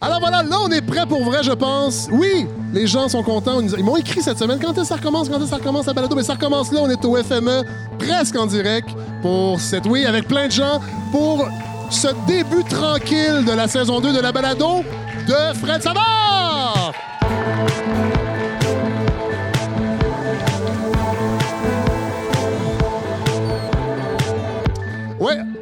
[0.00, 2.08] Alors voilà, là, on est prêt pour vrai, je pense.
[2.12, 3.60] Oui, les gens sont contents.
[3.60, 4.60] Ils m'ont écrit cette semaine.
[4.62, 5.28] Quand est-ce que ça recommence?
[5.28, 6.14] Quand est-ce que ça recommence la balado?
[6.14, 6.82] Mais ça recommence là.
[6.84, 7.64] On est au FME,
[7.98, 8.88] presque en direct
[9.22, 10.80] pour cette oui, avec plein de gens
[11.10, 11.48] pour
[11.90, 14.84] ce début tranquille de la saison 2 de la balado
[15.26, 16.37] de Fred Savard!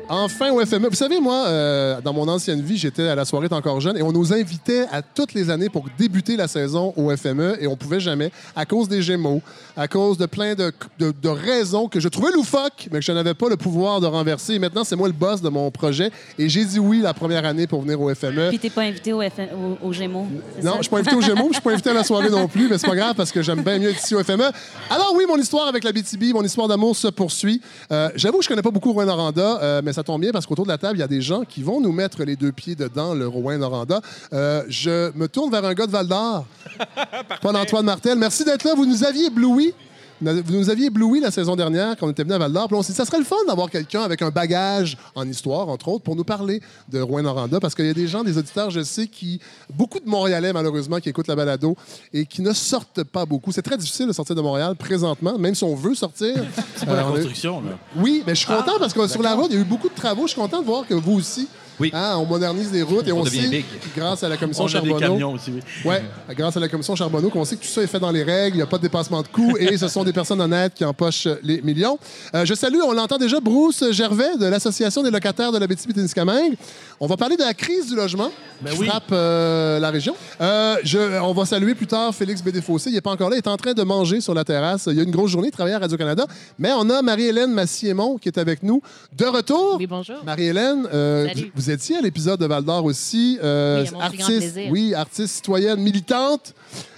[0.08, 0.88] Enfin au FME.
[0.88, 4.02] Vous savez, moi, euh, dans mon ancienne vie, j'étais à la soirée encore jeune et
[4.02, 7.76] on nous invitait à toutes les années pour débuter la saison au FME et on
[7.76, 9.42] pouvait jamais à cause des Gémeaux,
[9.76, 13.12] à cause de plein de, de- de raisons que je trouvais loufoques, mais que je
[13.12, 14.54] n'avais pas le pouvoir de renverser.
[14.54, 17.44] Et maintenant, c'est moi le boss de mon projet et j'ai dit oui la première
[17.44, 18.48] année pour venir au FME.
[18.50, 19.48] Puis t'es pas invité au, FN
[19.82, 20.26] au, au Gémeaux.
[20.62, 20.76] Non, ça?
[20.78, 22.68] je suis pas invité aux Gémeaux, je suis pas invité à la soirée non plus,
[22.68, 24.44] mais c'est pas grave parce que j'aime bien mieux être ici au FME.
[24.90, 27.60] Alors oui, mon histoire avec la BTB, mon histoire d'amour se poursuit.
[27.90, 30.44] Euh, J'avoue que je connais pas beaucoup Rouen Noranda, euh, mais ça tombe bien parce
[30.46, 32.52] qu'autour de la table, il y a des gens qui vont nous mettre les deux
[32.52, 34.02] pieds dedans le Rouen Noranda.
[34.34, 36.44] Euh, je me tourne vers un gars de Val d'Or,
[37.40, 38.18] Paul-Antoine Martel.
[38.18, 38.74] Merci d'être là.
[38.76, 39.72] Vous nous aviez ébloui.
[40.22, 42.68] Vous nous aviez ébloui la saison dernière quand on était venu à Val d'Or.
[42.72, 45.88] On s'est dit, ça serait le fun d'avoir quelqu'un avec un bagage en histoire, entre
[45.88, 47.60] autres, pour nous parler de Rouen-Noranda.
[47.60, 49.40] Parce qu'il y a des gens, des auditeurs, je sais, qui.
[49.74, 51.76] Beaucoup de Montréalais, malheureusement, qui écoutent la balado
[52.14, 53.52] et qui ne sortent pas beaucoup.
[53.52, 56.34] C'est très difficile de sortir de Montréal présentement, même si on veut sortir.
[56.76, 57.78] C'est pas la Euh, est- construction, là.
[57.96, 59.88] oui, mais je suis content parce que sur la route, il y a eu beaucoup
[59.88, 60.22] de travaux.
[60.26, 61.46] Je suis content de voir que vous aussi.
[61.78, 61.90] Oui.
[61.94, 63.64] hein, on modernise les routes et on, sait, big.
[63.96, 64.98] grâce à la commission On a des Charbonneau.
[64.98, 65.60] camions aussi, oui.
[65.84, 66.02] Ouais,
[66.34, 68.56] grâce à la commission Charbonneau, qu'on sait que tout ça est fait dans les règles,
[68.56, 70.84] il n'y a pas de dépassement de coûts et ce sont des personnes honnêtes qui
[70.84, 71.98] empochent les millions.
[72.34, 76.54] Euh, je salue, on l'entend déjà, Bruce Gervais de l'Association des locataires de la témiscamingue
[77.00, 78.30] On va parler de la crise du logement
[78.62, 78.86] Ben qui oui.
[78.86, 80.14] frappe euh, la région.
[80.40, 82.88] Euh, je- on va saluer plus tard Félix Bédéfossé.
[82.90, 83.36] Il n'est pas encore là.
[83.36, 84.88] Il est en train de manger sur la terrasse.
[84.90, 85.48] Il y a une grosse journée.
[85.48, 86.26] Il travaille à Radio-Canada.
[86.58, 88.80] Mais on a Marie-Hélène Massiémon qui est avec nous
[89.16, 89.76] de retour.
[89.78, 90.16] Oui, bonjour.
[90.24, 93.38] Marie-Hélène, euh, vous, vous étiez à l'épisode de Val d'Or aussi.
[93.42, 96.54] euh, Oui, artiste, oui, artiste citoyenne, militante.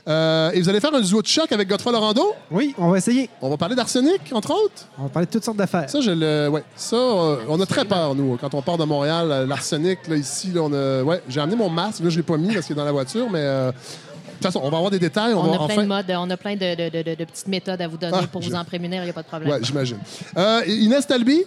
[0.07, 2.35] Euh, et vous allez faire un duo de choc avec Godefroy Laurando.
[2.51, 3.31] Oui, on va essayer.
[3.41, 4.87] On va parler d'arsenic, entre autres?
[4.99, 5.89] On va parler de toutes sortes d'affaires.
[5.89, 8.85] Ça, je le, ouais, ça, euh, on a très peur, nous, quand on part de
[8.85, 9.47] Montréal.
[9.49, 12.01] L'arsenic, là, ici, là, on a, ouais, j'ai amené mon masque.
[12.03, 13.75] Là, je l'ai pas mis parce qu'il est dans la voiture, mais euh, de
[14.33, 15.33] toute façon, on va avoir des détails.
[15.35, 15.83] On, On, va a plein enfin...
[15.83, 18.19] de modes, on a plein de, de- de- de- de petites méthodes à vous donner
[18.23, 19.51] Ah, pour je- vous en prémunir, il n'y a pas de problème.
[19.51, 19.99] Ouais, j'imagine.
[20.37, 21.45] Euh, Inès Talby,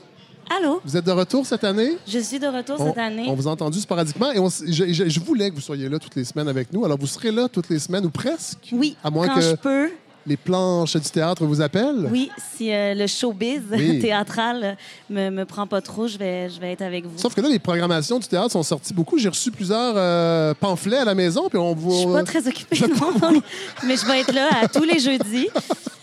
[0.50, 0.82] Allô?
[0.84, 1.98] vous êtes de retour cette année?
[2.08, 3.26] Je suis de retour On, cette année.
[3.28, 5.98] on vous a entendu sporadiquement et on je, je- je voulais que vous soyez là
[6.00, 6.84] toutes les semaines avec nous.
[6.86, 8.70] Alors, vous serez là toutes les semaines ou presque?
[8.72, 9.90] Oui, À moins quand que je peux.
[10.28, 12.08] les planches du théâtre vous appellent?
[12.12, 14.00] Oui, si euh, le showbiz Oui.
[14.02, 14.78] théâtral
[15.10, 17.18] me, me prend pas trop, je vais, je vais être avec vous.
[17.18, 19.18] Sauf que là, les programmations du théâtre sont sorties beaucoup.
[19.18, 22.80] J'ai reçu plusieurs euh, pamphlets à la maison, puis on Je suis pas très occupée,
[22.90, 23.42] non,
[23.86, 25.48] mais je vais être là à tous les jeudis.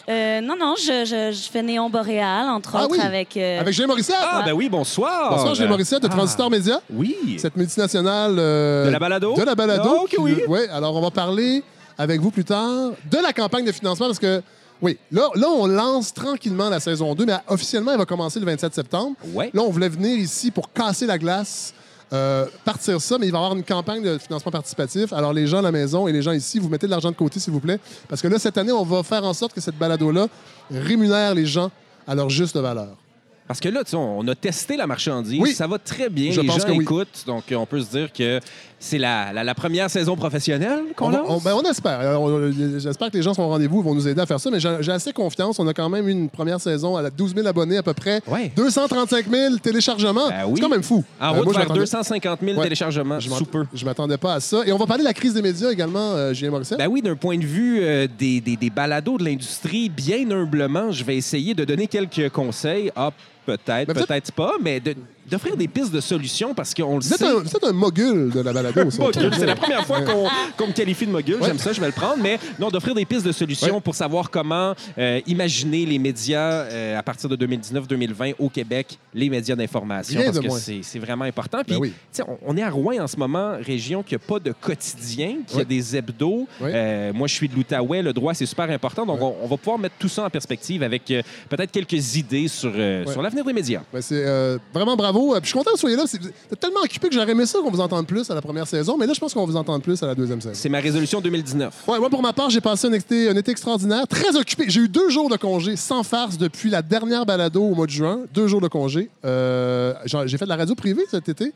[0.09, 3.37] Euh, non, non, je, je- je fais Néon Boréal, entre Ah autres, oui, avec...
[3.37, 4.17] euh, Avec Gilles Morissette.
[4.19, 5.31] Ah, ben oui, bonsoir.
[5.31, 6.15] Bonsoir, Gilles Morissette de Ah.
[6.17, 7.37] Transistor Média, Oui.
[7.39, 8.37] cette multinationale.
[8.39, 9.35] euh, De la balado?
[9.35, 9.91] De la balado.
[9.99, 10.43] Ah, ok, qui- oui.
[10.49, 11.63] ouais, alors, on va parler
[11.99, 14.43] avec vous plus tard de la campagne de financement parce que.
[14.81, 18.47] Oui, là, là, on lance tranquillement la saison 2, mais officiellement, elle va commencer le
[18.47, 19.17] 27 septembre.
[19.35, 19.51] Ouais.
[19.53, 21.75] Là, on voulait venir ici pour casser la glace,
[22.13, 25.13] euh, partir ça, mais il va y avoir une campagne de financement participatif.
[25.13, 27.17] Alors, les gens à la maison et les gens ici, vous mettez de l'argent de
[27.17, 27.79] côté, s'il vous plaît.
[28.09, 30.29] Parce que là, cette année, on va faire en sorte que cette balado-là
[30.71, 31.71] rémunère les gens
[32.07, 32.97] à leur juste valeur.
[33.47, 35.41] Parce que là, tu sais, on a testé la marchandise.
[35.41, 35.55] Oui.
[35.55, 36.33] Ça va très bien.
[36.33, 36.83] Je les pense gens que oui.
[36.83, 37.25] écoutent.
[37.27, 38.41] Donc, on peut se dire que
[38.81, 41.27] c'est la, la- la première saison professionnelle qu'on lance?
[41.29, 41.99] on- ben, on espère.
[42.01, 44.51] Alors, on- J'espère que les gens sont au rendez-vous, vont nous aider à faire ça.
[44.51, 45.59] Mais j'ai assez confiance.
[45.59, 47.93] On a quand même eu une première saison à la 12 000 abonnés à peu
[47.95, 48.21] près.
[48.27, 48.53] Ouais.
[48.57, 50.29] 235 000 téléchargements.
[50.29, 50.53] Ben oui.
[50.57, 51.03] C'est quand même fou.
[51.21, 52.63] En Euh, route moi, vers m'attendais- 250 000 Ouais.
[52.65, 53.65] téléchargements Je m'att- sous peu.
[53.75, 54.63] Je m'attendais pas à ça.
[54.67, 56.79] Et on va parler de la crise des médias également, euh, Julien Morissette.
[56.79, 60.93] Ben oui, d'un point de vue euh, des, des, des balados de l'industrie, bien humblement,
[60.93, 62.91] je vais essayer de donner quelques conseils.
[62.97, 63.11] Ah,
[63.57, 64.95] peut-être, Ben, peut-être pas, mais de-
[65.31, 67.15] d'offrir des pistes de solutions parce qu'on le sait.
[67.15, 68.91] êtes un mogul de la balado.
[68.91, 71.37] ça, Mogul, c'est la première fois qu'on me qualifie de mogul.
[71.37, 71.47] Ouais.
[71.47, 72.17] J'aime ça, je vais le prendre.
[72.23, 73.81] Mais non, d'offrir des pistes de solutions Ouais.
[73.81, 79.29] pour savoir comment euh, imaginer les médias euh, à partir de 2019-2020 au Québec, les
[79.29, 80.21] médias d'information.
[80.25, 81.59] Parce que c'est c'est vraiment important.
[81.67, 81.93] Puis, Ben oui.
[82.27, 85.57] on, on est à Rouen en ce moment, région qui n'a pas de quotidien, qui
[85.57, 85.63] Ouais.
[85.63, 86.47] a des hebdos.
[86.63, 88.01] Euh, moi, je suis de l'Outaouais.
[88.03, 89.05] Le droit, c'est super important.
[89.05, 91.03] Donc, on, on va pouvoir mettre tout ça en perspective avec
[91.49, 93.83] peut-être quelques idées sur l'avenir des médias.
[93.93, 95.35] Ben, c'est euh, vraiment bravo.
[95.35, 96.05] Euh, Puis je suis content que vous soyez là.
[96.07, 98.41] C'est- Vous êtes tellement occupé que j'aurais aimé ça qu'on vous entende plus à la
[98.43, 98.97] première saison.
[98.99, 100.55] Mais là, je pense qu'on vous entendre plus à la deuxième saison.
[100.55, 101.75] C'est ma résolution 2019.
[101.87, 104.65] Ouais, moi, pour ma part, j'ai passé un été, un été extraordinaire, très occupé.
[104.69, 107.91] J'ai eu deux jours de congé sans farce depuis la dernière balado au mois de
[107.93, 108.21] juin.
[108.35, 109.11] Deux jours de congé.
[109.25, 111.53] Euh, j'en- j'ai fait de la radio privée cet été.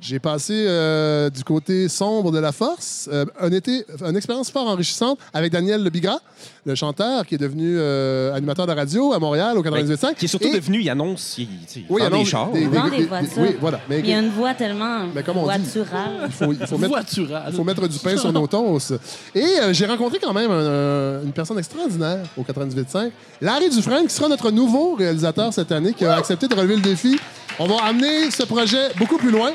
[0.00, 3.08] J'ai passé euh, du côté sombre de la force.
[3.12, 6.20] Euh, un été, une expérience fort enrichissante avec Daniel Lebigra,
[6.66, 10.14] le chanteur qui est devenu euh, animateur de radio à Montréal au 98.5.
[10.14, 11.48] Qui est surtout Et- devenu, il annonce il,
[11.90, 12.50] Oui, des chars.
[12.52, 13.30] des- Il vend des- des des- voitures.
[13.38, 13.80] oui, voilà.
[13.88, 16.10] Mais Il y a une voix tellement Mais comme on dit- voiturale.
[16.26, 17.42] il faut, il faut mettre, Voitural.
[17.48, 18.94] il faut mettre du pain sur nos toasts.
[19.34, 24.06] Et euh, j'ai rencontré quand même un, euh, une personne extraordinaire au 98.5, Larry Dufresne,
[24.06, 27.18] qui sera notre nouveau réalisateur cette année, qui a accepté de relever le défi.
[27.58, 29.50] On va amener ce projet beaucoup plus loin.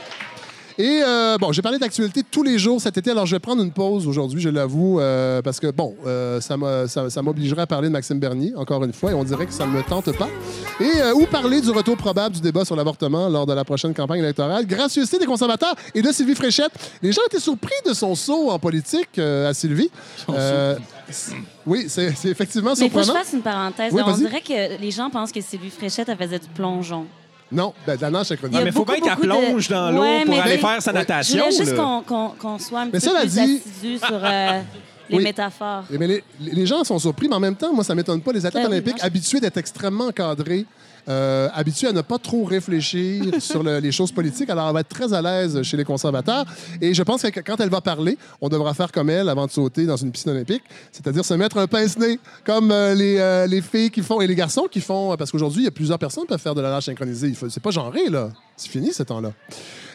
[0.81, 3.61] Et euh, bon, j'ai parlé d'actualité tous les jours cet été, alors je vais prendre
[3.61, 7.63] une pause aujourd'hui, je l'avoue, euh, parce que bon, euh, ça m'a- ça, ça m'obligerait
[7.63, 9.83] à parler de Maxime Bernier, encore une fois, et on dirait que ça ne me
[9.83, 10.29] tente pas.
[10.79, 13.93] Et euh, ou parler du retour probable du débat sur l'avortement lors de la prochaine
[13.93, 16.71] campagne électorale, gracieuseté des conservateurs et de Sylvie Fréchette.
[17.01, 19.91] Les gens étaient surpris de son saut en politique euh, à Sylvie.
[20.29, 20.77] C'est-
[21.65, 23.25] oui, c'est effectivement Mais il faut que je surprenant.
[23.25, 23.91] fasse une parenthèse.
[23.93, 27.05] Oui, On dirait que les gens pensent que Sylvie Fréchette, elle faisait du plongeon.
[27.51, 28.61] Non, ben, de la nage Il y synchronisée.
[28.61, 30.51] a mais faut beaucoup, bien qu'elle beaucoup de- plonge dans l'eau Ouais, pour mais aller
[30.55, 31.39] des- faire sa Je natation.
[31.45, 31.77] voulais juste là.
[31.83, 34.61] qu'on qu'on- qu'on soit un Mais petit peu plus dit- assidu sur euh,
[35.09, 35.23] les Oui.
[35.23, 35.83] métaphores.
[35.89, 38.31] Mais les, les gens sont surpris, mais en même temps, moi, ça m'étonne pas.
[38.33, 40.65] Les athlètes Ben oui, olympiques, habitués d'être extrêmement encadrés,
[41.07, 44.79] euh, habitués à ne pas trop réfléchir sur le- les choses politiques, alors elle va
[44.81, 46.45] être très à l'aise chez les conservateurs.
[46.81, 49.51] Et je pense que quand elle va parler, on devra faire comme elle avant de
[49.51, 53.61] sauter dans une piscine olympique, c'est-à-dire se mettre un pince-nez, comme euh, les, euh, les
[53.61, 56.23] filles qui font et les garçons qui font, parce qu'aujourd'hui, il y a plusieurs personnes
[56.23, 57.33] qui peuvent faire de la nage synchronisée.
[57.49, 58.29] C'est pas genré, là.
[58.59, 59.31] C'est fini, ce temps-là.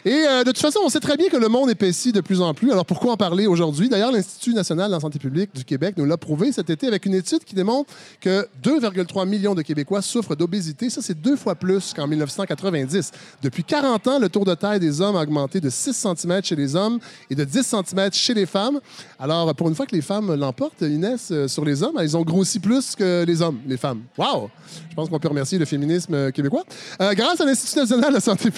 [0.05, 2.41] Et euh, de toute façon, on sait très bien que le monde épaissit de plus
[2.41, 2.71] en plus.
[2.71, 3.89] Alors pourquoi en parler aujourd'hui?
[3.89, 7.07] D'ailleurs, l'Institut national de la santé publique du Québec nous l'a prouvé cet été avec
[7.07, 7.91] une étude qui démontre
[8.21, 10.91] que 2,3 millions de Québécois souffrent d'obésité.
[10.91, 13.11] Ça, c'est deux fois plus qu'en 1990.
[13.41, 16.55] Depuis 40 ans, le tour de taille des hommes a augmenté de 6 cm chez
[16.55, 16.99] les hommes
[17.31, 18.79] et de 10 cm chez les femmes.
[19.19, 22.23] Alors, pour une fois que les femmes l'emportent, Inès, euh, sur les hommes, ils ont
[22.23, 24.01] grossi plus que les hommes, les femmes.
[24.19, 24.51] Wow!
[24.89, 26.63] Je pense qu'on peut remercier le féminisme euh, québécois.
[26.99, 28.51] Grâce à l'Institut national de la santé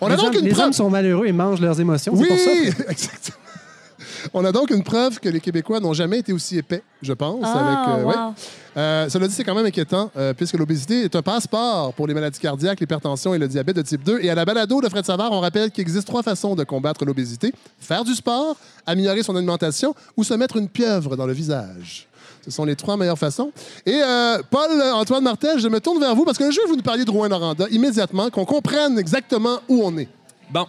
[0.00, 0.66] on a les donc hommes, une les preuve...
[0.66, 2.12] hommes sont malheureux et mangent leurs émotions.
[2.14, 2.90] Oui, C'est pour ça.
[2.90, 3.36] exactement.
[4.32, 7.40] On a donc une preuve que les Québécois n'ont jamais été aussi épais, je pense.
[7.42, 8.14] Ah, avec, euh, ouais.
[8.76, 12.14] Euh, cela dit, c'est quand même inquiétant, euh, puisque l'obésité est un passeport pour les
[12.14, 14.20] maladies cardiaques, l'hypertension et le diabète de type 2.
[14.22, 17.04] Et à la balado de Fred Savard, on rappelle qu'il existe trois façons de combattre
[17.04, 22.08] l'obésité faire du sport, améliorer son alimentation ou se mettre une pieuvre dans le visage.
[22.46, 23.52] Ce sont les trois meilleures façons.
[23.84, 26.82] Et euh, Paul-Antoine Martel, je me tourne vers vous parce que je veux vous nous
[26.82, 30.08] parler de Rouen-Noranda immédiatement, qu'on comprenne exactement où on est.
[30.50, 30.66] Bon.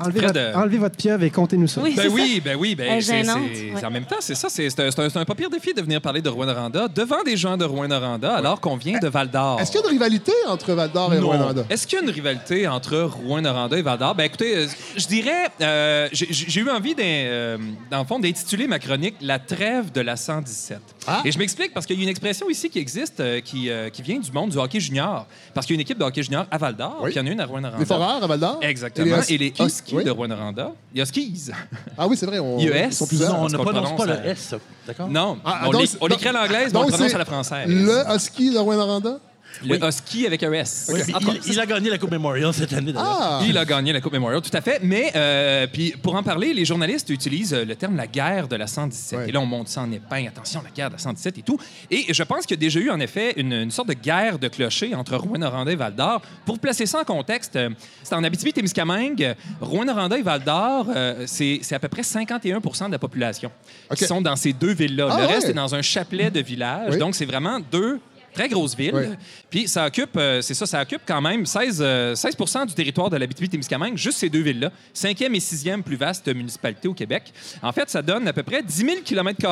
[0.00, 1.80] Enlevez, Fred, votre, euh, enlevez votre pieuvre et comptez-nous ça.
[1.82, 2.40] Oui, Ben c'est oui, ça.
[2.44, 3.84] ben oui, ben est c'est, ouais.
[3.84, 4.88] en même temps, c'est ça, c'est, un,
[5.20, 8.60] un- pas pire défi de venir parler de Rouen-Noranda devant des gens de Rouen-Noranda alors
[8.60, 9.60] qu'on vient de Val-d'Or.
[9.60, 11.18] Est-ce qu'il y a une rivalité entre Val-d'Or et.
[11.18, 11.64] Rouen-Noranda?
[11.70, 14.14] Est-ce qu'il y a une rivalité entre Rouen-Noranda et Val-d'Or?
[14.14, 14.66] Ben écoutez, euh,
[14.96, 17.58] je dirais, euh, j'ai eu envie, euh,
[17.90, 21.22] dans le fond, d'intituler ma chronique «La trêve de la 117 Ah.
[21.24, 23.88] Et je m'explique parce qu'il y a une expression ici qui existe, euh, qui, euh,
[23.90, 25.26] qui vient du monde du hockey junior.
[25.54, 27.10] Parce qu'il y a une équipe de hockey junior à Val-d'Or, Oui.
[27.10, 27.78] puis il y en a une à Rouen-Noranda.
[27.80, 28.58] Les Foreurs à Val-d'Or?
[28.62, 29.16] Exactement.
[29.28, 29.50] Et les
[29.90, 30.04] Huskies oui.
[30.04, 30.72] de Rouen-Noranda.
[30.94, 31.50] Les Huskies.
[31.98, 32.38] Ah oui, c'est vrai.
[32.38, 32.58] On...
[32.60, 32.86] IES.
[32.86, 33.32] Ils sont plusieurs.
[33.32, 34.54] Non, on ne prononce pas le à- S,
[34.86, 35.08] d'accord?
[35.08, 35.68] Non, Ah,
[36.00, 37.68] on l'écrit à l'anglaise, mais on le prononce à la française.
[37.68, 39.18] Le Husky de Rouen-Noranda?
[39.64, 40.90] Le Husky avec un S.
[40.92, 42.92] Oui, Encore- il, il a gagné la Coupe Memorial cette année.
[42.96, 43.40] Ah!
[43.46, 44.80] Il a gagné la Coupe Memorial, tout à fait.
[44.82, 48.56] Mais euh, puis pour en parler, les journalistes utilisent euh, le terme la guerre de
[48.56, 49.18] la 117.
[49.18, 49.28] Ouais.
[49.28, 50.28] Et là, on monte ça en épingle.
[50.28, 51.58] Attention, la guerre de la 117 et tout.
[51.90, 54.38] Et je pense qu'il y a déjà eu, en effet, une, une sorte de guerre
[54.38, 56.22] de clochers entre Rouen-Noranda et Val-d'Or.
[56.46, 57.70] Pour placer ça en contexte, euh,
[58.02, 59.34] c'est en Abitibi-Témiscamingue.
[59.60, 63.50] Rouen-Noranda et Val-d'Or, euh, c'est c'est à peu près 51% de la population
[63.96, 65.08] qui sont dans ces deux villes-là.
[65.10, 66.92] Ah le reste est dans un chapelet de villages.
[66.92, 66.98] Oui.
[66.98, 67.98] Donc, c'est vraiment deux
[68.34, 68.92] très grosses villes.
[68.94, 69.04] Oui.
[69.50, 72.36] Puis ça occupe, euh, c'est ça, ça occupe quand même 16, euh, 16
[72.68, 74.70] du territoire de l'Abitibi-Témiscamingue, juste ces deux villes-là.
[74.94, 77.32] Cinquième et sixième plus vaste municipalité au Québec.
[77.62, 79.46] En fait, ça donne à peu près 10 000 km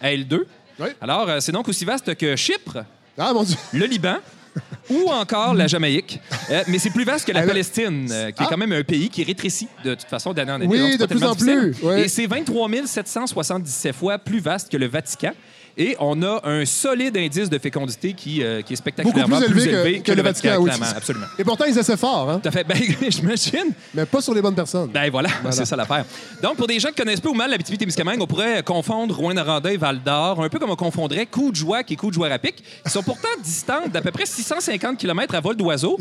[0.00, 0.40] à L2.
[0.78, 0.88] Oui.
[1.00, 2.84] Alors, euh, c'est donc aussi vaste que Chypre,
[3.18, 3.56] Ah, mon Dieu!
[3.72, 4.16] le Liban
[4.90, 6.18] ou encore la Jamaïque.
[6.50, 8.48] Euh, mais c'est plus vaste que la Ah, Palestine, euh, qui est Ah.
[8.50, 10.66] quand même un pays qui rétrécit de toute façon d'année en année.
[10.66, 12.00] Oui, de plus en plus, oui.
[12.00, 15.32] Et c'est 23 777 fois plus vaste que le Vatican.
[15.76, 19.66] Et on a un solide indice de fécondité qui, euh, qui est spectaculairement Beaucoup plus
[19.66, 20.64] élevé que- que le Vatican, oui.
[20.64, 21.26] clairement, absolument.
[21.38, 22.40] Et pourtant, ils essaient fort, hein?
[22.42, 22.64] Tout à fait.
[22.64, 22.76] Ben,
[23.08, 23.72] j'imagine.
[23.94, 24.90] Mais pas sur les bonnes personnes.
[24.90, 26.04] Ben voilà, c'est ça l'affaire.
[26.42, 29.76] Donc, pour des gens qui connaissent peu ou mal l'Abitibi-Témiscamingue, on pourrait confondre Rouen-Noranda et
[29.76, 34.10] Val-d'Or, un peu comme on confondrait Coudjoie et Coudjoie-Rapic, qui sont pourtant distantes d'à peu
[34.10, 35.98] près 650 km à vol d'oiseau.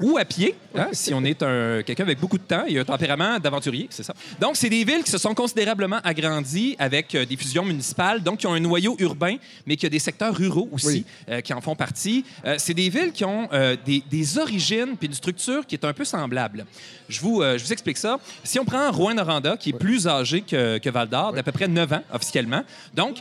[0.00, 2.84] Ou à pied, hein, si on est un, quelqu'un avec beaucoup de temps et un
[2.84, 4.14] tempérament d'aventurier, c'est ça.
[4.40, 8.38] Donc, c'est des villes qui se sont considérablement agrandies avec euh, des fusions municipales, donc
[8.38, 11.04] qui ont un noyau urbain, mais qui a des secteurs ruraux aussi Oui.
[11.28, 12.24] euh, qui en font partie.
[12.44, 13.48] Euh, c'est des villes qui ont
[13.84, 16.64] des, des origines puis une structure qui est un peu semblable.
[17.08, 18.18] Je vous, je vous explique ça.
[18.44, 21.92] Si on prend Rouen-Noranda, qui est plus âgé que, que Val-d'Or, d'à peu près 9
[21.92, 22.62] ans officiellement,
[22.94, 23.18] donc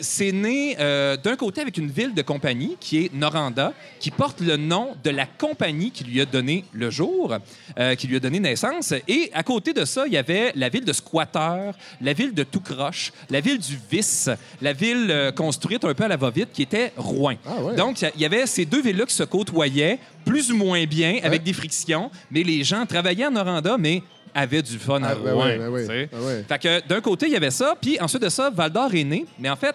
[0.00, 4.56] c'est né d'un côté avec une ville de compagnie qui est Noranda, qui porte le
[4.56, 7.34] nom de la compagnie qui lui a lui a donné le jour,
[7.78, 8.92] euh, qui lui a donné naissance.
[9.08, 12.42] Et à côté de ça, il y avait la ville de Squatter, la ville de
[12.42, 14.28] Tout-Croche, la ville du Vice,
[14.60, 17.34] la ville euh, construite un peu à la va-vite, qui était Rouen.
[17.46, 17.74] Ah ouais.
[17.76, 21.42] Donc, il y avait ces deux villes-là qui se côtoyaient, plus ou moins bien, avec
[21.42, 24.02] des frictions, mais les gens travaillaient en Noranda, mais
[24.34, 25.44] avaient du fun à Ah, ben Rouen.
[25.58, 26.44] ben ben.
[26.46, 29.04] Fait que d'un côté, il y avait ça, puis ensuite de ça, Val d'Or est
[29.04, 29.74] né, mais en fait,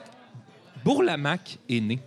[0.83, 1.99] Bourlamac est né.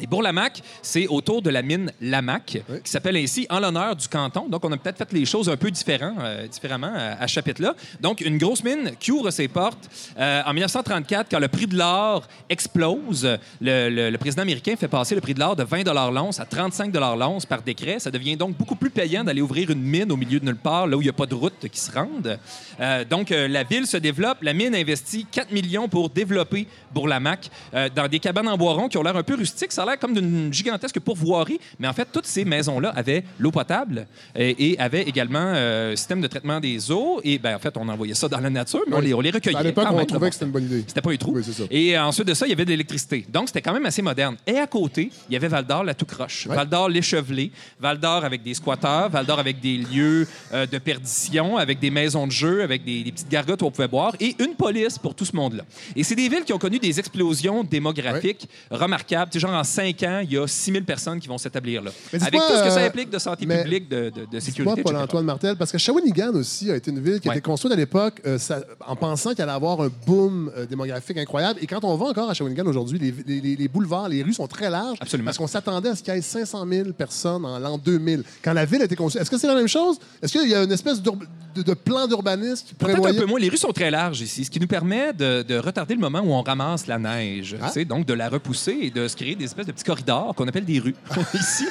[0.00, 2.76] Et Bourlamac, c'est autour de la mine Lamac, Oui.
[2.84, 4.46] qui s'appelle ainsi en l'honneur du canton.
[4.46, 7.32] Donc, on a peut-être fait les choses un peu différent, euh, différemment euh, à ce
[7.32, 7.74] chapitre-là.
[8.00, 9.88] Donc, une grosse mine qui ouvre ses portes.
[10.18, 13.24] Euh, en 1934, quand le prix de l'or explose,
[13.60, 16.44] le, le- le président américain fait passer le prix de l'or de 20 l'once à
[16.44, 17.98] 35 l'once par décret.
[17.98, 20.86] Ça devient donc beaucoup plus payant d'aller ouvrir une mine au milieu de nulle part,
[20.86, 22.38] là où il n'y a pas de route qui se rende.
[22.80, 24.42] Euh, donc, la ville se développe.
[24.42, 27.48] La mine investit 4 millions pour développer Bourlamac
[27.94, 29.72] dans des cabanes en bois rond qui ont l'air un peu rustiques.
[29.72, 34.06] Ça l'air comme d'une gigantesque pourvoirie, mais en fait, toutes ces maisons-là avaient l'eau potable
[34.34, 37.20] et, et avaient également euh, un système de traitement des eaux.
[37.24, 39.30] Et ben, en fait, on envoyait ça dans la nature, mais on, les, on les
[39.30, 39.56] recueillait.
[39.56, 40.84] À l'époque, quand on même, trouvait que c'était une bonne idée.
[40.86, 41.34] c'était pas un trou.
[41.36, 41.42] Oui.
[41.70, 43.24] Et euh, ensuite de ça, il y avait de l'électricité.
[43.28, 44.36] Donc, c'était quand même assez moderne.
[44.46, 46.46] Et à côté, il y avait Val d'Or, la tout croche.
[46.46, 46.56] Ouais.
[46.56, 47.50] Val d'Or, l'échevelé.
[47.80, 49.08] Val d'Or avec des squatteurs.
[49.08, 53.04] Val d'Or avec des lieux euh, de perdition, avec des maisons de jeu, avec des,
[53.04, 54.14] des petites gargotes où on pouvait boire.
[54.20, 55.64] Et une police pour tout ce monde-là.
[55.94, 59.32] Et c'est des villes qui ont connu des explosions démographiques remarquables.
[59.38, 61.90] Genre, en cinq ans, il y a 6000 personnes qui vont s'établir là.
[62.12, 64.82] Avec tout ce que ça euh, implique de santé mais publique, de, de, de sécurité.
[64.82, 67.36] Paul-Antoine Martel, parce que Shawinigan aussi a été une ville qui a Ouais.
[67.38, 68.38] été construite à l'époque euh,
[68.86, 71.58] en pensant qu'elle allait avoir un boom euh, démographique incroyable.
[71.62, 74.46] Et quand on va encore à Shawinigan aujourd'hui, les, les- les- boulevards, les rues sont
[74.46, 74.98] très larges.
[75.00, 75.26] Absolument.
[75.26, 78.22] Parce qu'on s'attendait à ce qu'il y ait 500 000 personnes en l'an 2000.
[78.42, 79.98] Quand la ville a été construite, est-ce que c'est la même chose?
[80.22, 81.10] Est-ce qu'il y a une espèce de,
[81.56, 83.18] de plan d'urbanisme qui Peut-être un prévoyait...
[83.20, 83.40] peu moins.
[83.40, 86.20] Les rues sont très larges ici, ce qui nous permet de, de retarder le moment
[86.20, 87.56] où on ramasse la neige.
[87.60, 87.72] Ah.
[87.84, 90.64] Donc, de la repousser et de se créer des espèces de petits corridors qu'on appelle
[90.64, 90.94] des rues
[91.34, 91.66] ici.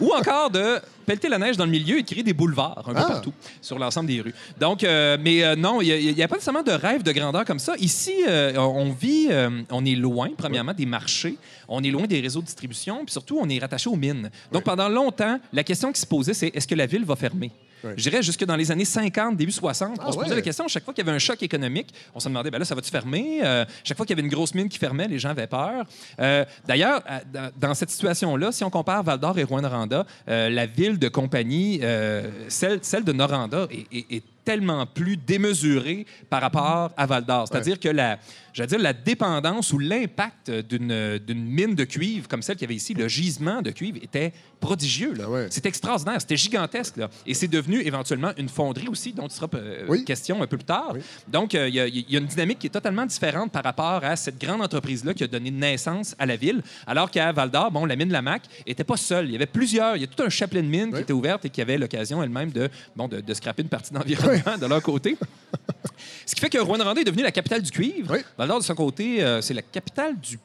[0.00, 2.94] Ou encore de pelleter la neige dans le milieu et de créer des boulevards un
[2.94, 3.08] peu Ah.
[3.08, 4.34] partout sur l'ensemble des rues.
[4.58, 7.58] Donc, euh, mais euh, non, il n'y a, pas nécessairement de rêve de grandeur comme
[7.58, 7.74] ça.
[7.78, 9.28] Ici, euh, on vit,
[9.70, 11.36] on est loin, premièrement, des marchés,
[11.68, 14.30] on est loin des réseaux de distribution, puis surtout, on est rattaché aux mines.
[14.52, 17.50] Donc, pendant longtemps, la question qui se posait, c'est est-ce que la ville va fermer?
[17.82, 17.94] Ouais.
[17.96, 20.36] Je dirais jusque dans les années 50, début 60, Ah on se posait ouais.
[20.36, 20.68] la question.
[20.68, 22.90] Chaque fois qu'il y avait un choc économique, on se demandait, ben là, ça va-tu
[22.90, 23.40] fermer?
[23.42, 25.84] Euh, chaque fois qu'il y avait une grosse mine qui fermait, les gens avaient peur.
[26.20, 27.20] Euh, D'ailleurs, à-
[27.56, 31.80] dans, cette situation-là, si on compare Val d'Or et Rouen-Noranda, euh, la ville de compagnie,
[31.82, 37.24] euh, celle, celle de Noranda, est, est- est tellement plus démesurée par rapport à Val
[37.24, 37.46] d'Or.
[37.48, 38.18] C'est-à-dire que la,
[38.52, 42.68] j'allais dire, la dépendance ou l'impact d'une d'une mine de cuivre comme celle qu'il y
[42.68, 45.14] avait ici, le gisement de cuivre, était prodigieux.
[45.14, 45.24] là.
[45.26, 45.46] Ah ouais.
[45.50, 46.96] C'était extraordinaire, c'était gigantesque.
[46.98, 47.08] Là.
[47.26, 50.04] Et c'est devenu éventuellement une fonderie aussi, dont il sera euh, Oui.
[50.04, 50.92] question un peu plus tard.
[50.94, 51.00] Oui.
[51.28, 53.64] Donc, euh, il y, a- il y a une dynamique qui est totalement différente par
[53.64, 56.62] rapport à cette grande entreprise-là qui a donné naissance à la ville.
[56.86, 59.26] Alors qu'à Val d'Or, bon, la mine Lamac n'était pas seule.
[59.26, 60.96] Il y avait plusieurs, il y a tout un chapelet de mines Oui.
[60.96, 63.92] qui était ouverte et qui avait l'occasion elle-même de, bon, de, de scraper une partie
[63.94, 65.16] d'environnement de leur côté.
[66.26, 68.16] Ce qui fait que Rouen-Noranda est devenue la capitale du cuivre.
[68.40, 68.46] Oui.
[68.46, 70.38] Val d'Or, de son côté, euh, c'est la capitale du,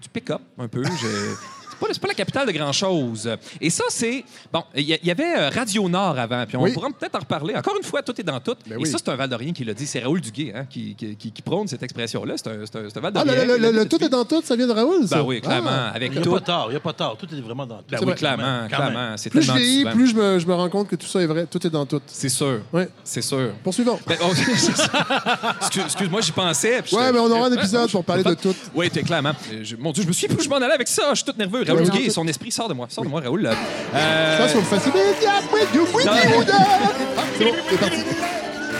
[0.00, 0.82] du pick-up, un peu.
[1.80, 3.30] Pas, c'est pas la capitale de grand-chose.
[3.60, 4.24] Et ça, c'est...
[4.52, 6.72] Bon, il y, avait euh, Radio Nord avant, puis on Oui.
[6.72, 7.54] pourra peut-être en reparler.
[7.56, 8.54] Encore une fois, tout est dans tout.
[8.66, 8.88] Ben Et oui.
[8.88, 9.86] ça, c'est un Val-d'Orien qui l'a dit.
[9.86, 12.34] C'est Raoul Duguay hein, qui, qui, qui- qui prône cette expression-là.
[12.36, 13.56] C'est un, un, un Ah, Val-d'Orien.
[13.72, 15.16] le, tout est dans tout, ça vient de Raoul, ça?
[15.16, 15.70] Ben oui, clairement.
[15.72, 15.92] Ah.
[15.94, 16.32] Avec Il n'y a tout.
[16.32, 17.16] pas tard, il n'y a pas tard.
[17.18, 17.84] Tout est vraiment dans tout.
[17.90, 19.14] Ben C'est oui, clairement, clairement.
[19.16, 21.26] C'est Plus je vieillis, plus je me, je me rends compte que tout ça est
[21.26, 21.46] vrai.
[21.46, 22.00] Tout est dans tout.
[22.06, 22.60] C'est sûr.
[22.72, 22.82] Oui.
[23.04, 23.52] C'est sûr.
[23.64, 23.98] Poursuivons.
[24.06, 24.32] Ben, oh,
[25.84, 26.82] Excuse-moi, j'y pensais.
[26.92, 28.54] Ouais, mais on aura un épisode pour parler de tout.
[28.74, 29.32] Oui, clairement.
[29.52, 31.10] Euh, mon Dieu, je me suis plus je m'en allais avec ça.
[31.10, 31.64] Je suis tout nerveux.
[31.72, 32.86] Raoul son esprit sort de moi.
[32.90, 33.46] Sort de moi, Raoul.
[33.46, 34.48] Euh.
[34.48, 34.54] C'est
[37.44, 37.98] bon, c'est parti.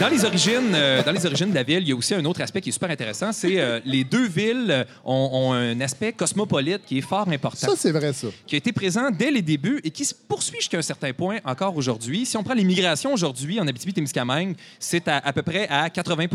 [0.01, 2.25] Dans les origines, euh, dans les origines de la ville, il y a aussi un
[2.25, 3.31] autre aspect qui est super intéressant.
[3.31, 7.67] C'est euh, les deux villes ont, ont un aspect cosmopolite qui est fort important.
[7.67, 8.27] Ça, c'est vrai, ça.
[8.47, 11.37] qui a été présent dès les débuts et qui se poursuit jusqu'à un certain point
[11.45, 12.25] encore aujourd'hui.
[12.25, 16.25] Si on prend l'immigration aujourd'hui en Abitibi-Témiscamingue, c'est à, à peu près à 80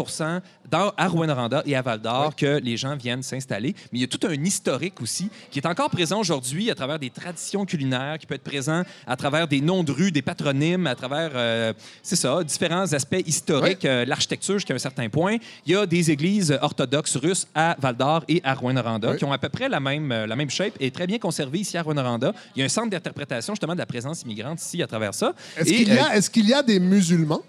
[0.70, 3.74] dans, à Rouyn-Noranda et à Val-d'Or que les gens viennent s'installer.
[3.92, 6.98] Mais il y a tout un historique aussi qui est encore présent aujourd'hui à travers
[6.98, 10.86] des traditions culinaires, qui peut être présent à travers des noms de rues, des patronymes,
[10.86, 15.36] à travers, euh, c'est ça, différents aspects historiques, euh, l'architecture jusqu'à un certain point.
[15.66, 19.16] Il y a des églises orthodoxes russes à Val-d'Or et à Rouyn-Noranda Oui.
[19.18, 21.58] qui ont à peu près la même, euh, la même shape et très bien conservée
[21.60, 22.32] ici à Rouyn-Noranda.
[22.54, 25.34] Il y a un centre d'interprétation justement de la présence immigrante ici à travers ça.
[25.56, 27.42] Est-ce Et, qu'il y, a- est-ce qu'il y a des musulmans?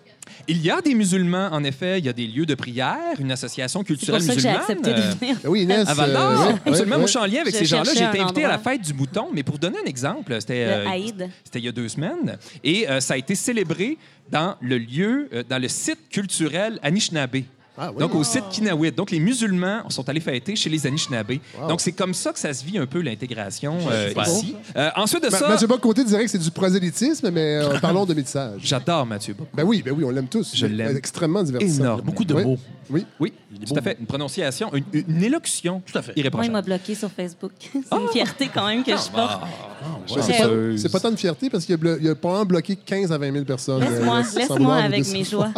[0.48, 2.00] Il y a des musulmans, en effet.
[2.00, 4.62] Il y a des lieux de prière, une association pour culturelle ça que j'ai musulmane.
[4.62, 5.38] accepté euh, de venir.
[5.44, 5.88] Ben Oui, Inès.
[5.88, 6.82] à Val d'Or, euh, ouais, absolument.
[6.96, 7.92] ouais, Moi, je suis en lien avec Je ces gens-là.
[7.96, 10.86] J'ai été invité à la fête du mouton, mais pour donner un exemple, c'était euh,
[11.56, 13.98] il y a deux semaines, et euh, ça a été célébré
[14.32, 17.38] dans le lieu, euh, dans le site culturel Anishinaabe
[17.78, 18.00] Ah oui.
[18.00, 18.96] Donc, au site Kinawit.
[18.96, 21.34] Donc, les musulmans sont allés fêter chez les Anishinaabe.
[21.68, 24.56] Donc, c'est comme ça que ça se vit un peu l'intégration euh, ici.
[24.76, 28.06] Euh, ensuite de Ma- ça, Mathieu Bock-Côté dirait que c'est du prosélytisme, mais euh, parlons
[28.06, 28.62] de métissage.
[28.64, 29.48] j'adore Mathieu Bock.
[29.54, 30.52] Ben oui, ben oui, on l'aime tous.
[30.56, 31.80] Je l'aime Extrêmement divertissant.
[31.84, 32.02] énorme.
[32.02, 32.44] Beaucoup de Oui.
[32.44, 32.58] mots.
[32.90, 33.06] Oui.
[33.20, 33.34] Oui,
[33.66, 33.80] tout beau.
[33.80, 33.98] à fait.
[34.00, 36.14] Une prononciation, une, une élocution Tout à fait.
[36.34, 37.52] Moi, il m'a bloqué sur Facebook.
[37.74, 39.42] c'est une fierté quand même que je porte.
[39.42, 41.78] Ben, c'est pas, c'est pas tant de fierté parce qu'il a,
[42.12, 43.82] a probablement bloqué 15 à 20 000 personnes.
[43.82, 45.52] Laisse-moi, euh, vouloir avec mes joies.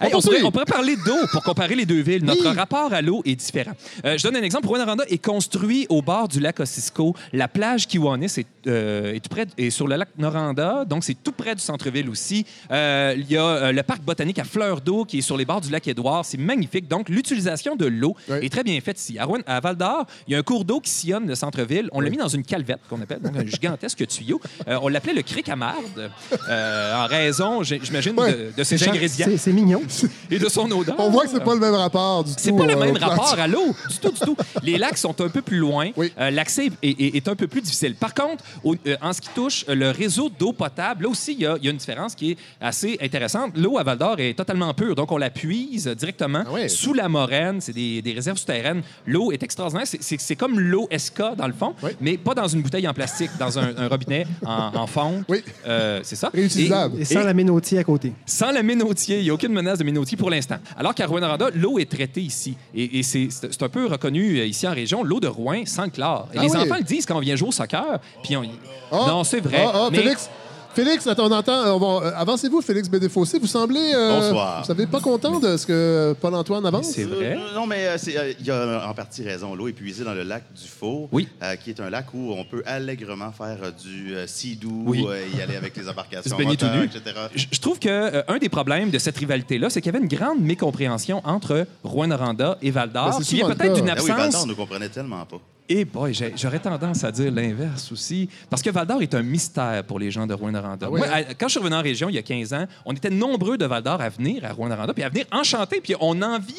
[0.00, 2.24] Hey, On on, pourrait, on pourrait parler d'eau pour comparer les deux villes.
[2.24, 3.72] Notre rapport à l'eau est différent.
[4.04, 4.66] Euh, je donne un exemple.
[4.66, 7.14] Rwanda est construit au bord du lac Ossisco.
[7.32, 11.14] La plage Kiwanis est, euh, est tout près, est sur le lac Noranda, donc c'est
[11.22, 12.44] tout près du centre-ville aussi.
[12.70, 15.44] Euh, Il y a euh, le parc botanique à fleur d'eau qui est sur les
[15.44, 16.24] bords du lac Édouard.
[16.24, 16.88] C'est magnifique.
[16.88, 18.38] Donc l'utilisation de l'eau Oui.
[18.42, 19.18] est très bien faite ici.
[19.18, 21.88] À, Rouen- à Val d'Or, il y a un cours d'eau qui sillonne le centre-ville.
[21.92, 24.40] On l'a mis dans une calvette qu'on appelle, donc un gigantesque tuyau.
[24.66, 26.10] On l'appelait le cric à marde,
[26.50, 28.32] en raison, j'imagine, Ouais.
[28.32, 29.82] de, de ses ingrédients c'est mignon.
[30.30, 30.95] et de son odeur.
[30.98, 32.36] On voit que c'est pas le même rapport du tout.
[32.40, 34.36] C'est pas le euh, même rapport à l'eau, du tout, du tout.
[34.62, 35.90] Les lacs sont un peu plus loin.
[35.96, 36.12] Oui.
[36.18, 37.94] Euh, L'accès est, est- est un peu plus difficile.
[37.94, 41.40] Par contre, au- euh, en ce qui touche le réseau d'eau potable, là aussi, il
[41.40, 43.52] y, a, il y a une différence qui est assez intéressante.
[43.56, 47.08] L'eau à Val d'Or est totalement pure, donc on la puise directement Ah sous la
[47.08, 47.60] moraine.
[47.60, 48.82] C'est des, des réserves souterraines.
[49.06, 49.86] L'eau est extraordinaire.
[49.86, 51.90] C'est- comme l'eau SK, dans le fond, Oui.
[52.00, 55.24] mais pas dans une bouteille en plastique, dans un, un robinet en, en fonte.
[55.28, 55.42] Oui.
[55.66, 56.30] Euh, c'est ça.
[56.32, 57.00] Réutilisable.
[57.00, 58.12] Et sans Et- la ménotier à côté.
[58.26, 60.56] sans la ménotier, il n'y a aucune menace de ménotier pour l'instant.
[60.86, 62.56] Alors qu'à Rouen-Noranda, l'eau est traitée ici.
[62.72, 63.28] Et, et c'est
[63.60, 66.28] un peu reconnu euh, ici en région, l'eau de Rouen sans chlore.
[66.32, 66.56] Et Ah les oui.
[66.58, 67.98] enfants le disent quand on vient jouer au soccer.
[68.22, 68.44] Puis on...
[68.92, 69.66] Ah, non, c'est vrai.
[69.66, 70.30] ah, mais Félix,
[70.76, 71.52] Félix, attends, on entend.
[71.64, 73.38] euh, on va- euh, Avancez-vous, Félix Bédéfossé.
[73.38, 73.92] Vous semblez.
[73.94, 74.60] euh, Bonsoir.
[74.60, 76.90] Vous savez pas content de ce que Paul-Antoine avance?
[76.90, 77.34] c'est vrai.
[77.38, 79.54] Euh, non, mais euh, c'est, euh, il y a en partie raison.
[79.54, 81.28] L'eau est puisée dans le lac du Faux, Oui.
[81.42, 85.02] euh, qui est un lac où on peut allègrement faire euh, du euh, sidou, Oui.
[85.08, 86.84] euh, y aller avec les embarcations, Se baigner tout moteurs, nu.
[86.84, 87.02] etc.
[87.34, 90.04] Je je trouve que euh, un des problèmes de cette rivalité-là, c'est qu'il y avait
[90.04, 93.80] une grande mécompréhension entre Rouen-Noranda et Val-d'Or, Ben, c'est qui vient le peut-être cas.
[93.80, 95.38] d'une Ah oui, Val absence d'Or ne comprenait tellement pas.
[95.68, 98.28] Et boy, j'aurais tendance à dire l'inverse aussi.
[98.48, 100.86] Parce que Val d'Or est un mystère pour les gens de Rouen-Noranda.
[100.88, 101.24] Ah oui, hein?
[101.38, 103.64] quand je suis revenu en région il y a 15 ans, on était nombreux de
[103.66, 106.54] Val d'Or à venir à Rouen-Noranda, puis à venir enchanter, puis on enviait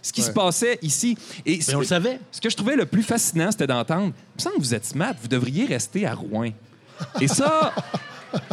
[0.00, 0.26] ce qui Ouais.
[0.28, 1.18] se passait ici.
[1.44, 2.20] Et Mais on le savait.
[2.30, 4.84] ce que je trouvais le plus fascinant, c'était d'entendre Il me semble que vous êtes
[4.84, 6.50] smart, vous devriez rester à Rouen.
[7.20, 7.72] Et ça.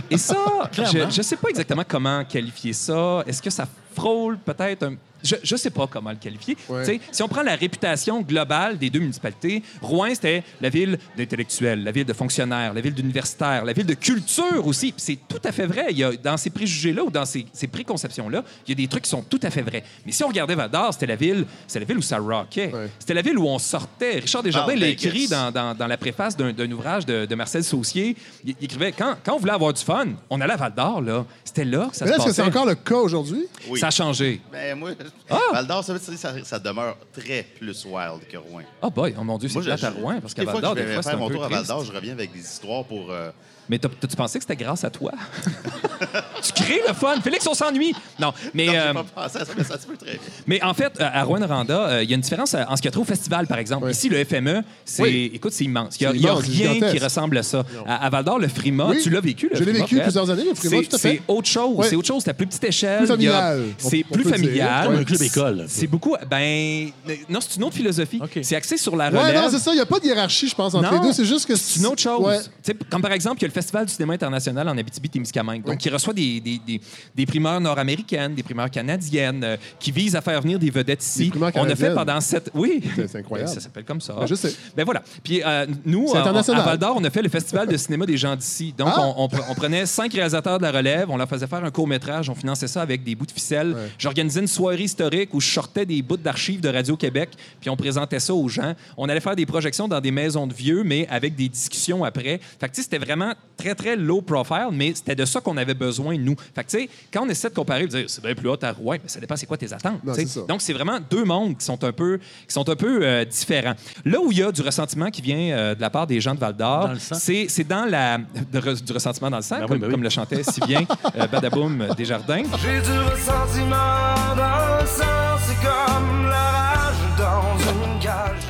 [0.09, 0.35] Et ça,
[0.71, 1.09] Clairement.
[1.11, 3.23] je ne sais pas exactement comment qualifier ça.
[3.27, 4.95] Est-ce que ça frôle peut-être un.
[5.23, 6.57] Je ne sais pas comment le qualifier.
[6.69, 6.99] Ouais.
[7.11, 11.91] Si on prend la réputation globale des deux municipalités, Rouen, c'était la ville d'intellectuels, la
[11.91, 14.93] ville de fonctionnaires, la ville d'universitaires, la ville de culture aussi.
[14.97, 15.87] C'est tout à fait vrai.
[15.91, 18.87] Il y a, dans ces préjugés-là ou dans ces, ces préconceptions-là, il y a des
[18.87, 19.83] trucs qui sont tout à fait vrais.
[20.05, 22.71] Mais si on regardait Val d'Or, c'était la ville, c'était la ville où ça rockait.
[22.73, 22.89] Ouais.
[22.99, 24.19] C'était la ville où on sortait.
[24.19, 25.07] Richard Desjardins Ah, l'a Vegas.
[25.07, 28.15] écrit dans, dans- dans la préface d'un d'un ouvrage de, de Marcel Saucier.
[28.43, 31.01] Il, il écrivait quand, quand on voulait avoir du fun, on allait à Val d'Or,
[31.01, 31.25] là.
[31.43, 32.57] C'était là que ça Mais se est-ce que c'est passait.
[32.57, 33.45] encore le cas aujourd'hui?
[33.69, 33.79] Oui.
[33.79, 34.41] Ça a changé.
[34.51, 34.91] Ben, moi,
[35.29, 35.39] Ah!
[35.53, 38.63] Val d'Or, ça, demeure très plus wild que Rouen.
[38.81, 40.77] Ah, boy, oh mon Dieu, c'est plate à Rouen, parce qu'à des fois Val d'Or,
[40.77, 43.11] je vais faire mon tour à Val d'Or, je reviens avec des histoires pour.
[43.11, 43.31] euh,
[43.71, 45.13] Mais t'as-tu pensé que c'était grâce à toi?
[46.43, 47.15] tu crées le fun.
[47.23, 47.93] Félix, on s'ennuie.
[48.19, 50.19] Non, mais, Non, euh, pas pensé à ça, mais ça se peut très bien.
[50.45, 52.89] mais en fait, à Rouen-Noranda, euh, il y a une différence euh, en ce qui
[52.89, 53.85] a trait au festival, par exemple.
[53.85, 53.91] Oui.
[53.91, 55.31] Ici, le FME, c'est, Oui.
[55.33, 55.95] écoute, c'est immense.
[56.01, 57.63] Il C'est n'y a, c'est rien qui ressemble à ça.
[57.87, 58.99] À, à Val-d'Or, le Frima, Oui.
[59.01, 61.21] tu l'as vécu, le Je l'ai vécu plusieurs années, le Frima, C'est- tout à fait.
[61.25, 61.75] C'est autre chose.
[61.77, 61.85] Oui.
[61.89, 62.23] C'est autre chose.
[62.25, 63.09] C'est à plus petite échelle.
[63.09, 64.87] A- C'est plus familial.
[64.87, 65.65] Comme un club école.
[65.69, 66.15] C'est beaucoup.
[66.29, 66.89] Ben,
[67.29, 68.19] non, c'est une autre philosophie.
[68.41, 69.41] C'est axé sur la Ouais, relève.
[69.43, 69.71] non, c'est ça.
[69.71, 71.13] Il n'y a pas de hiérarchie, je pense, entre Non, les deux.
[71.13, 72.49] C'est juste que C'est une autre chose.
[72.63, 75.77] Tu Comme par exemple, il y a le Festival du cinéma international en Abitibi-Témiscamingue, donc
[75.77, 76.81] qui reçoit des, des, des,
[77.13, 81.31] des primeurs nord-américaines, des primeurs canadiennes, euh, qui visent à faire venir des vedettes ici.
[81.55, 82.49] On a fait pendant sept...
[82.53, 82.81] Oui.
[82.95, 83.49] C'est- c'est incroyable.
[83.49, 84.13] Ben, ça s'appelle comme ça.
[84.19, 84.53] Ben, je sais.
[84.75, 85.03] Ben voilà.
[85.23, 86.61] Puis euh, nous, euh, international.
[86.61, 88.73] à Val d'Or, on a fait le Festival de cinéma des gens d'ici.
[88.77, 89.01] Donc, Ah!
[89.15, 91.71] on, on pre- on prenait cinq réalisateurs de la relève, on leur faisait faire un
[91.71, 93.73] court-métrage, on finançait ça avec des bouts de ficelle.
[93.73, 93.89] Ouais.
[93.97, 98.19] J'organisais une soirée historique où je sortais des bouts d'archives de Radio-Québec, puis on présentait
[98.19, 98.73] ça aux gens.
[98.97, 102.39] On allait faire des projections dans des maisons de vieux, mais avec des discussions après.
[102.59, 105.57] Fait que, tu sais, c'était vraiment très, très low profile, mais c'était de ça qu'on
[105.57, 106.35] avait besoin, nous.
[106.55, 108.57] Fait que, tu sais, quand on essaie de comparer, de dire, c'est bien plus haut
[108.63, 110.03] à Rouen, mais ça dépend c'est quoi tes attentes.
[110.03, 110.25] Non, tu sais.
[110.27, 110.45] c'est ça.
[110.47, 113.73] Donc, c'est vraiment deux mondes qui sont un peu, qui sont un peu euh, différents.
[114.05, 116.33] Là où il y a du ressentiment qui vient euh, de la part des gens
[116.35, 117.15] de Val d'Or, Dans le sang.
[117.19, 119.85] c'est c'est dans la de re- du ressentiment dans le sang, Ben oui, comme, ben
[119.87, 119.91] oui.
[119.93, 120.81] comme le chantait si bien
[121.15, 122.43] euh, Badaboum Desjardins.
[122.61, 128.00] J'ai du ressentiment dans le sang, c'est comme la rage dans une.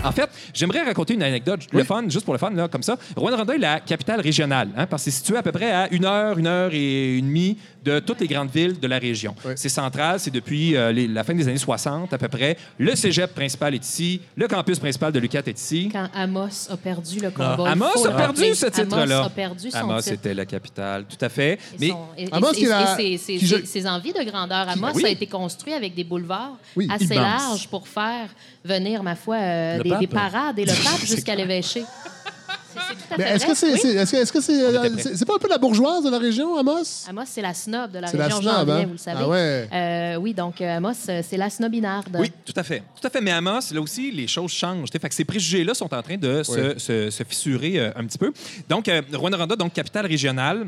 [0.04, 2.98] En fait, j'aimerais raconter une anecdote, le fun, juste pour le fun, là, comme ça.
[3.16, 6.06] Rouen-Noranda est la capitale régionale, hein, parce que c'est situé à peu près à une
[6.06, 9.36] heure, une heure et demie de toutes les grandes villes de la région.
[9.46, 9.54] Oui.
[9.56, 12.56] C'est central, c'est depuis euh, les- la fin des années 60 à peu près.
[12.78, 15.90] Le cégep principal est ici, le campus principal de l'UQAT est ici.
[15.92, 17.58] Quand Amos a perdu le combat.
[17.66, 17.72] Ah.
[17.72, 18.54] Amos faut a perdu rappeler.
[18.54, 19.18] ce titre-là.
[19.18, 20.14] Amos a perdu son Amos titre.
[20.14, 21.54] était la capitale, tout à fait.
[21.54, 24.14] Et Mais son- et- et- Amos et- et ses- ses- qui je- ses- ses envies
[24.14, 24.70] de grandeur.
[24.70, 25.06] Amos oui.
[25.06, 26.88] a été construit avec des boulevards Oui.
[26.92, 27.18] assez Immense.
[27.18, 28.28] larges pour faire
[28.64, 31.84] venir, ma foi, euh, des, parades et le pape jusqu'à l'évêché.
[32.74, 33.80] C'est c'est tout à Mais fait est-ce que c'est Oui.
[33.82, 36.56] c'est- est-ce que est-ce que c'est c'est pas un peu la bourgeoise de la région,
[36.58, 37.06] Amos?
[37.10, 38.84] Amos, c'est la snob de la C'est la région snob, hein?
[38.86, 39.20] vous le savez.
[39.22, 39.70] Ah ouais.
[39.74, 42.16] Euh, oui, donc euh, Amos, c'est la snobinarde.
[42.18, 42.82] Oui, tout à fait.
[43.00, 43.20] Tout à fait.
[43.20, 44.90] Mais Amos, là aussi, les choses changent.
[44.90, 48.18] Fait que ces préjugés-là sont en train de se, se- se fissurer euh, un petit
[48.18, 48.32] peu.
[48.70, 50.68] Donc, euh, Rwanda, donc capitale régionale.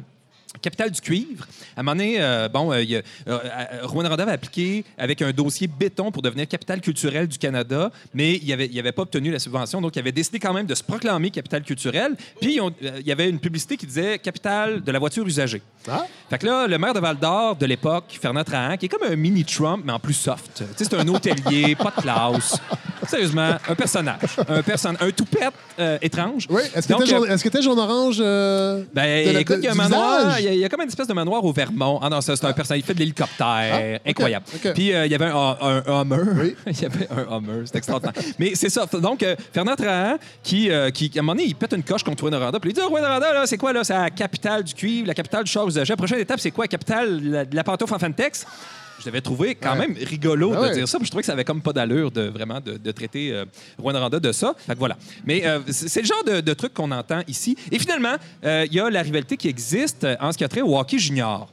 [0.62, 1.46] Capitale du cuivre.
[1.76, 3.40] À un moment donné, euh, bon, euh, y a- euh,
[3.84, 8.48] Rwanda avait appliqué avec un dossier béton pour devenir capitale culturelle du Canada, mais il
[8.48, 11.32] n'avait avait pas obtenu la subvention, donc il avait décidé quand même de se proclamer
[11.32, 12.16] capitale culturelle.
[12.40, 15.62] Puis euh, il y avait une publicité qui disait capitale de la voiture usagée.
[15.90, 16.06] Ah?
[16.30, 19.04] Fait que là, le maire de Val d'Or de l'époque, Fernand Trahan, qui est comme
[19.10, 20.64] un mini Trump, mais en plus soft.
[20.78, 22.58] C'est un hôtelier, pas de classe.
[23.08, 24.20] Sérieusement, un personnage.
[24.48, 26.48] Un, person un toupette euh, étrange.
[26.50, 26.62] Oui.
[26.76, 28.18] Est-ce que Donc, jaune- euh, est-ce que était jaune orange?
[28.20, 30.36] euh, ben, de la- écoute, il y a un du manoir, visage?
[30.40, 32.00] il y, a, il y a comme une espèce de manoir au Vermont.
[32.02, 33.36] Ah non, ça, c'est un personnage, il fait de l'hélicoptère.
[33.46, 34.46] Ah, ok, Incroyable.
[34.56, 34.74] ok.
[34.74, 36.18] Puis euh, il y avait un, un, un Hummer.
[36.42, 36.56] Oui.
[36.68, 38.14] il y avait un Hummer, c'est extraordinaire.
[38.40, 38.86] Mais c'est ça.
[38.86, 42.04] Donc, euh, Fernand Trahan, qui, euh, qui, à un moment donné, il pète une coche
[42.04, 42.60] contre Rwanda.
[42.60, 43.84] Puis il dit Ah, Rwanda, là, c'est quoi, là?
[43.84, 45.92] C'est la capitale du cuivre, la capitale du char usagé.
[45.94, 46.66] La prochaine étape, c'est quoi?
[46.66, 48.46] La capitale de la, de la pantoufle en Fantex?
[49.00, 49.88] Je l'avais trouvé quand Ouais.
[49.88, 50.98] même rigolo Ah de dire ça.
[50.98, 53.46] puis Je trouvais que ça avait comme pas d'allure de vraiment de, de traiter euh,
[53.78, 54.54] Rwanda de ça.
[54.58, 54.98] Fait que voilà.
[55.26, 57.58] Mais euh, c'est le genre de, de truc qu'on entend ici.
[57.72, 60.62] Et finalement, euh, il y a la rivalité qui existe en ce qui a trait
[60.62, 61.52] au hockey junior.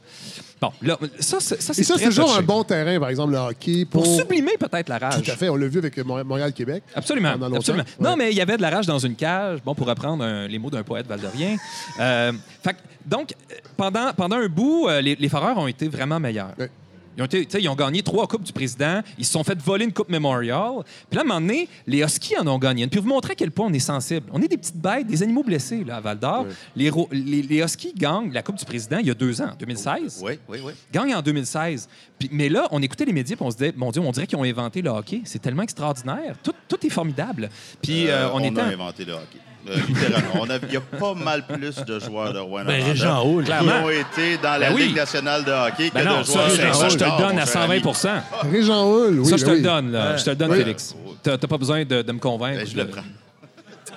[0.61, 3.09] Bon, là, ça, c'est- ça, Et c'est ça, très c'est toujours un bon terrain, par
[3.09, 3.83] exemple, le hockey.
[3.89, 5.23] Pour, Pour sublimer peut-être la rage.
[5.23, 5.49] Tout à fait.
[5.49, 6.83] On l'a vu avec Montréal- Montréal-Québec.
[6.93, 7.33] Absolument.
[7.33, 7.83] Ouais.
[7.99, 10.47] Non, mais il y avait de la rage dans une cage, bon, pour reprendre un-
[10.47, 11.57] les mots d'un poète valdorien.
[11.99, 12.31] Euh,
[12.63, 16.53] fait donc, euh, pendant, pendant un bout, euh, les, les Foreurs ont été vraiment meilleurs.
[16.59, 16.69] Ouais.
[17.17, 19.01] Ils ont, été- tu sais, ils ont gagné trois Coupes du Président.
[19.17, 20.83] Ils se sont fait voler une Coupe Memorial.
[21.09, 22.89] Puis là, à un moment donné, les Huskies en ont gagné une.
[22.89, 24.27] Puis vous montrer à quel point on est sensible.
[24.31, 26.45] On est des petites bêtes, des animaux blessés là, à Val d'Or.
[26.75, 29.55] Les, les, les Huskies gagnent la Coupe du Président il y a deux ans, en
[29.55, 30.73] 2016 Oui, oui, oui.
[30.91, 31.89] gagne en 2016.
[32.17, 34.25] Puis- mais là, on écoutait les médias et on se disait, mon Dieu, on dirait
[34.27, 35.21] qu'ils ont inventé le hockey.
[35.25, 36.35] C'est tellement extraordinaire.
[36.41, 37.49] Tout, tout est formidable.
[37.81, 38.61] Puis euh, Euh, on, on était...
[38.61, 39.37] a inventé le hockey.
[39.69, 40.31] Euh, littéralement.
[40.41, 43.43] On a- Il y a pas mal plus de joueurs de Rouen Ben, Régent Hall.
[43.43, 43.83] qui Clairement.
[43.85, 44.87] ont été dans la Ben oui.
[44.87, 47.17] Ligue nationale de hockey que Ben non, de ça, joueurs ça, ça, je te le
[47.17, 47.81] donne à cher ami.
[47.81, 49.25] 120 Régent Hull, oui.
[49.29, 49.57] Ça, je te oui.
[49.57, 49.91] le donne.
[49.91, 50.17] là.
[50.17, 50.57] Je te le donne, Oui.
[50.57, 50.95] Félix.
[51.23, 52.59] T'as pas besoin de, de me convaincre.
[52.59, 53.01] Ben, je le prends.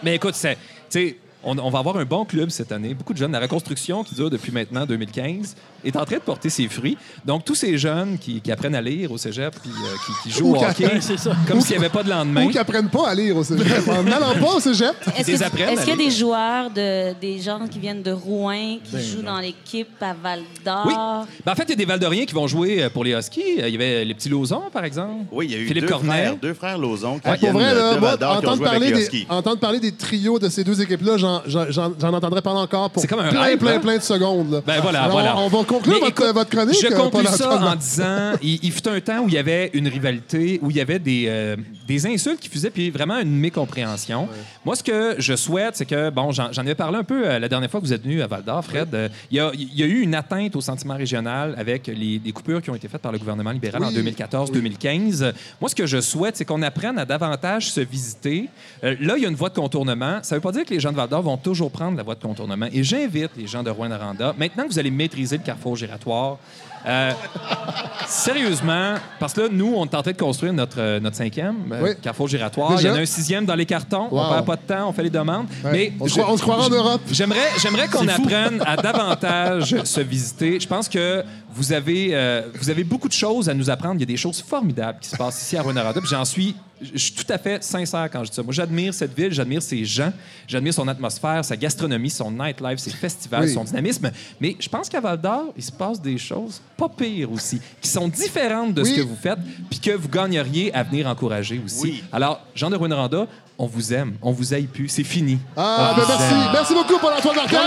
[0.03, 0.59] Mais écoute, c'est, tu
[0.91, 2.95] sais, on, on va avoir un bon club cette année.
[2.95, 3.33] Beaucoup de jeunes.
[3.33, 5.55] La reconstruction qui dure depuis maintenant 2015
[5.85, 6.97] est en train de porter ses fruits.
[7.25, 10.39] Donc, tous ces jeunes qui, qui apprennent à lire au cégep puis euh, qui, qui
[10.39, 10.89] jouent Ou au hockey,
[11.49, 12.47] comme s'il n'y avait pas de lendemain.
[12.47, 13.87] Ou qui apprennent pas à lire au cégep.
[13.89, 14.95] en n'allant pas au cégep.
[15.17, 18.03] Est-ce Ils que- apprennent est-ce qu'il y a des joueurs, de, des gens qui viennent
[18.03, 20.85] de Rouen, qui jouent dans l'équipe à Val d'Or?
[20.87, 20.95] Oui.
[21.45, 23.43] Ben, en fait, il y a des Valdoriens qui vont jouer euh, pour les Huskies.
[23.61, 25.25] Euh, Il y avait les petits Lauzons, par exemple.
[25.33, 26.09] Oui, il y a eu Philippe deux Cornet.
[26.11, 28.49] frères, deux frères Lauzon qui Ah, pour viennent vrai, là, de moi, Val-d'Or qui ont
[28.51, 29.27] entendre, joué avec parler les des, Huskies.
[29.29, 33.07] entendre parler des trios de ces deux équipes-là, j'en, j'en, j'en entendrai pendant encore pour
[33.07, 33.81] comme un plein, rêve, plein, hein?
[33.81, 34.51] plein de secondes.
[34.53, 34.61] là.
[34.67, 35.37] Ben voilà, Alors, voilà.
[35.37, 36.79] On, on va conclure votre, écoute, votre chronique.
[36.81, 39.89] Je conclue ça en disant, il, il fut un temps où il y avait une
[39.89, 44.29] rivalité, où il y avait des, euh, des insultes qui faisaient, puis vraiment une mécompréhension.
[44.65, 47.49] Moi, ce que je souhaite, c'est que, bon, j'en avais parlé un peu euh, la
[47.49, 48.95] dernière fois que vous êtes venu à Val d'Or, Fred.
[48.95, 52.21] Euh, il, y a, il y a eu une atteinte au sentiment régional avec les,
[52.25, 53.89] les coupures qui ont été faites par le gouvernement libéral Oui.
[53.89, 55.33] en 2014-2015.
[55.61, 58.49] Moi, ce que je souhaite, c'est qu'on apprenne à davantage se visiter.
[58.83, 60.21] Euh, là, il y a une voie de contournement.
[60.23, 62.03] Ça ne veut pas dire que les gens de Val d'Or vont toujours prendre la
[62.03, 62.67] voie de contournement.
[62.73, 66.39] Et j'invite les gens de Rouen-Noranda, maintenant que vous allez maîtriser le carrefour giratoire,
[66.87, 67.13] euh,
[68.07, 71.57] sérieusement, parce que là, nous, on est en train de construire notre, euh, notre cinquième
[71.73, 71.91] euh, Oui.
[72.03, 72.73] carrefour giratoire.
[72.73, 72.93] Il y Déjà?
[72.93, 74.09] en a un sixième dans les cartons.
[74.11, 74.33] On Wow.
[74.33, 75.47] perd pas de temps, on fait les demandes.
[75.65, 75.71] Ouais.
[75.73, 77.01] Mais on, se je- croit- on se croira en Europe.
[77.11, 80.61] J'aimerais, j'aimerais qu'on apprenne à davantage se visiter.
[80.61, 83.95] Je pense que vous avez, euh, vous avez beaucoup de choses à nous apprendre.
[83.97, 85.93] Il y a des choses formidables qui se passent ici à Rwanda.
[86.05, 86.55] J'en suis,
[86.93, 88.43] je suis tout à fait sincère quand je dis ça.
[88.43, 90.13] Moi, j'admire cette ville, j'admire ses gens,
[90.47, 93.53] j'admire son atmosphère, sa gastronomie, son nightlife, ses festivals, Oui.
[93.53, 94.11] son dynamisme.
[94.41, 97.89] Mais je pense qu'à Val d'Or, il se passe des choses pas pires aussi, qui
[97.89, 99.39] sont différentes de ce que vous faites,
[99.71, 101.83] puis que vous gagneriez à venir encourager aussi.
[101.83, 102.05] Oui.
[102.13, 105.39] Alors, Jean de Rwanda, on vous aime, on vous aille plus, c'est fini.
[105.57, 106.35] Ah, ben merci.
[106.35, 106.51] aime.
[106.53, 107.59] Merci beaucoup, Paul-Antoine Martel.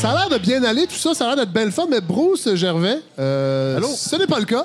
[0.00, 2.00] Ça a l'air de bien aller, tout ça, ça a l'air d'être belle fun, mais
[2.00, 3.88] Bruce Gervais, euh, Allô?
[3.88, 4.64] ce n'est pas le cas.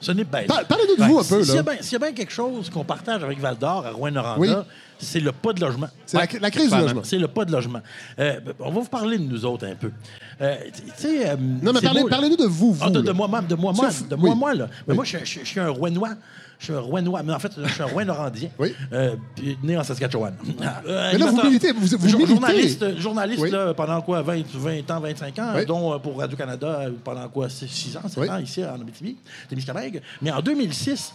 [0.00, 1.60] Ce n'est ben, Par- parlez-nous de vous un peu, S'il y, là.
[1.60, 4.40] a bien- s'il y a bien quelque chose qu'on partage avec Val d'Or à Rouen-Noranda,
[4.40, 4.50] Oui.
[4.98, 5.86] c'est le pas de logement.
[6.06, 6.82] C'est la, la crise du Vraiment.
[6.86, 7.02] logement.
[7.04, 7.78] C'est le pas de logement.
[8.18, 9.92] Euh, on va vous parler de nous autres un peu.
[10.40, 12.16] Euh, tu sais, euh, Non, mais c'est parlez- beau, là.
[12.16, 12.84] parlez-nous de vous, vous.
[12.84, 13.12] Ah, de, de là.
[13.12, 14.36] moi-même, de Sauf- de moi, oui.
[14.36, 14.66] moi, là.
[14.88, 16.14] Mais moi, je, je- je suis un Rouennois.
[16.62, 17.24] Je suis un Rouennois.
[17.24, 18.48] Mais en fait, je suis un Rouen-Norandien.
[18.56, 18.72] Oui.
[18.92, 20.32] Euh, puis né en Saskatchewan.
[20.86, 22.26] Euh, Mais là, vous militez, vous- vous militez.
[22.26, 23.50] Journaliste, journaliste Oui.
[23.50, 25.66] là, pendant quoi, 20, 20 ans, 25 ans, Oui.
[25.66, 28.30] dont euh, pour Radio-Canada pendant quoi, 6 ans, 7 Oui.
[28.30, 29.16] ans ici en Abitibi,
[29.48, 30.00] Témiscamingue.
[30.20, 31.12] Mais en 2006,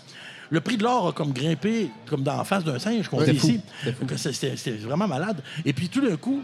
[0.49, 3.31] le prix de l'or a comme grimpé, comme dans la face d'un singe qu'on Oui.
[3.31, 3.61] dit ici.
[4.17, 5.41] C'était vraiment malade.
[5.65, 6.41] Et puis tout d'un coup,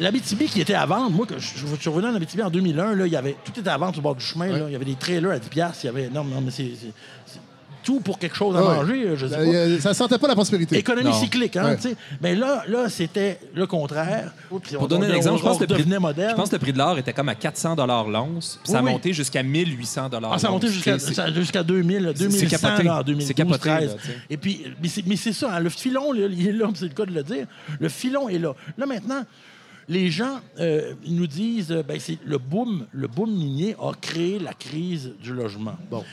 [0.00, 3.06] L'Abitibi qui était à vendre, moi, que je, suis revenu en Abitibi en 2001, là,
[3.06, 4.46] il y avait, tout était à vendre sur le bord du chemin.
[4.46, 4.66] là.
[4.68, 6.08] Il y avait des trailers à 10 piastres, il y avait...
[6.08, 6.70] Non, non, mais c'est...
[7.96, 8.74] pour quelque chose à Ah ouais.
[8.76, 9.76] manger, euh, je sais Euh, pas.
[9.78, 10.76] a- Ça sentait pas la prospérité.
[10.78, 11.12] Économie Non.
[11.20, 11.76] cyclique, hein, Ouais.
[11.76, 11.96] tu sais.
[12.22, 14.32] Mais là, là c'était le contraire.
[14.62, 16.30] Puis on- Pour donner on- un exemple, je pense, que le prix, devenait moderne.
[16.30, 17.74] je pense que le prix de l'or était comme à 400
[18.06, 18.92] l'once, puis ça a Oui, oui.
[18.92, 22.82] monté jusqu'à 1800 Ah, ça a monté jusqu'à C'est- ça- jusqu'à 2000, c'est 2100 capoté.
[22.84, 23.90] là, en 2012, C'est capoté, 13.
[23.92, 24.16] là, tu sais.
[24.30, 26.84] Et puis, mais c'est, mais c'est ça, hein, le filon, là, il est là, c'est
[26.84, 27.46] le cas de le dire.
[27.80, 28.54] Le filon est là.
[28.76, 29.22] Là, maintenant,
[29.88, 33.92] les gens, euh, ils nous disent, euh, ben, c'est le boom, le boom minier a
[34.00, 35.76] créé la crise du logement.
[35.90, 36.04] Bon.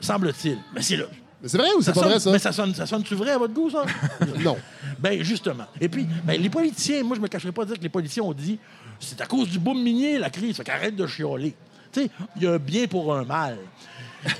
[0.00, 0.58] Semble-t-il.
[0.74, 1.04] Mais c'est là.
[1.42, 2.30] Mais c'est vrai ou c'est Ça pas sonne, vrai, ça?
[2.32, 3.84] Mais ça sonne, ça sonne-tu vrai à votre goût, ça?
[4.44, 4.56] Non.
[4.98, 5.64] Ben justement.
[5.80, 8.22] Et puis, ben, les politiciens, moi, je me cacherai pas de dire que les politiciens
[8.22, 8.58] ont dit
[9.00, 10.56] c'est à cause du boom minier, la crise.
[10.56, 11.54] Fait qu'arrête de chialer.
[11.92, 13.58] Tu sais, il y a un bien pour un mal.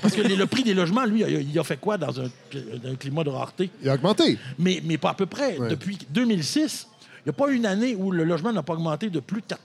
[0.01, 2.23] Parce que les- le prix des logements, lui, il a, fait quoi dans un,
[2.85, 3.69] un climat de rareté?
[3.81, 4.39] Il a augmenté.
[4.57, 5.57] Mais, mais pas à peu près.
[5.57, 5.67] Ouais.
[5.69, 6.92] Depuis 2006, il
[7.25, 9.61] n'y a pas une année où le logement n'a pas augmenté de plus de 4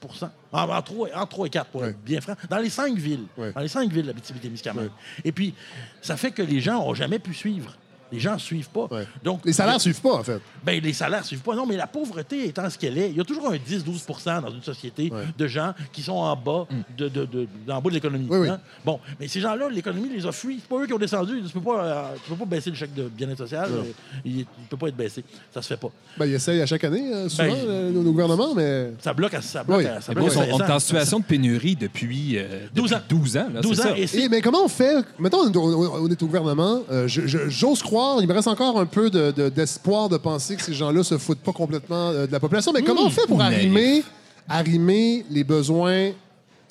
[0.52, 2.34] En, en, 3, en 3 et 4, pour être bien franc.
[2.48, 3.24] Dans les cinq villes.
[3.36, 4.90] Dans les cinq villes de l'Abitibi-Témiscamingue.
[5.24, 5.54] Et puis,
[6.00, 7.76] ça fait que les gens n'ont jamais pu suivre.
[8.12, 8.86] Les gens ne suivent pas.
[8.90, 9.06] Ouais.
[9.22, 10.40] Donc, Les salaires suivent pas, en fait.
[10.64, 11.54] ben, les salaires ne suivent pas.
[11.54, 14.50] Non, mais la pauvreté étant ce qu'elle est, il y a toujours un 10-12% dans
[14.50, 15.24] une société Ouais.
[15.36, 16.66] de gens qui sont en bas
[16.96, 18.26] de, de, de- en bas de l'économie.
[18.30, 18.48] Oui, oui.
[18.48, 18.60] hein?
[18.84, 20.58] Bon, mais ces gens-là, l'économie les a fuis.
[20.60, 21.42] C'est pas eux qui ont descendu.
[21.46, 23.68] Tu peux pas, euh, tu peux pas baisser le chèque de bien-être social.
[23.72, 23.82] Euh,
[24.24, 25.24] Il ne peut pas être baissé.
[25.52, 25.88] Ça se fait pas.
[26.18, 28.92] Ben, ils essayent à chaque année, euh, souvent, Ben, euh, nos, nos gouvernements, mais.
[29.00, 29.86] Ça bloque à ça bloque Oui.
[29.86, 30.74] à- ça Mais bloque bon, à on, est 16 ans.
[30.74, 32.96] en situation de pénurie depuis, euh, 12 ans.
[32.96, 33.46] depuis 12 ans.
[33.52, 33.88] là, 12 c'est ans.
[33.90, 33.98] ça.
[33.98, 35.04] Et c'est Eh, mais comment on fait?
[35.18, 36.82] Mettons, on, on- est au gouvernement.
[36.90, 40.62] euh, J'ose croire, il me reste encore un peu de- de- d'espoir de, penser que
[40.62, 42.72] ces gens-là se foutent pas complètement euh, de la population.
[42.72, 44.02] Mais comment on fait pour arrimer,
[44.48, 46.11] arrimer les besoins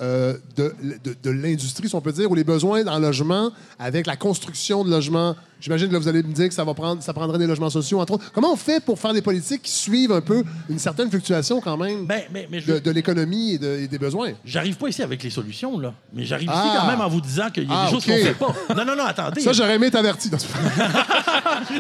[0.01, 4.05] euh, de, de- de l'industrie, si on peut dire, ou les besoins en logement avec
[4.07, 5.35] la construction de logements?
[5.59, 7.71] J'imagine que là, vous allez me dire que ça, va prendre, ça prendrait des logements
[7.71, 8.31] sociaux, entre autres.
[8.31, 11.77] Comment on fait pour faire des politiques qui suivent un peu une certaine fluctuation quand
[11.77, 14.33] même Ben, mais, mais je- de, de l'économie et, de- et des besoins?
[14.45, 15.95] J'arrive pas ici avec les solutions, là.
[16.13, 16.63] Mais j'arrive Ah.
[16.63, 18.11] ici quand même en vous disant qu'il y a Ah, des choses OK.
[18.15, 18.75] qu'on fait pas.
[18.75, 19.41] Non, non, non, attendez.
[19.41, 20.29] Ça, j'aurais aimé être averti.
[20.29, 20.45] dans ce-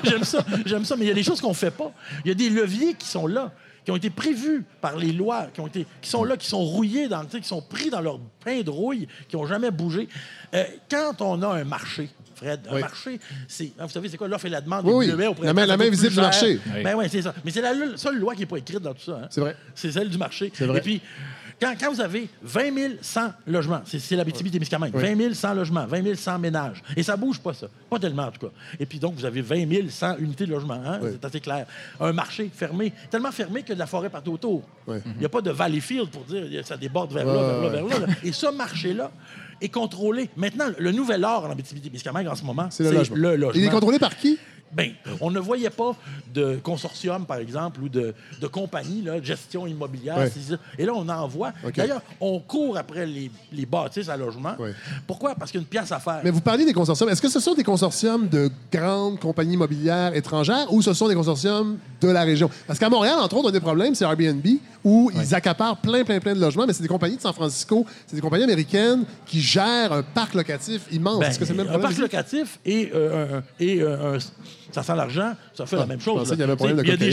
[0.03, 1.91] j'aime ça, j'aime ça, mais il y a des choses qu'on fait pas.
[2.25, 3.51] Il y a des leviers qui sont là,
[3.87, 6.59] qui ont été prévus par les lois, qui, ont été, qui sont là, qui sont
[6.59, 10.09] rouillés, dans, qui sont pris dans leur pain de rouille, qui n'ont jamais bougé.
[10.53, 12.81] Euh, quand on a un marché, Fred, un Oui.
[12.81, 14.85] marché, c'est, hein, vous savez, c'est quoi l'offre et la demande?
[14.85, 15.25] Oui, oui.
[15.27, 16.59] au La main- la main visible du marché.
[16.83, 17.33] Ben oui, c'est ça.
[17.45, 19.21] Mais c'est la le- seule loi qui n'est pas écrite dans tout ça.
[19.23, 19.27] hein.
[19.29, 19.55] C'est vrai.
[19.73, 20.51] C'est celle du marché.
[20.53, 20.79] C'est vrai.
[20.79, 21.01] Et puis,
[21.59, 25.15] quand, quand vous avez 20 100 logements, c'est, c'est l'Abitibi-Témiscamingue, Oui.
[25.15, 27.67] 20 100 logements, 20 100 ménages, et ça bouge pas, ça.
[27.89, 28.53] Pas tellement, en tout cas.
[28.79, 30.99] Et puis donc, vous avez 20 100 unités de logement, hein?
[31.01, 31.09] Oui.
[31.13, 31.65] c'est assez clair.
[31.99, 34.63] Un marché fermé, tellement fermé qu'il y a de la forêt partout autour.
[34.87, 34.97] Oui.
[35.05, 37.85] Il n'y a pas de valleyfield pour dire ça déborde vers là, vers là, vers
[37.85, 38.13] là, là.
[38.23, 39.11] Et ce marché-là
[39.59, 40.29] est contrôlé.
[40.37, 43.15] Maintenant, le nouvel or en Abitibi-Témiscamingue en ce moment, C'est le logement.
[43.17, 43.59] le logement.
[43.61, 44.37] Il est contrôlé par qui?
[44.71, 45.95] Ben, on ne voyait pas
[46.33, 50.17] de consortium, par exemple, ou de, de compagnie, là, de gestion immobilière.
[50.77, 51.53] Et là, on en voit.
[51.81, 54.55] D'ailleurs, on court après les, les bâtisses à logement.
[55.07, 55.35] Pourquoi?
[55.35, 56.19] Parce qu'il y a une pièce à faire.
[56.23, 57.07] Mais vous parliez des consortiums.
[57.09, 61.15] Est-ce que ce sont des consortiums de grandes compagnies immobilières étrangères ou ce sont des
[61.15, 62.49] consortiums de la région?
[62.67, 64.45] Parce qu'à Montréal, entre autres, un des problèmes, c'est Airbnb,
[64.83, 67.85] où ils accaparent plein, plein, plein de logements, mais c'est des compagnies de San Francisco,
[68.05, 71.19] c'est des compagnies américaines qui gèrent un parc locatif immense.
[71.19, 74.19] Ben, Est-ce que c'est même un parc locatif et, euh, un- et euh, un-
[74.71, 76.29] ça sent l'argent, ça fait Ah, la même je chose.
[76.29, 76.39] y Il
[76.89, 77.11] y des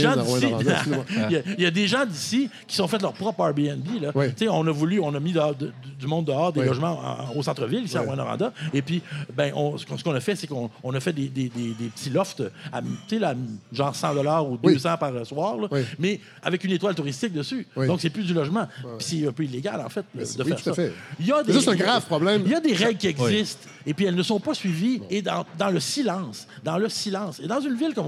[1.31, 3.87] y il y a des gens d'ici qui sont fait leur propre Airbnb.
[4.03, 4.13] Là.
[4.15, 4.27] Oui.
[4.49, 6.67] On a voulu, on a mis dehors- de- du monde dehors, des Oui.
[6.67, 8.03] logements en- au centre-ville, ici à.
[8.03, 8.53] Rouyn-Noranda.
[8.75, 9.03] Et puis,
[9.35, 11.87] ben, on- ce qu'on a fait, c'est qu'on on a fait des, des- des- des
[11.89, 13.35] petits lofts, à, tu sais, là,
[13.73, 14.75] genre 100 ou Oui.
[14.75, 17.67] 200 par soir, là, mais avec une étoile touristique dessus.
[17.77, 18.67] Donc, c'est plus du logement.
[18.99, 20.75] Puis c'est un peu illégal, en fait, de faire ça.
[20.75, 20.93] fait.
[21.19, 22.43] Il y a c'est un grave problème.
[22.45, 25.23] Il y a des règles qui existent et puis elles ne sont pas suivies et
[25.23, 27.41] dans, dans le silence, dans le silence.
[27.43, 28.07] Et dans une ville comme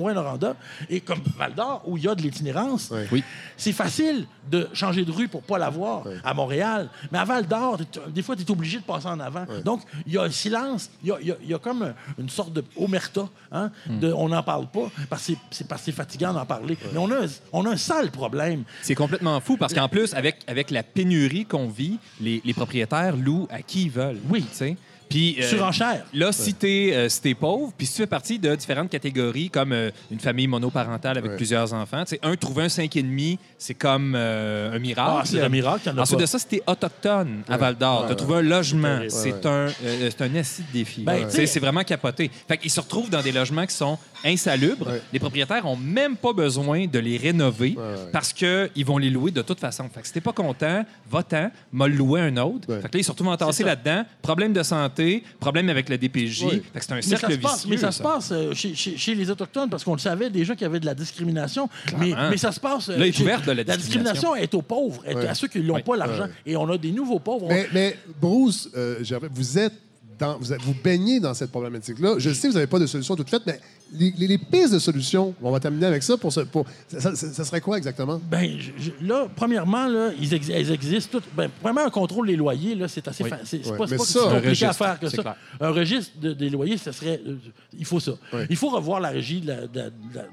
[0.91, 3.01] Et comme Val-d'Or où il y a de l'itinérance, Oui.
[3.13, 3.25] Oui.
[3.57, 6.89] c'est facile de changer de rue pour pas l'avoir à Montréal.
[7.13, 9.45] Mais à Val-d'Or, des fois, tu es obligé de passer en avant.
[9.65, 11.59] Donc, il y a un silence, il y a, il y a- il y a
[11.59, 13.29] comme une sorte de omerta.
[13.53, 16.45] Hein, de, on n'en parle pas parce que c'est- c'est parce que c'est fatigant d'en
[16.47, 16.77] parler.
[16.93, 18.65] Mais on a, un- on a un sale problème.
[18.83, 23.17] C'est complètement fou parce qu'en plus, avec, avec la pénurie qu'on vit, les, les propriétaires
[23.17, 24.21] louent à qui ils veulent.
[24.29, 24.43] Oui.
[24.43, 24.77] tu sais.
[25.09, 26.05] Puis, euh, Surenchère.
[26.13, 29.51] Là, si t'es euh, si t'es pauvre, puis si tu fais partie de différentes catégories,
[29.51, 31.37] comme euh, une famille monoparentale avec Ouais.
[31.37, 35.11] plusieurs enfants, tu sais, un, trouver un 5,5, c'est comme euh, un miracle.
[35.21, 36.23] Ah, c'est un miracle, il y en a Ensuite pas.
[36.23, 39.11] de ça, si t'es autochtone à Val-d'Or, Ouais, t'as trouvé un logement, terrible.
[39.11, 41.03] c'est un, euh, c'est un assis de défi.
[41.03, 42.31] Ben, Tu tu sais, sais- C'est vraiment capoté.
[42.49, 44.87] Fait qu'ils se retrouvent dans des logements qui sont insalubres.
[44.89, 45.01] Ouais.
[45.13, 48.11] Les propriétaires ont même pas besoin de les rénover Ouais, ouais.
[48.13, 49.89] parce qu'ils vont les louer de toute façon.
[49.93, 52.69] Fait que si t'es pas content, va-t'en, m'a loué un autre.
[52.69, 52.81] Ouais.
[52.81, 54.05] Fait que là, ils se retrouvent entassés là-dedans.
[54.23, 54.96] Problème de santé,
[55.41, 56.45] problème avec le DPJ.
[56.79, 57.71] C'est un Mais cercle ça, passe, vicieux.
[57.71, 60.55] mais ça se passe euh, chez, chez- chez les Autochtones parce qu'on le savait déjà
[60.55, 61.69] qu'il y avait de la discrimination.
[61.99, 62.89] Mais, mais ça se passe.
[62.89, 65.61] euh, Là, est chez- ouverte de la discrimination est aux pauvres, est à ceux qui
[65.61, 66.27] n'ont pas l'argent.
[66.45, 67.47] Et on a des nouveaux pauvres.
[67.49, 68.99] Mais, mais Bruce, euh,
[69.33, 69.75] vous êtes
[70.19, 72.15] dans, vous, baignez dans cette problématique-là.
[72.19, 73.61] Je sais que vous n'avez pas de solution toute faite, mais
[73.93, 76.17] les, les- les pistes de solutions, on va terminer avec ça.
[76.17, 78.21] Pour, ce- pour ça, ça- ça serait quoi exactement?
[78.31, 81.29] Ben, je- je- là, premièrement, là, ils, ex- elles existent toutes.
[81.37, 83.31] Ben, vraiment, un contrôle des loyers, là, c'est assez Oui.
[83.45, 85.23] c'est pas, pas ça, compliqué registre, à faire que ça.
[85.23, 85.37] clair.
[85.61, 87.21] Un registre de- des loyers, ce serait.
[87.27, 87.37] euh,
[87.79, 88.13] il faut ça.
[88.51, 90.25] Il faut revoir la régie de la, de la- de la-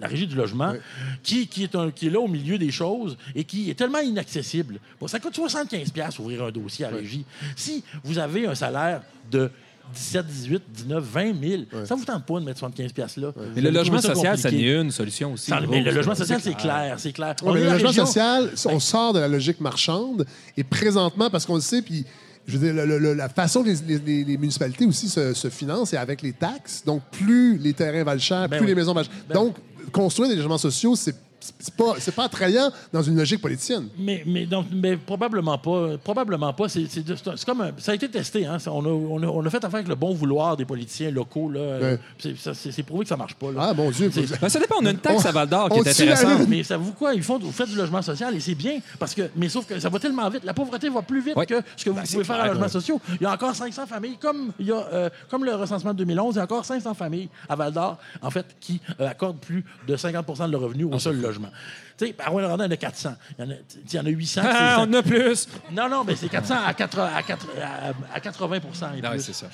[0.00, 0.80] la régie du logement, Ouais.
[1.22, 3.98] qui, qui, est un- qui est là au milieu des choses et qui est tellement
[4.00, 4.78] inaccessible.
[5.00, 7.24] Bon, ça coûte 75$ piastres ouvrir un dossier à la régie.
[7.56, 9.50] Si vous avez un salaire de
[9.92, 13.32] 17, 18, 19, 20 000, ça vous tente pas de mettre 75$ piastres là.
[13.56, 15.46] Mais le logement social, ça n'est une solution aussi.
[15.50, 17.34] Ça- mais le logement social, c'est clair, c'est clair.
[17.42, 21.44] Ouais, mais le logement région- social, on sort de la logique marchande et présentement, parce
[21.44, 22.04] qu'on le sait, puis
[22.46, 25.34] je veux dire, le- le- la façon que les, les- les- les municipalités aussi se,
[25.34, 26.82] se financent, c'est avec les taxes.
[26.86, 28.66] Donc, plus les terrains valent cher, Ben plus oui.
[28.68, 29.24] les maisons valent cher.
[29.28, 29.56] Ben Donc,
[29.90, 31.14] construire des logements sociaux, c'est
[31.58, 33.88] c'est pas, c'est pas attrayant dans une logique politicienne.
[33.98, 35.96] Mais, mais, donc, mais probablement pas.
[36.02, 36.68] Probablement pas.
[36.68, 38.46] C'est, c'est, c'est un- c'est comme un- ça a été testé.
[38.46, 38.58] Hein?
[38.58, 41.10] Ça, On, a, on, a, on a fait affaire avec le bon vouloir des politiciens
[41.10, 41.50] locaux.
[41.50, 41.96] Là.
[42.18, 43.50] C'est, ça- c'est- c'est prouvé que ça marche pas.
[43.52, 43.68] Là.
[43.70, 44.10] Ah, mon Dieu.
[44.12, 44.76] C'est- Ben, ça dépend.
[44.80, 46.48] On a une taxe On- à Val-d'Or qui est intéressante.
[46.48, 47.14] Mais savez-vous quoi?
[47.14, 48.78] Ils font, vous faites du logement social et c'est bien.
[48.98, 50.44] Parce que, mais sauf que ça va tellement vite.
[50.44, 51.46] La pauvreté va plus vite Ouais.
[51.46, 52.68] que ce que vous Ben, pouvez faire à logements ouais.
[52.68, 53.00] sociaux.
[53.20, 55.98] Il y a encore 500 familles, comme, il y a, euh, comme le recensement de
[55.98, 59.38] 2011, il y a encore 500 familles à Val d'Or, en fait, qui euh, accordent
[59.40, 61.52] plus de 50% de leur revenu Ah, au seul logement logement.
[62.00, 63.14] Tu sais, à Rouen-Noranda, il y en a 400.
[63.38, 63.54] Il y en a,
[63.92, 64.40] il y en a 800.
[64.44, 65.48] Ah, on en a plus.
[65.72, 68.60] Non, non, mais c'est 400 à, 80 à, 80 à- à 80 et
[69.02, 69.22] Ah ouais, plus.
[69.22, 69.46] c'est ça.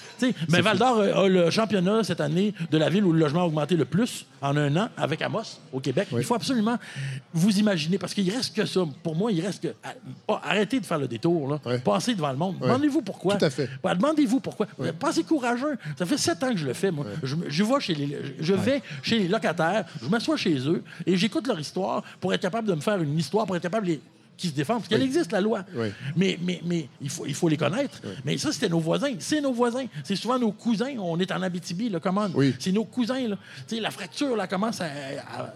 [0.49, 3.43] Mais Val d'Or a, a le championnat cette année de la ville où le logement
[3.43, 6.09] a augmenté le plus en un an avec Amos au Québec.
[6.13, 6.79] Il faut absolument
[7.35, 8.81] vous imaginer, parce qu'il reste que ça.
[9.03, 9.69] Pour moi, il reste que.
[9.83, 9.95] à-
[10.27, 11.49] pas- arrêtez de faire le détour.
[11.65, 11.79] Là.
[11.79, 12.59] Passez devant le monde.
[12.61, 13.37] Demandez-vous pourquoi.
[13.37, 13.69] Tout à fait.
[13.83, 14.67] Ben, Demandez-vous pourquoi.
[15.01, 15.77] Pensez courageux.
[15.99, 17.07] Ça fait sept ans que je le fais, moi.
[17.23, 21.17] Je, je vais, chez les, je vais chez les locataires, je m'assois chez eux et
[21.17, 23.93] j'écoute leur histoire pour être capable de me faire une histoire, pour être capable de
[23.93, 24.01] les-
[24.39, 24.81] qui se défendent.
[24.81, 25.63] Parce qu'elle existe, la loi.
[25.75, 25.87] Oui.
[26.15, 28.03] Mais, mais, mais il, faut, il faut les connaître.
[28.23, 29.15] Mais ça, c'était nos voisins.
[29.19, 29.87] C'est nos voisins.
[30.05, 30.95] C'est souvent nos cousins.
[31.01, 32.27] On est en Abitibi, là, comment?
[32.35, 32.55] Oui.
[32.59, 33.29] C'est nos cousins.
[33.29, 33.37] Là.
[33.67, 34.89] Tu sais, la fracture là, commence à, à-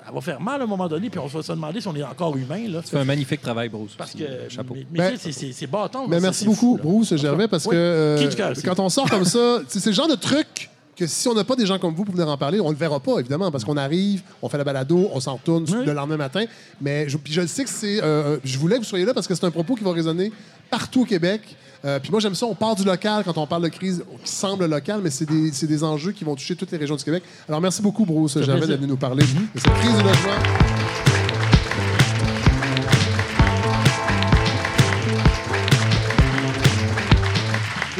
[0.09, 1.95] elle va faire mal à un moment donné, puis on va se demander si on
[1.95, 2.69] est encore humain.
[2.69, 2.81] Là.
[2.83, 3.93] Tu fais un magnifique travail, Bruce.
[3.99, 4.25] Parce que.
[4.49, 4.73] Chapeau.
[4.73, 6.09] Mais, mais Ben, tu sais, c'est- c'est c'est bâton.
[6.09, 6.83] Mais C'est- merci c'est beaucoup, fou.
[6.83, 7.73] Bruce Gervais, parce Oui.
[7.73, 8.31] que euh,
[8.65, 11.57] quand on sort comme ça, c'est le genre de truc que si on n'a pas
[11.57, 13.77] des gens comme vous pour venir en parler, on le verra pas, évidemment, parce qu'on
[13.77, 15.85] arrive, on fait la balado, on s'en retourne Oui.
[15.87, 16.45] le lendemain matin.
[16.81, 18.03] Mais je, puis je le sais que c'est.
[18.03, 20.31] euh, je voulais que vous soyez là parce que c'est un propos qui va résonner
[20.71, 21.41] partout au Québec.
[21.85, 24.31] Euh, puis moi, j'aime ça, on part du local quand on parle de crise qui
[24.31, 27.03] semble locale, mais c'est des, c'est des enjeux qui vont toucher toutes les régions du
[27.05, 27.23] Québec.
[27.49, 31.10] Alors, merci beaucoup, Bruce Gervais, d'être venu nous parler de cette crise du logement.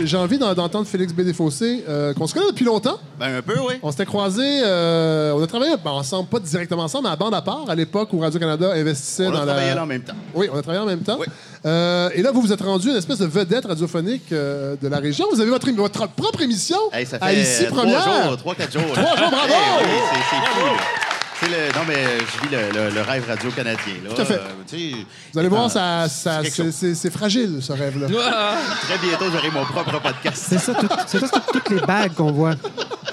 [0.05, 2.99] J'ai envie d'en- d'entendre Félix Bédéfossé, euh, qu'on se connaît depuis longtemps.
[3.19, 3.75] Ben, un peu, oui.
[3.83, 7.35] On s'était croisés, euh, on a travaillé ben, ensemble, pas directement ensemble, mais à bande
[7.35, 9.75] à part, à l'époque où Radio-Canada investissait On a dans travaillé la...
[9.77, 10.15] là en même temps.
[10.35, 11.17] Oui, on a travaillé en même temps.
[11.21, 11.27] Oui.
[11.67, 14.99] Euh, et là, vous vous êtes rendu une espèce de vedette radiophonique euh, de la
[14.99, 15.27] région.
[15.33, 18.25] Vous avez votre, votre propre émission Hey, ça à fait Ici euh, trois Première.
[18.29, 18.83] jours, trois, quatre jours.
[18.93, 19.53] Trois jours, bravo!
[19.83, 21.10] Oui, c'est c'est fou.
[21.49, 23.95] Le, non, mais je vis le, le- le rêve radio canadien.
[24.05, 24.11] Là.
[24.15, 24.35] Tout à fait.
[24.35, 24.93] Euh,
[25.33, 26.75] Vous allez voir, ah, ça, ça- c'est quelque c'est chose.
[26.75, 28.07] c'est- c'est fragile, ce rêve-là.
[28.83, 30.45] Très bientôt, j'aurai mon propre podcast.
[30.49, 32.55] C'est ça, tout- c'est ça, c'est toutes les bagues qu'on voit.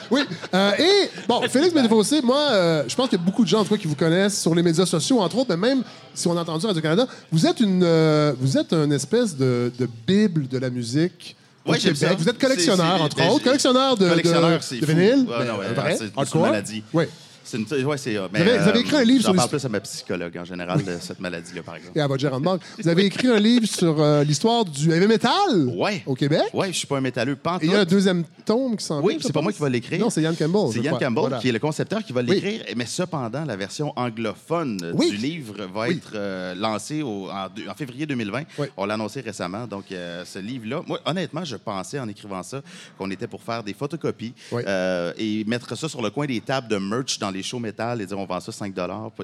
[0.09, 0.21] Oui.
[0.53, 3.59] Euh, et, bon, Félix Bédéfossé, moi, euh, je pense qu'il y a beaucoup de gens,
[3.59, 6.27] en tout cas, qui vous connaissent sur les médias sociaux, entre autres, mais même si
[6.27, 10.47] on a entendu Radio-Canada, vous êtes une, euh, vous êtes une espèce de, de bible
[10.47, 11.35] de la musique.
[11.65, 12.09] Oui, j'aime Québec.
[12.11, 12.15] ça.
[12.15, 14.91] Vous êtes collectionneur, C'est- c'est- entre ben, autres, collectionneur de, de, Collectionneur, c'est de fou.
[14.93, 15.25] vinyle.
[15.27, 16.83] Ouais, non, ouais, vrai, c'est- une maladie.
[16.93, 17.03] Oui.
[17.47, 19.45] C'est une, ouais, c'est, euh, mais, avez- vous avez écrit un livre sur J'en parle
[19.45, 21.93] l'histoire- plus à ma psychologue, en général, de cette maladie-là, par exemple.
[21.97, 22.61] Et à votre gérant de banque.
[22.77, 25.31] Vous avez écrit un livre sur euh, l'histoire du heavy metal
[25.75, 26.03] Ouais.
[26.05, 26.43] au Québec.
[26.53, 27.35] Ouais, je suis pas un métalleux.
[27.35, 27.91] Pas en Et il y a un tout.
[27.91, 29.99] deuxième tome qui s'en Oui, vient, c'est je pas moi qui va l'écrire.
[29.99, 30.73] Non, c'est Yann Campbell.
[30.73, 30.99] C'est crois.
[30.99, 31.37] Campbell Voilà.
[31.39, 32.27] qui est le concepteur qui va Oui.
[32.27, 35.09] l'écrire, mais cependant, la version anglophone euh, Oui.
[35.11, 35.95] du livre va Oui.
[35.95, 38.43] être euh, lancée au- en, deux- en février 2020.
[38.57, 38.67] Oui.
[38.77, 39.67] On l'a annoncé récemment.
[39.67, 42.61] Donc, euh, ce livre-là, moi, honnêtement, je pensais en écrivant ça
[42.97, 44.63] qu'on était pour faire des photocopies Oui.
[44.67, 47.59] euh, et mettre ça sur le coin des tables de merch dans les les shows
[47.59, 48.73] métal et dire on vend ça 5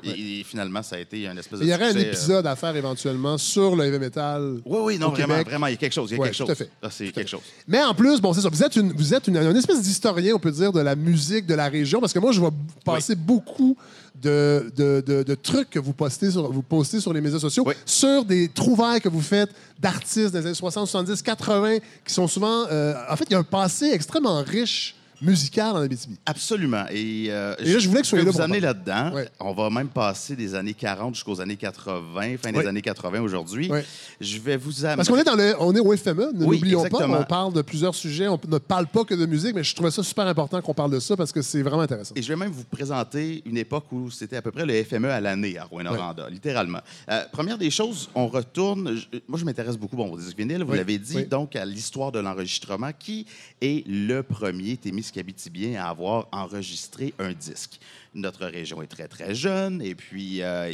[0.04, 2.46] et, et finalement, ça a été un espèce de Il y aurait un euh, épisode
[2.48, 4.60] à faire éventuellement sur le heavy metal.
[4.66, 5.48] Oui, oui, non, au vraiment, Québec.
[5.48, 6.10] vraiment, il y a quelque chose.
[6.12, 6.46] Il y a Ouais, quelque chose.
[6.48, 6.70] tout à fait.
[6.82, 7.32] Ah, c'est Tout quelque fait.
[7.38, 7.42] chose.
[7.68, 8.50] Mais en plus, bon, c'est ça.
[8.50, 11.46] Vous êtes, une, vous êtes une, une espèce d'historien, on peut dire, de la musique
[11.46, 12.52] de la région, parce que moi, je vois
[12.86, 13.76] passer beaucoup
[14.22, 17.64] de, de, de- de trucs que vous postez, sur, vous postez sur les médias sociaux,
[17.66, 17.74] Oui.
[17.86, 19.50] sur des trouvailles que vous faites
[19.80, 22.66] d'artistes des années 60, 70, 80, qui sont souvent...
[22.72, 26.18] euh, en fait, il y a un passé extrêmement riche musical en Abitibi.
[26.26, 26.86] Absolument.
[26.92, 28.84] Et, euh, Et là, je voulais que vous soyez là vous pour en amener parler.
[28.86, 29.26] là-dedans.
[29.40, 33.70] On va même passer des années 40 jusqu'aux années 80, fin des années 80 aujourd'hui.
[33.72, 33.80] Oui.
[34.20, 34.98] Je vais vous amener.
[34.98, 36.88] Parce qu'on est dans le, on est au FME, ne Oui, l'oublions pas.
[36.88, 37.18] exactement.
[37.20, 38.28] On parle de plusieurs sujets.
[38.28, 40.92] On ne parle pas que de musique, mais je trouvais ça super important qu'on parle
[40.92, 42.14] de ça parce que c'est vraiment intéressant.
[42.16, 45.10] Et je vais même vous présenter une époque où c'était à peu près le FME
[45.10, 46.80] à l'année à Rouen-Noranda, littéralement.
[47.10, 48.96] Euh, première des choses, on retourne.
[48.96, 51.26] je- moi, je m'intéresse beaucoup bon, au disque vinyle, vous Oui, l'avez dit, oui.
[51.26, 52.92] donc à l'histoire de l'enregistrement.
[53.00, 53.26] Qui
[53.62, 54.78] est le premier
[55.14, 57.80] Témiscabitibien à avoir enregistré un disque?
[58.16, 60.72] Notre région est très, très jeune, et puis euh,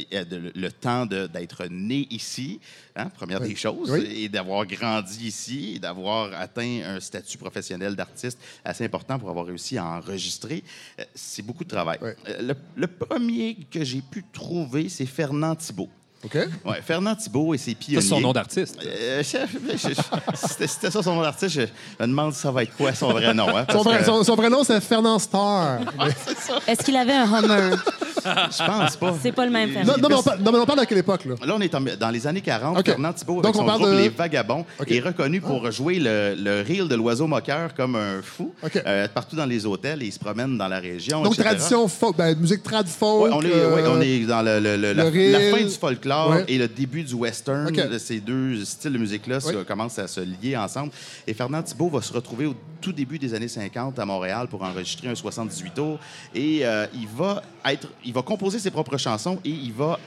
[0.54, 2.60] le temps d'être né ici,
[2.96, 3.48] hein, première Oui.
[3.48, 4.24] des choses, Oui.
[4.24, 9.78] et d'avoir grandi ici, d'avoir atteint un statut professionnel d'artiste assez important pour avoir réussi
[9.78, 10.62] à enregistrer.
[10.98, 11.98] Euh, C'est beaucoup de travail.
[12.02, 12.10] Oui.
[12.28, 15.88] Euh, Le, le premier que j'ai pu trouver, c'est Fernand Thibault.
[16.22, 16.34] OK?
[16.66, 18.02] Ouais, Fernand Thibault et ses pionniers.
[18.02, 18.76] c'est son nom d'artiste.
[18.84, 19.22] Euh,
[20.34, 21.54] C'était ça son nom d'artiste.
[21.54, 21.60] Je,
[22.02, 23.56] me demande si ça va être quoi son vrai nom.
[23.56, 25.78] hein, Son vrai, que son- son vrai nom, c'est Fernand Starr.
[26.66, 27.76] Est-ce qu'il avait un Hummer?
[28.22, 29.14] Je pense pas.
[29.22, 29.92] C'est pas le même non, Fernand.
[30.02, 31.34] non, mais on parle, non, mais on parle de quelle époque, là?
[31.42, 32.78] Là, on est en- dans les années 40.
[32.80, 32.84] OK.
[32.86, 34.90] Fernand Thibault, avec Donc, on son parle groupe de- Les Vagabonds, OK.
[34.90, 38.76] est reconnu pour jouer le, le reel de l'oiseau moqueur comme un fou OK.
[38.86, 41.22] euh, partout dans les hôtels et il se promène dans la région.
[41.22, 41.48] Donc, etc.
[41.48, 43.24] tradition folk, ben, musique trad folk.
[43.24, 45.54] Ouais, on, est, euh, ouais, on est dans le, le- le- la, le la reel.
[45.56, 46.44] fin du folklore Ouais.
[46.48, 47.74] et le début du western.
[47.98, 50.92] Ces deux styles de musique-là commencent à se lier ensemble.
[51.26, 54.62] Et Fernand Thibault va se retrouver au tout début des années 50 à Montréal pour
[54.62, 55.98] enregistrer un 78 tours.
[56.34, 59.98] Et euh, il, va être, il va composer ses propres chansons et il va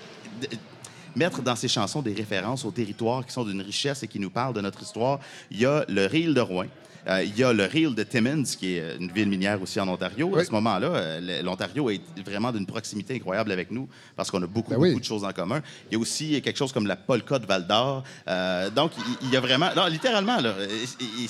[1.15, 4.29] mettre dans ses chansons des références aux territoires qui sont d'une richesse et qui nous
[4.29, 5.19] parlent de notre histoire.
[5.51, 6.65] Il y a le Reel de Rouen.
[7.07, 9.79] Euh, il y a le Reel de Timmins, qui est euh, une ville minière aussi
[9.79, 10.29] en Ontario.
[10.31, 10.39] Oui.
[10.41, 14.47] À ce moment-là, euh, l'Ontario est vraiment d'une proximité incroyable avec nous parce qu'on a
[14.47, 14.89] beaucoup, Ben oui.
[14.91, 15.61] beaucoup de choses en commun.
[15.91, 18.03] Il y a aussi quelque chose comme la polka de Val d'Or.
[18.27, 18.91] Euh, donc,
[19.21, 19.69] il, y a vraiment...
[19.75, 20.53] Non, littéralement, là...
[20.99, 21.29] il- il-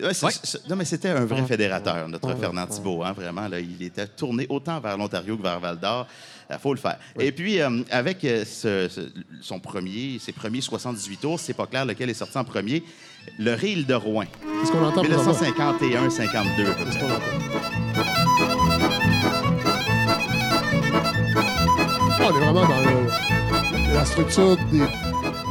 [0.00, 0.12] Ouais,
[0.70, 3.02] non, mais c'était un vrai fédérateur, notre Fernand Thibault.
[3.02, 6.06] Hein, vraiment, là, il était tourné autant vers l'Ontario que vers Val d'Or.
[6.48, 7.00] Il faut le faire.
[7.18, 9.10] Et puis, euh, avec ce- ce-
[9.42, 12.84] son premier, ses premiers 78 tours, c'est pas clair lequel est sorti en premier,
[13.38, 14.24] le Reel de Rouen,
[14.60, 16.36] Qu'est-ce qu'on entend pour 1951-52.
[16.36, 18.38] à peu Qu'est-ce qu'on entend?
[22.20, 24.80] Ah, on est vraiment dans le- la structure des,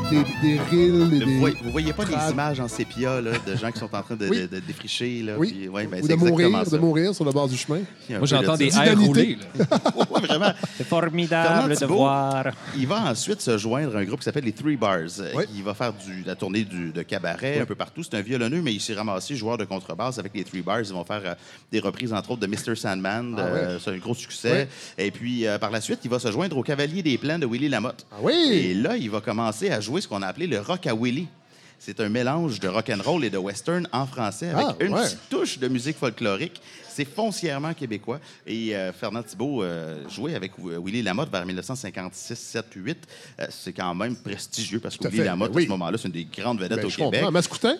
[0.10, 1.56] des, des reels et Vous des...
[1.64, 4.28] vous voyez pas des images en sépia là, de gens qui sont en train de,
[4.28, 4.42] Oui.
[4.42, 5.22] de- de défricher.
[5.24, 5.52] Là, Oui.
[5.54, 7.80] puis, ouais, ben, Ou de mourir, de sur le bord du chemin.
[8.10, 8.96] Moi, j'entends des airs.
[10.10, 10.52] Ouais, vraiment.
[10.78, 12.46] C'est formidable de voir.
[12.76, 15.00] Il va ensuite se joindre à un groupe qui s'appelle les Three Bars.
[15.36, 15.44] Oui.
[15.56, 18.04] Il va faire du- la tournée du- de cabaret un peu partout.
[18.04, 20.82] C'est un violonneux, mais il s'est ramassé joueur de contrebasse avec les Three Bars.
[20.82, 21.34] Ils vont faire euh,
[21.72, 22.76] des reprises, entre autres, de Mr.
[22.76, 23.36] Sandman.
[23.38, 24.68] Ah Euh, C'est un gros succès.
[24.98, 27.46] Et puis, euh, par la suite, il va se joindre au Cavalier des Plaines de
[27.46, 28.06] Willie Lamotte.
[28.12, 28.34] Ah oui!
[28.52, 31.28] Et là, il va commencer à jouer ce qu'on a appelé le rock à Willie.
[31.80, 34.94] C'est un mélange de rock and roll et de western en français avec Ah, une
[34.96, 35.04] ouais.
[35.04, 36.60] petite touche de musique folklorique.
[36.90, 38.20] C'est foncièrement québécois.
[38.48, 42.98] Et euh, Fernand Thibault euh, jouait avec euh, Willie Lamotte vers 1956, 7, 8.
[43.40, 45.64] Euh, c'est quand même prestigieux parce que fait, Lamotte, ben oui.
[45.64, 47.14] à ce moment-là, c'est une des grandes vedettes Ben, au je Québec.
[47.20, 47.32] comprends.
[47.32, 47.78] Mascoutin,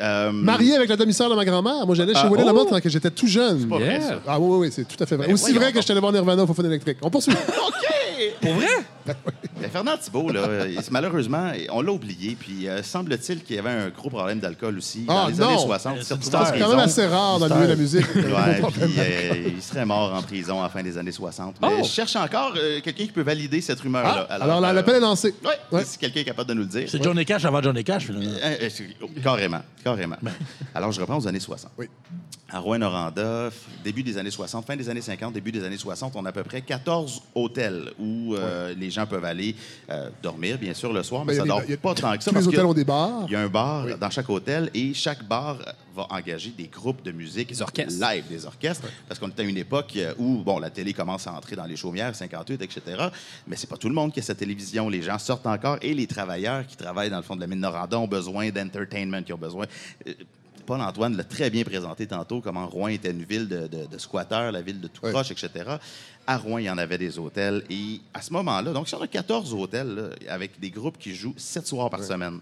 [0.00, 1.84] Euh, marié avec la demi-sœur de ma grand-mère.
[1.84, 2.46] Moi, j'allais chez Ah, Willie oh!
[2.46, 3.68] Lamotte quand j'étais tout jeune.
[3.68, 4.00] pas vrai, Yeah.
[4.08, 4.20] ça.
[4.26, 5.26] Ah oui, oui, oui, c'est tout à fait vrai.
[5.26, 6.96] Ben, Aussi vrai que suis allé voir Nirvana au Fofone électrique.
[7.02, 7.34] On poursuit.
[8.40, 8.66] Pour vrai?
[9.06, 10.48] Ben, Fernand Thibault, là,
[10.90, 12.36] malheureusement, on l'a oublié.
[12.38, 15.48] Puis euh, semble-t-il qu'il y avait un gros problème d'alcool aussi Ah, dans les non!
[15.48, 15.96] années 60.
[15.98, 18.14] Il s'est retrouvé en C'est quand même assez rare dans le milieu de la musique.
[18.14, 21.56] Ouais, puis euh, il serait mort en prison à la fin des années 60.
[21.60, 21.82] Mais Oh!
[21.84, 24.26] je cherche encore euh, quelqu'un qui peut valider cette rumeur-là.
[24.30, 25.34] Ah, alors, la- euh, l'appel est lancé.
[25.44, 25.84] ouais, Ouais.
[25.84, 26.88] si quelqu'un est capable de nous le dire.
[26.88, 28.30] C'est Johnny Cash avant Johnny Cash, finalement.
[28.42, 30.16] Euh, euh, c'est- oh, carrément, carrément.
[30.74, 31.72] Alors, je reprends aux années 60.
[31.76, 31.86] Oui.
[32.50, 33.52] À Rouen-Noranda, f-
[33.82, 36.32] début des années 60, fin des années 50, début des années 60, on a à
[36.32, 39.54] peu près 14 hôtels où euh, les gens peuvent aller
[39.90, 41.94] euh, dormir, bien sûr, le soir, mais Ben, il y ça dort y a- pas
[41.94, 42.30] tant que ça.
[42.30, 43.24] Tous les hôtels ont des bars.
[43.26, 46.66] Il y a un bar dans chaque hôtel et chaque bar euh, va engager des
[46.66, 48.00] groupes de musique Des orchestres.
[48.00, 51.32] live, des orchestres, parce qu'on est à une époque où bon, la télé commence à
[51.32, 52.80] entrer dans les chaumières, 58, etc.
[53.46, 54.88] Mais c'est pas tout le monde qui a sa télévision.
[54.88, 57.60] Les gens sortent encore et les travailleurs qui travaillent dans le fond de la mine
[57.60, 59.66] Noranda ont besoin d'entertainment, qui ont besoin.
[60.66, 64.50] Paul-Antoine l'a très bien présenté tantôt, comment Rouen était une ville de, de- de squatteurs,
[64.50, 65.10] la ville de tout Oui.
[65.12, 65.50] croche, etc.
[66.26, 67.64] À Rouen, il y en avait des hôtels.
[67.68, 70.02] Et à ce moment-là, donc, si on a 14 hôtels là,
[70.32, 72.38] avec des groupes qui jouent 7 soirs par semaine,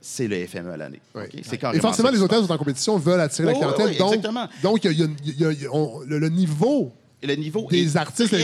[0.00, 1.00] c'est le FME à l'année.
[1.42, 3.86] C'est Et forcément, les hôtels sont en compétition, veulent attirer la oui, clientèle.
[3.88, 4.48] oui, donc, exactement.
[4.62, 6.92] donc il y a- y a y on- le niveau
[7.26, 8.34] le niveau Des est artistes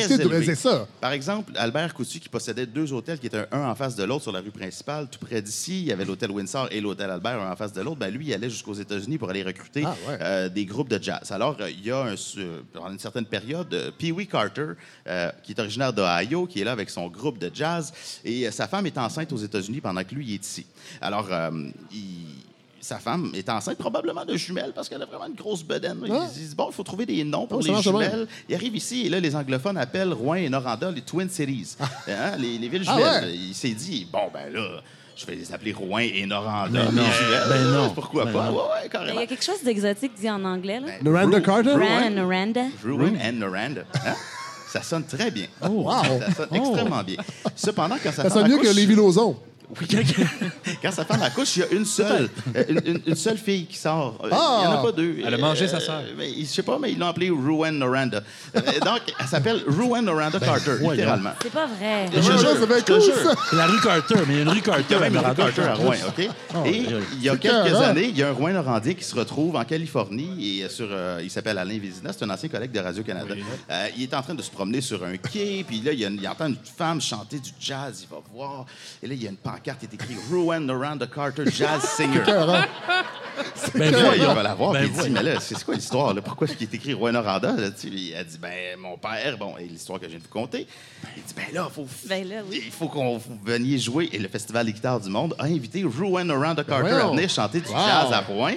[0.44, 0.88] c'est ça.
[1.00, 4.22] Par exemple, Albert Coutu, qui possédait deux hôtels qui étaient un en face de l'autre
[4.24, 7.40] sur la rue principale, tout près d'ici, il y avait l'hôtel Windsor et l'hôtel Albert,
[7.40, 7.98] un en face de l'autre.
[7.98, 10.18] Ben, lui, il allait jusqu'aux États-Unis pour aller recruter Ah, ouais.
[10.20, 11.30] euh, des groupes de jazz.
[11.30, 14.72] Alors, euh, il y a un, euh, pendant une certaine période, Pee Wee Carter,
[15.06, 17.92] euh, qui est originaire d'Ohio, qui est là avec son groupe de jazz,
[18.24, 20.66] et euh, sa femme est enceinte aux États-Unis pendant que lui il est ici.
[21.00, 21.28] Alors,
[21.92, 22.33] il-
[22.84, 25.98] sa femme est enceinte probablement de jumelles parce qu'elle a vraiment une grosse bedaine.
[26.04, 26.28] Ils Ah.
[26.32, 28.26] disent, bon, il faut trouver des noms pour Oh, ça les jumelles.
[28.48, 31.76] Il arrive ici et là, les anglophones appellent Rouen et Noranda les Twin Cities.
[32.08, 33.24] Hein, les, les villes Ah jumelles.
[33.24, 33.36] ouais?
[33.36, 34.82] Il s'est dit, bon, ben là,
[35.16, 36.84] je vais les appeler Rouen et Noranda.
[36.84, 37.48] Ben les non.
[37.48, 37.90] Ben non.
[37.94, 38.50] Pourquoi Ben pas?
[38.50, 38.56] non.
[38.56, 39.20] Ouais, ouais, Il y carrément.
[39.20, 40.80] a quelque chose d'exotique dit en anglais.
[40.80, 40.86] Là.
[41.02, 41.70] Noranda Ru- Carter?
[41.72, 41.86] Rouen.
[42.00, 42.62] Ran and Noranda.
[42.84, 43.82] Rouen and Noranda.
[44.04, 44.14] Hein?
[44.70, 45.46] Ça sonne très bien.
[45.62, 45.92] Wow!
[45.92, 47.16] Ça sonne extrêmement bien.
[47.54, 49.36] Cependant, quand Ça femme sonne mieux que Lévi Lozon.
[49.70, 49.98] Oui, quand-
[50.82, 53.66] Quand sa femme accouche, il y a une seule, euh, une, une- une seule fille
[53.66, 54.18] qui sort.
[54.24, 54.60] Euh, Ah!
[54.62, 55.16] Il n'y en a pas deux.
[55.26, 56.02] Elle a mangé sa sœur.
[56.16, 58.22] mais il- Je sais pas, mais ils l'ont appelée Rowan Noranda.
[58.56, 60.90] Euh, donc, elle s'appelle Rowan Noranda Carter, voyons.
[60.92, 61.30] littéralement.
[61.42, 62.06] C'est pas vrai.
[62.12, 63.34] Je cool, jure.
[63.54, 64.84] la rue Carter, mais il y a une rue Carter.
[64.90, 65.94] Il y a même une rue Carter à en Rouen.
[66.08, 66.28] OK?
[66.54, 66.84] Oh, Et
[67.14, 69.64] il y a quelques années, il y a un Rouen Norandais qui se retrouve en
[69.64, 73.34] Californie et sur, euh, il s'appelle Alain Vézina, c'est un ancien collègue de Radio-Canada.
[73.70, 76.04] Euh, il est en train de se promener sur un quai, puis là, il, y
[76.04, 78.66] a une- il entend une femme chanter du jazz, il va voir,
[79.02, 82.22] et là, il y a une pancarte qui est écrite Rowan Noranda Carter Jazz Singer.
[83.74, 85.14] Ben Là, il va la voir, Ben puis il dit, voyons.
[85.14, 86.14] mais là, c'est quoi l'histoire?
[86.14, 86.22] là?
[86.22, 87.50] Pourquoi est-ce qu'il est écrit Rouen Noranda?
[87.52, 90.18] Là, tu sais, puis elle dit, ben, mon père, bon, et l'histoire que je viens
[90.20, 90.68] de vous conter.
[91.16, 92.62] Il dit, ben là, faut, Ben là, oui.
[92.64, 94.08] il faut qu'on vous veniez jouer.
[94.12, 97.08] Et le Festival des guitares du monde a invité Rouen Noranda Carter voyons.
[97.08, 97.74] à venir chanter du Wow.
[97.76, 98.52] jazz à Rouen.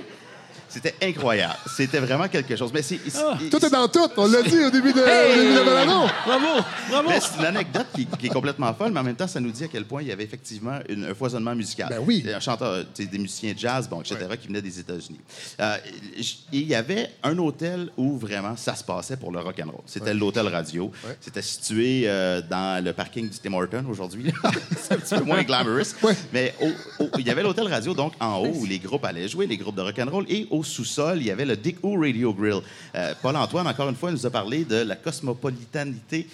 [0.70, 1.56] C'était incroyable.
[1.76, 2.72] C'était vraiment quelque chose.
[2.74, 3.38] Mais c'est, c'est- Ah.
[3.50, 4.08] Tout est dans tout.
[4.18, 6.08] On l'a dit au début de, au début de la balado.
[6.26, 7.10] Bravo, bravo.
[7.10, 9.52] Mais c'est une anecdote qui, qui est complètement folle, mais en même temps, ça nous
[9.52, 11.88] dit à quel point il y avait effectivement une- un foisonnement musical.
[11.90, 12.22] Ben oui.
[12.24, 14.62] Il y a Un chanteur, tu sais, des musiciens de jazz, bon, etc., qui venaient
[14.62, 15.20] des États-Unis.
[15.60, 15.78] Euh,
[16.18, 19.60] j- et il y avait un hôtel où vraiment ça se passait pour le rock
[19.60, 19.82] and roll.
[19.86, 20.92] C'était l'hôtel Radio.
[21.22, 24.32] C'était situé euh, dans le parking du Tim Hortons aujourd'hui.
[24.82, 25.96] c'est un petit peu moins glamorous.
[26.04, 26.14] Ouais.
[26.34, 29.28] Mais au- au- il y avait l'hôtel Radio, donc en haut, où les groupes allaient
[29.28, 31.84] jouer, les groupes de rock and roll, et au sous-sol, il y avait le Dick
[31.84, 32.62] Who Radio Grill.
[32.96, 36.28] Euh, Paul-Antoine, encore une fois, nous a parlé de la cosmopolitanité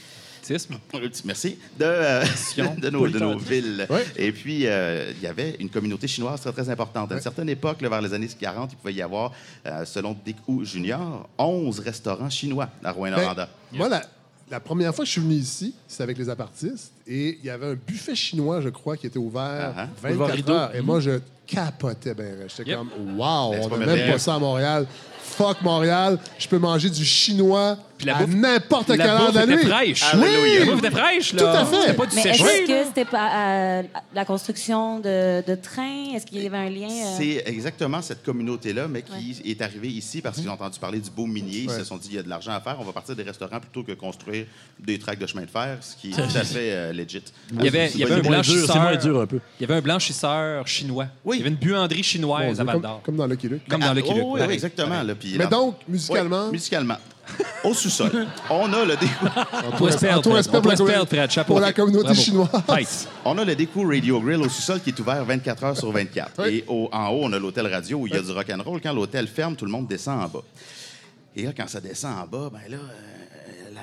[1.25, 2.23] merci de, euh,
[2.77, 3.87] de, nos, de nos villes.
[4.15, 7.11] Et puis, euh, il y avait une communauté chinoise très, très importante.
[7.11, 9.31] À une certaine époque, là, vers les années 40, il pouvait y avoir,
[9.65, 13.49] euh, selon Dick Hu Junior, 11 restaurants chinois à Ben, Rouen-Noranda.
[13.71, 14.01] moi, la,
[14.51, 16.91] la première fois que je suis venu ici, c'était avec les apartistes.
[17.07, 19.87] Et il y avait un buffet chinois, je crois, qui était ouvert Ah, ah.
[20.01, 20.53] 24 Boulevard Rideau.
[20.53, 20.75] heures.
[20.75, 22.45] Et moi, je capotais ben.
[22.47, 22.77] J'étais Yep.
[22.79, 24.85] comme, wow, on n'a même pas ça à Montréal.
[25.23, 29.31] Fuck Montréal, je peux manger du chinois Puis la à bouffe- n'importe quelle La heure
[29.31, 29.63] de la était nuit.
[29.65, 30.03] fraîche.
[30.13, 30.59] Alléluia.
[30.59, 31.39] La bouffe était fraîche, là.
[31.39, 31.81] Tout à fait.
[31.81, 32.43] C'était pas du Mais séché.
[32.43, 36.13] est-ce que c'était pas euh, la construction de, de trains?
[36.13, 36.87] Est-ce qu'il y avait un lien?
[36.89, 37.15] euh?
[37.17, 41.09] C'est exactement cette communauté-là, mais qui est arrivée ici parce qu'ils ont entendu parler du
[41.09, 41.61] beau minier.
[41.63, 43.23] Ils se sont dit, il y a de l'argent à faire, on va partir des
[43.23, 44.45] restaurants plutôt que construire
[44.79, 47.23] des tracks de chemin de fer, ce qui est tout à fait euh, legit.
[47.57, 48.73] Il y avait, il y avait un C'est moins dur, blanchisseur.
[48.73, 49.39] c'est moins dur un peu.
[49.59, 51.07] Il y avait un blanchisseur chinois.
[51.25, 51.37] Oui.
[51.37, 53.01] Il y avait une buanderie Mon chinoise Dieu, à Val comme, d'Or.
[53.03, 53.61] comme dans Lucky Luke.
[53.69, 54.25] Comme dans le Ah, Lucky oh, Luke.
[54.29, 55.01] oui, oui, exactement.
[55.03, 56.97] là, puis Mais là- donc, musicalement, musicalement,
[57.63, 59.07] au sous-sol, on a le dé-
[59.73, 60.35] en doit se perdre, en tout Fred.
[60.37, 62.21] respect On pour la, se perdre, pour communauté Bravo.
[62.21, 63.07] chinoise.
[63.25, 66.31] On a le Déco Radio Grill au sous-sol qui est ouvert 24 heures sur 24.
[66.43, 66.47] Oui.
[66.57, 68.61] Et au- en haut, on a l'hôtel radio où il y a du rock and
[68.63, 68.81] roll.
[68.81, 70.43] Quand l'hôtel ferme, tout le monde descend en bas.
[71.35, 73.12] Et là, quand ça descend en bas, ben là, euh,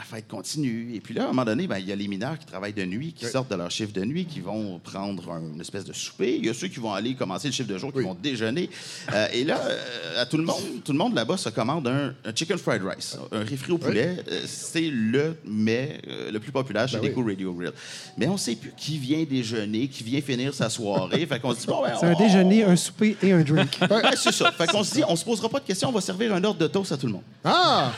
[0.01, 0.94] la fête continue.
[0.94, 2.72] Et puis là, à un moment donné, ben, il y a les mineurs qui travaillent
[2.72, 5.84] de nuit, qui sortent de leur chiffre de nuit, qui vont prendre un- une espèce
[5.84, 6.36] de souper.
[6.38, 8.05] Il y a ceux qui vont aller commencer le chiffre de jour, qui Oui.
[8.05, 8.70] vont déjeuner.
[9.12, 12.14] Euh, et là, euh, à tout le monde, tout le monde là-bas se commande un,
[12.24, 14.24] un chicken fried rice, un riz frit au poulet.
[14.26, 17.03] Euh, c'est le mets euh, le plus populaire chez Ben.
[17.03, 17.72] Déco Radio Grill.
[18.16, 21.26] Mais on ne sait plus qui vient déjeuner, qui vient finir sa soirée.
[21.26, 23.76] fait qu'on se dit, bon, ben, C'est un déjeuner, un souper et un drink.
[23.90, 24.51] Ouais, c'est ça.
[24.53, 26.59] Fait qu'on se dit, on se posera pas de questions, on va servir un ordre
[26.59, 27.22] de toast à tout le monde.
[27.44, 27.92] Ah!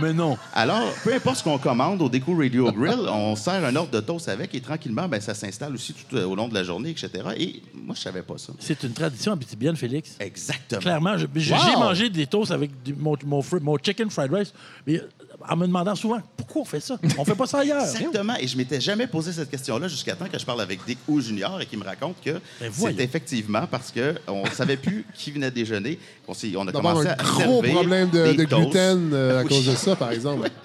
[0.00, 0.36] Mais non.
[0.54, 4.00] Alors, peu importe ce qu'on commande au Déco Radio Grill, on sert un ordre de
[4.00, 6.90] toast avec et tranquillement, ben, ça s'installe aussi tout euh, au long de la journée,
[6.90, 7.10] etc.
[7.36, 8.52] Et moi, je savais pas ça.
[8.58, 10.16] C'est une tradition habitibienne, Félix.
[10.20, 10.80] Exactement.
[10.82, 11.78] Clairement, j'ai Wow!
[11.80, 14.52] mangé des toasts avec du- mon, mon, chicken fried rice,
[14.86, 15.08] mais euh,
[15.48, 16.98] en me demandant souvent pourquoi on fait ça?
[17.16, 17.82] On fait pas ça ailleurs.
[17.82, 18.34] Exactement.
[18.38, 21.20] Et je m'étais jamais posé cette question-là jusqu'à temps que je parle avec Dick Ou
[21.20, 25.30] Junior et qu'il me raconte que Ben c'est effectivement parce qu'on ne savait plus qui
[25.30, 25.98] venait déjeuner.
[26.26, 29.42] qu'on s'est- on a commencé un à gros problème de, des de gluten euh, à
[29.44, 29.48] Oui.
[29.48, 30.50] cause de ça, par exemple.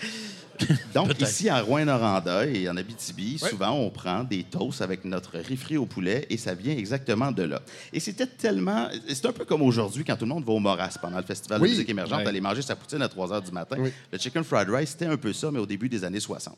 [0.93, 5.57] Donc, ici, à Rouen-Noranda et en Abitibi, souvent, on prend des toasts avec notre riz
[5.57, 7.61] frit au poulet et ça vient exactement de là.
[7.91, 8.89] Et c'était tellement...
[9.07, 11.61] C'est un peu comme aujourd'hui quand tout le monde va au Moras pendant le Festival
[11.61, 11.69] Oui.
[11.69, 12.27] de musique émergente, Ouais.
[12.27, 13.75] aller manger sa poutine à 3 h du matin.
[13.79, 13.91] Oui.
[14.11, 16.55] Le chicken fried rice, c'était un peu ça, mais au début des années 60.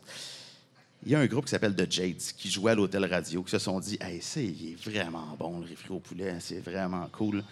[1.04, 3.50] Il y a un groupe qui s'appelle The Jades qui jouait à l'hôtel radio qui
[3.50, 4.52] se sont dit Hey, c'est
[4.84, 7.44] vraiment bon, le riz frit au poulet, hein, c'est vraiment cool.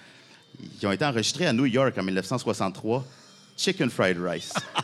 [0.81, 3.05] Ils ont été enregistrés à New York en 1963.
[3.57, 4.53] Chicken fried rice.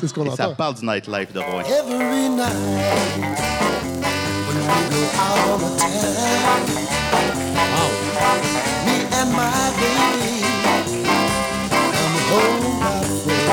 [0.00, 0.54] C'est ce qu'on Et ça entend.
[0.54, 1.60] parle du nightlife de Rouen.
[1.60, 2.54] Every night
[4.46, 6.60] when we go out on the town,
[8.86, 10.40] me and my baby
[11.70, 13.50] come home by four.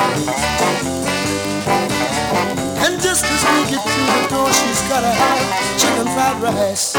[2.85, 5.45] And just as we get to the door, she's gotta have
[5.77, 6.93] chicken fried rice.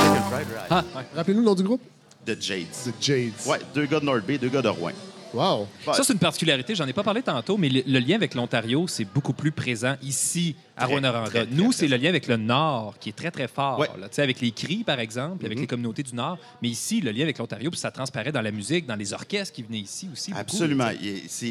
[0.00, 0.70] Chicken Fried Rice.
[0.70, 0.82] Ah,
[1.14, 1.82] rappelez-nous le nom du groupe?
[2.26, 2.68] De Jades.
[2.86, 3.46] The Jades.
[3.46, 4.92] Ouais, deux gars de North Bay, deux gars de Rouen.
[5.34, 5.66] Wow.
[5.92, 6.74] Ça, c'est une particularité.
[6.74, 9.96] J'en ai pas parlé tantôt, mais le, le lien avec l'Ontario, c'est beaucoup plus présent
[10.02, 11.24] ici, à Rwanda.
[11.50, 13.78] Nous, c'est le lien avec le Nord qui est très, très fort.
[13.78, 13.88] Ouais.
[14.00, 14.08] là.
[14.08, 16.38] Tu sais, avec les cris, par exemple, avec les communautés du Nord.
[16.62, 19.54] Mais ici, le lien avec l'Ontario, puis ça transparaît dans la musique, dans les orchestres
[19.54, 20.32] qui venaient ici aussi.
[20.34, 20.88] Absolument.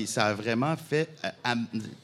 [0.05, 1.29] ça a vraiment fait euh,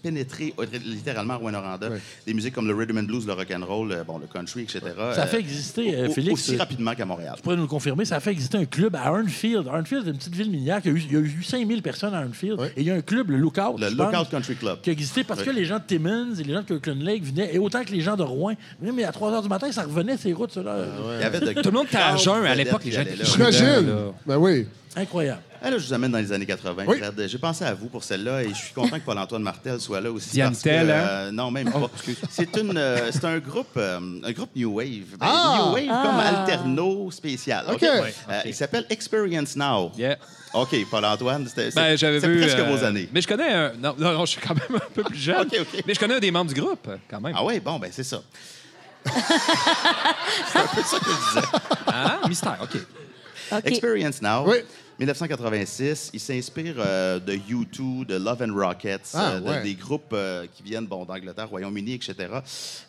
[0.01, 0.53] pénétrer
[0.86, 1.99] littéralement Rouen-Noranda Ouais.
[2.25, 4.61] des musiques comme le rhythm and blues, le rock and roll, euh, bon, le country,
[4.63, 4.80] etc.
[5.15, 6.34] Ça euh, fait exister, euh, Félix.
[6.34, 7.34] aussi rapidement qu'à Montréal.
[7.38, 9.67] Tu pourrais nous le confirmer, ça a fait exister un club à Arnfield.
[9.67, 10.82] Arnfield, c'est une petite ville minière.
[10.82, 12.59] qui a eu- Il y a eu 5000 personnes à Arnfield.
[12.59, 12.74] Ouais.
[12.76, 13.78] Et il y a un club, le Lookout.
[13.80, 14.82] Le pense, Lookout Country Club.
[14.82, 15.55] Qui a existé parce que Oui.
[15.55, 18.01] les gens de Timmins et les gens de Kirkland Lake venaient, et autant que les
[18.01, 18.53] gens de Rouen.
[18.82, 20.78] Mais, mais à 3 h du matin, ça revenait ces routes, ça, là.
[21.17, 23.24] Il y avait de Tout le monde était à jeun à l'époque, les gens étaient.
[23.24, 23.89] J'imagine.
[24.26, 24.67] Ben oui.
[24.95, 25.41] Incroyable.
[25.61, 26.97] Ah, là, je vous amène dans les années 80, Oui.
[26.97, 27.28] Fred.
[27.28, 30.09] J'ai pensé à vous pour celle-là et je suis content que Paul-Antoine Martel soit là
[30.11, 30.39] aussi.
[30.39, 30.89] Parce que, hein?
[30.89, 31.82] euh, non, même pas.
[32.30, 35.17] c'est une, euh, c'est un groupe, euh, un groupe New Wave.
[35.20, 35.65] Ben, Ah!
[35.67, 37.65] New Wave comme alterno spécial.
[37.70, 38.01] Euh,
[38.45, 39.91] il s'appelle Experience Now.
[39.97, 40.17] Yeah.
[40.54, 42.39] OK, Paul-Antoine, c'était Ben, c'est- j'avais vu.
[42.39, 43.08] presque euh, vos années.
[43.14, 43.74] Mais je connais un.
[43.74, 45.41] Non, non, non, je suis quand même un peu plus jeune.
[45.41, 45.84] OK, OK.
[45.86, 47.34] Mais je connais un des membres du groupe, quand même.
[47.38, 48.22] Ah oui, bon, ben c'est ça.
[49.06, 51.47] c'est un peu ça que je disais.
[51.88, 52.78] Ah, mystère, OK.
[53.52, 53.62] OK.
[53.66, 54.45] Experience Now.
[54.47, 54.58] Oui.
[55.00, 59.64] 1986, il s'inspire euh, de U2, de Love and Rockets, Ah, euh, de- ouais.
[59.64, 62.16] des groupes euh, qui viennent bon, d'Angleterre, Royaume-Uni, etc.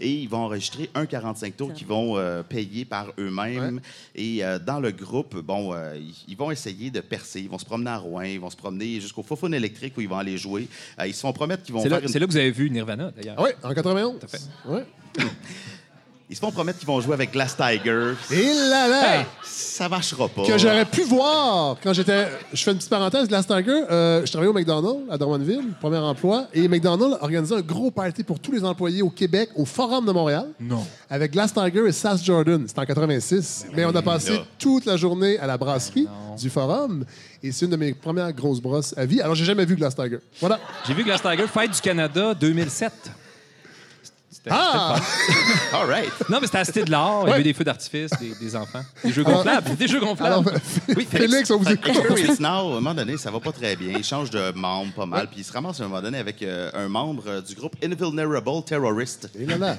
[0.00, 3.80] Et ils vont enregistrer un 45 tours qu'ils vont euh, payer par eux-mêmes.
[4.14, 5.96] Et euh, dans le groupe, bon, euh,
[6.28, 7.40] ils, vont essayer de percer.
[7.40, 10.08] Ils vont se promener à Rouen, ils vont se promener jusqu'au Fofone électrique où ils
[10.08, 10.68] vont aller jouer.
[10.98, 12.36] Euh, ils se font promettre qu'ils vont C'est faire là, une- c'est là que vous
[12.38, 13.36] avez vu Nirvana, d'ailleurs.
[13.38, 14.18] Ah oui, en 91.
[14.18, 14.40] Tout à fait.
[14.66, 14.84] Ouais.
[16.30, 18.12] Ils se font promettre qu'ils vont jouer avec Glass Tiger.
[18.30, 19.24] Et là là!
[19.42, 20.46] Ça marchera pas.
[20.46, 22.28] que j'aurais pu voir quand j'étais.
[22.52, 23.82] Je fais une petite parenthèse, Glass Tiger.
[23.90, 28.22] euh, je travaillais au McDonald's à Drummondville, premier emploi, et McDonald's organisait un gros party
[28.22, 30.46] pour tous les employés au Québec, au Forum de Montréal.
[30.60, 30.86] Non.
[31.08, 32.62] Avec Glass Tiger et Sass Jordan.
[32.68, 33.66] C'était en 86.
[33.74, 34.44] Mais on a passé là.
[34.56, 36.06] toute la journée à la brasserie
[36.38, 37.04] du Forum.
[37.42, 39.20] Et c'est une de mes premières grosses brosses à vie.
[39.20, 40.18] Alors, j'ai jamais vu Glass Tiger.
[40.38, 40.60] Voilà.
[40.86, 42.92] J'ai vu Glass Tiger, Fête du Canada 2007.
[44.42, 44.96] C'était- Ah!
[45.74, 46.10] All right.
[46.30, 47.20] Non, mais c'était à Cité de l'Art.
[47.22, 47.32] Il y Ouais.
[47.34, 48.80] avait des feux d'artifice, des, des enfants.
[49.04, 49.76] Des jeux gonflables.
[49.76, 50.32] Des jeux gonflables.
[50.32, 50.44] Alors,
[50.96, 51.88] oui, Félix, on vous écoute.
[51.94, 53.92] Experience Now, à un moment donné, ça va pas très bien.
[53.98, 55.26] Il change de membre pas mal.
[55.28, 57.76] Puis il se ramasse à un moment donné avec euh, un membre euh, du groupe
[57.84, 59.28] Invulnerable Terrorist.
[59.38, 59.76] Et là là.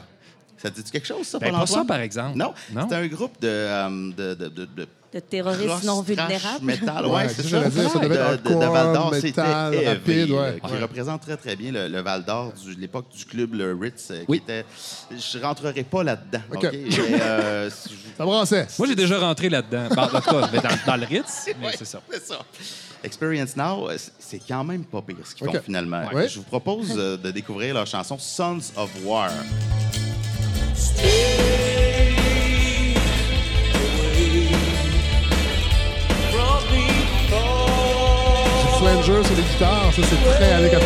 [0.62, 2.38] Ça te dit quelque chose, ça, Ben, Paul pas ça, par exemple.
[2.38, 2.54] Non?
[2.72, 2.86] Non.
[2.90, 3.48] C'est un groupe de.
[3.48, 6.64] euh, de, de, de, de De terroristes non vulnérables?
[6.64, 9.12] Metal, Ouais, ouais, c'est c'est ça, dire, ça devait être de, de, de Val d'Or,
[9.16, 10.38] c'était metal, Heavy, rapide, ouais.
[10.38, 10.80] euh, qui Ouais.
[10.82, 14.20] représente très, très bien le, le Val d'Or de l'époque du club, le Ritz, euh,
[14.20, 14.38] qui Oui.
[14.38, 14.64] était.
[15.12, 16.42] Je rentrerai pas là-dedans.
[16.54, 16.64] OK.
[16.66, 16.70] OK?
[16.72, 18.68] Mais, euh, si je- Ça brassait.
[18.78, 19.88] Moi, j'ai déjà rentré là-dedans.
[19.90, 19.96] Ben,
[20.62, 22.02] dans, dans le Ritz, mais Ouais, c'est ça.
[22.10, 22.40] C'est ça.
[23.04, 23.90] Experience Now,
[24.20, 25.56] c'est quand même pas pire ce qu'ils OK.
[25.56, 26.04] font finalement.
[26.14, 26.30] Ouais.
[26.30, 29.32] Je vous propose de découvrir leur chanson Sons of War.
[38.80, 40.82] Flanger sur les guitares, ça c'est très années 80.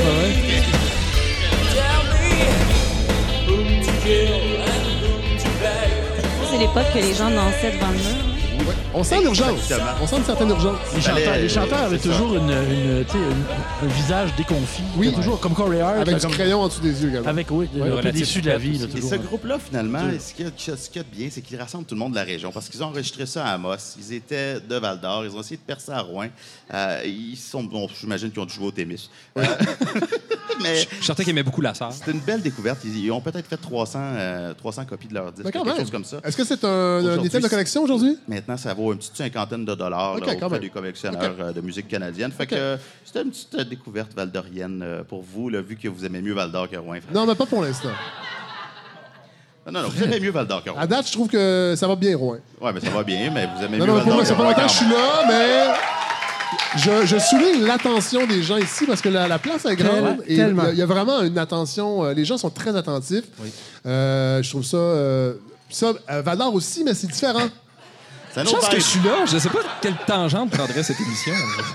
[6.35, 8.34] Ça, c'est l'époque que les gens dansaient devant le mur.
[8.97, 9.71] On sent l'urgence.
[10.01, 10.77] On sent une certaine urgence.
[10.95, 14.83] Les Fallait- chanteurs, les chanteurs avaient toujours une, un visage déconfit.
[14.95, 15.11] Oui.
[15.13, 15.95] Toujours comme Corey Hart.
[15.97, 17.27] Avec là, du comme- crayon en dessous des yeux également.
[17.27, 18.77] Avec, oui, un peu déçu de la vie.
[18.77, 21.27] là, Et ce groupe-là, finalement, ce qu'il y, a- ce qu'il y a de bien,
[21.29, 23.53] c'est qu'ils rassemblent tout le monde de la région parce qu'ils ont enregistré ça à
[23.55, 23.75] Amos.
[23.99, 25.25] Ils étaient de Val d'Or.
[25.25, 26.27] Ils ont essayé de percer à Rouen.
[26.73, 29.09] Euh, ils sont, bon, j'imagine qu'ils ont dû jouer au Témis.
[29.37, 29.43] Euh,
[30.61, 31.91] mais Je suis certain qu'il aimait beaucoup la sœur.
[31.91, 32.79] c'est une belle découverte.
[32.85, 35.77] Ils, ils ont peut-être fait 300, euh, 300 copies de leur disque, quelque même.
[35.77, 36.17] chose comme ça.
[36.23, 38.17] Est-ce que c'est un, un item de collection aujourd'hui?
[38.27, 41.61] Maintenant, ça vaut une petite cinquantaine de dollars OK, là, auprès des collectionneurs euh, de
[41.61, 42.31] musique canadienne.
[42.31, 45.87] Fait que euh, c'était une petite euh, découverte valdorienne euh, pour vous, là, vu que
[45.87, 46.97] vous aimez mieux Val d'Or que Rouen.
[47.13, 47.89] Non, mais pas pour l'instant.
[49.67, 50.79] Non, non, non, vous aimez mieux Val d'Or que Rouen.
[50.79, 52.37] À date, je trouve que ça va bien, Rouen.
[52.61, 54.21] Ouais, mais ça va bien, mais vous aimez Non, mieux non, Val pour d'Or moi,
[54.23, 56.04] que ça fait longtemps que je suis là, mais
[56.77, 60.33] je, je souligne l'attention des gens ici parce que la, la place est grande et
[60.33, 62.03] il y, a- il y a vraiment une attention.
[62.05, 63.23] euh, les gens sont très attentifs.
[63.85, 64.77] Euh, je trouve ça.
[64.77, 65.33] euh,
[65.69, 67.47] ça, euh, Val d'Or aussi, mais c'est différent.
[68.37, 69.25] Je pense que je suis là.
[69.25, 71.33] Je sais pas quelle tangente prendrait cette émission.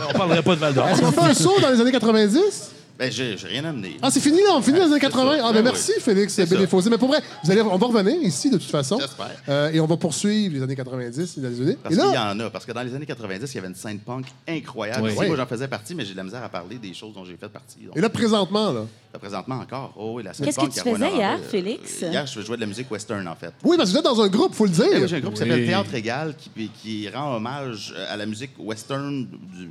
[0.08, 0.88] On parlerait pas de Val d'Or.
[0.88, 2.70] Est-ce qu'on fait un saut dans les années 90?
[3.00, 3.96] Ben, j'ai j'ai rien amené.
[4.02, 4.50] Ah, c'est fini, là?
[4.56, 5.38] On finit dans les années c'est 80?
[5.38, 5.42] ça.
[5.42, 6.02] Ah, ben Ben merci, oui.
[6.02, 6.54] Félix C'est ça.
[6.54, 6.90] Bénéfossé.
[6.90, 8.98] Mais pour vrai, vous allez, on va revenir ici, de toute façon.
[9.00, 9.30] J'espère.
[9.48, 11.78] Euh, et on va poursuivre les années 90 et les années.
[11.82, 12.50] Parce Et qu'il y là, en a.
[12.50, 15.02] Parce que dans les années 90, il y avait une scène punk incroyable.
[15.02, 15.12] Oui.
[15.16, 15.26] Oui.
[15.28, 17.38] Moi, j'en faisais partie, mais j'ai de la misère à parler des choses dont j'ai
[17.38, 17.78] fait partie.
[17.86, 18.84] Donc, et là, présentement, là?
[19.14, 19.94] là, présentement encore.
[19.96, 22.00] Oh, oui, la scène Qu'est-ce que punk tu à faisais hier, euh, Félix?
[22.02, 23.54] Hier, je jouais de la musique western, en fait.
[23.64, 25.08] Oui, parce que vous êtes dans un groupe, faut le Eh oui, dire.
[25.08, 29.26] J'ai un groupe qui s'appelle Théâtre Égal qui, qui rend hommage à la musique western
[29.26, 29.70] du,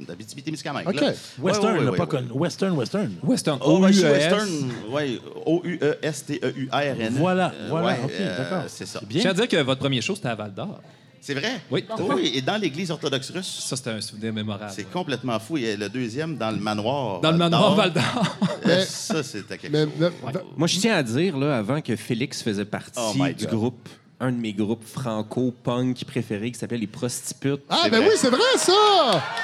[0.00, 0.86] d'Abitibi-Témiscamingue.
[0.88, 1.00] OK.
[1.00, 1.12] là.
[1.38, 2.08] Western, Ouais, ouais, là, ouais, pas ouais.
[2.08, 2.28] connu.
[2.32, 3.10] Western, Western.
[3.22, 3.58] Western.
[3.62, 4.02] Oh, O-U-E-S.
[4.02, 4.48] western,
[4.90, 5.20] oui.
[5.46, 7.14] O-U-E-S-T-E-U-R-N.
[7.18, 8.64] Voilà, voilà, Ouais, OK, euh, d'accord.
[8.68, 9.00] C'est ça.
[9.00, 10.80] C'est Je tiens à dire que votre premier show, c'était à Val d'Or.
[11.20, 11.60] C'est vrai?
[11.70, 11.84] Oui.
[12.00, 13.64] Oh, oui, et dans l'église orthodoxe russe.
[13.64, 14.72] Ça, c'était un souvenir mémorable.
[14.74, 15.56] C'est complètement fou.
[15.56, 17.20] Et le deuxième, dans le manoir.
[17.20, 17.76] Dans le manoir d'Or.
[17.76, 18.36] Val d'Or.
[18.86, 19.92] Ça, c'était quelque Mais, chose.
[20.24, 23.44] mais- Moi, je tiens à dire, là, avant que Félix faisait partie Oh my du
[23.46, 23.54] God.
[23.54, 23.88] groupe,
[24.22, 27.60] un de mes groupes franco-punk préférés qui s'appelait Les Prostitutes.
[27.68, 28.08] Ah, ben vrai.
[28.08, 28.72] oui, c'est vrai, ça!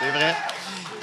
[0.01, 0.35] C'est vrai.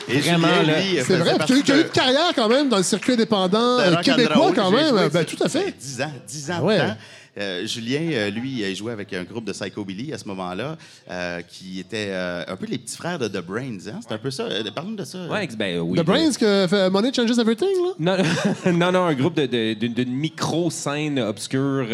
[0.08, 0.74] Et Vraiment, là,
[1.04, 1.36] C'est vrai.
[1.46, 5.10] Tu as eu- de- une carrière quand même dans le circuit indépendant québécois quand même.
[5.10, 5.74] Ben, tout à fait.
[5.80, 6.76] 10 ans, 10 ans Ouais.
[6.78, 6.98] de temps.
[7.38, 10.78] Euh, Julien, euh, lui, il jouait avec un groupe de Psychobilly à ce moment-là,
[11.12, 13.78] euh, qui était euh, un peu les petits frères de The Brains.
[13.88, 14.00] Hein?
[14.08, 14.48] C'est un peu ça.
[14.74, 15.28] Parle-nous de ça.
[15.28, 15.98] Ouais, ben oui.
[16.00, 17.94] The Brains que fait Money Changes Everything, là?
[18.00, 21.86] Non, non, non, un groupe de- de- d'une d'une micro-scène obscure,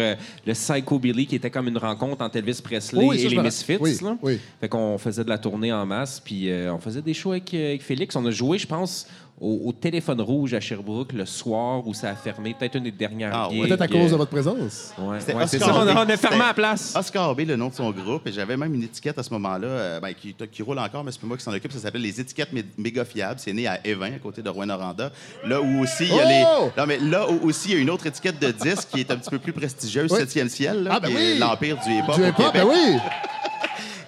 [0.46, 3.38] le Psycho Billy, qui était comme une rencontre entre Elvis Presley Oui, ça, et les
[3.42, 3.78] Misfits.
[3.80, 4.16] oui, là.
[4.22, 4.38] oui.
[4.60, 7.52] Fait qu'on faisait de la tournée en masse, puis euh, on faisait des shows avec,
[7.54, 8.14] avec Félix.
[8.16, 9.06] On a joué, je pense,
[9.42, 12.92] au, au Téléphone Rouge à Sherbrooke le soir où ça a fermé, peut-être une des
[12.92, 13.66] dernières Ah, ouais.
[13.66, 14.92] Peut-être à cause de votre présence.
[14.98, 15.74] Ouais, C'était ouais, c'est ça.
[15.74, 16.94] On on a fermé la place.
[16.96, 19.66] Oscar B, le nom de son groupe, et j'avais même une étiquette à ce moment-là,
[19.66, 21.72] euh, ben, qui, qui roule encore, mais c'est pas moi qui s'en occupe.
[21.72, 23.40] Ça s'appelle les étiquettes mé- méga fiables.
[23.40, 25.10] C'est né à Évin, à côté de Rouen-Noranda.
[25.44, 26.70] Là où aussi il y a Oh!
[26.76, 26.80] les.
[26.80, 29.10] Non, mais là où aussi il y a une autre étiquette de disque qui est
[29.10, 30.20] un petit peu plus prestigieuse, Oui.
[30.20, 31.22] 7e ciel, là, Ah, ben qui oui!
[31.22, 32.14] est l'empire du hip-hop.
[32.16, 32.96] Du hip-hop, ben oui!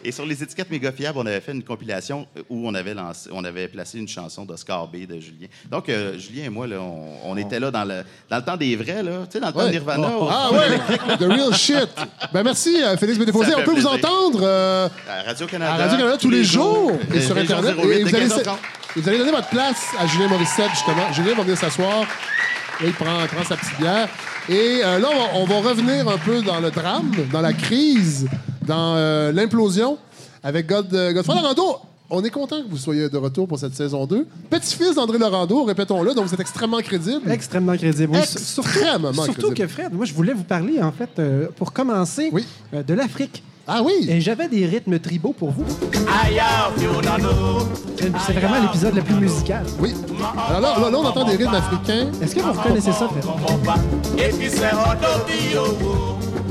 [0.06, 3.30] Et sur les étiquettes méga fiables, on avait fait une compilation où on avait, lancé,
[3.32, 5.46] on avait placé une chanson d'Oscar B de Julien.
[5.70, 8.56] Donc, euh, Julien et moi, là, on, on était là dans le, dans le temps
[8.58, 9.12] des vrais, là.
[9.24, 10.08] Tu sais, dans le temps de Nirvana.
[10.08, 11.88] au- Ah ouais, the real shit.
[12.32, 13.52] Ben merci, euh, Félix Bénéfossé.
[13.52, 15.72] Ça On peut vous entendre euh, À Radio-Canada.
[15.72, 17.74] à Radio-Canada tous les jours et Euh, sur Internet.
[17.82, 18.56] 08 Et vous allez, 15h30.
[18.96, 21.12] et vous allez donner votre place à Julien Morissette, justement.
[21.12, 22.00] Julien va venir s'asseoir.
[22.00, 24.08] Là, il prend, prend sa petite bière.
[24.50, 27.52] Et euh, là, on va, on va revenir un peu dans le drame, dans la
[27.54, 28.28] crise,
[28.66, 29.98] dans euh, l'implosion
[30.42, 31.76] avec God, euh, Godfrey Laurando.
[32.10, 34.26] On est content que vous soyez de retour pour cette saison 2.
[34.50, 37.30] Petit-fils d'André Laurando, répétons-le, donc vous êtes extrêmement crédible.
[37.30, 38.12] Extrêmement crédible.
[38.14, 39.54] Oui, surtout, Extrêmement surtout crédible.
[39.54, 42.44] que Fred, moi, je voulais vous parler, en fait, euh, pour commencer, Oui.
[42.74, 43.42] euh, de l'Afrique.
[43.66, 44.06] Ah oui!
[44.10, 45.64] Et j'avais des rythmes tribaux pour vous.
[47.98, 49.64] C'est c'est vraiment l'épisode le plus musical.
[49.80, 49.94] Oui.
[50.50, 52.08] Alors là, là, là, on entend des rythmes africains.
[52.20, 53.24] Est-ce que vous reconnaissez ça, Fred?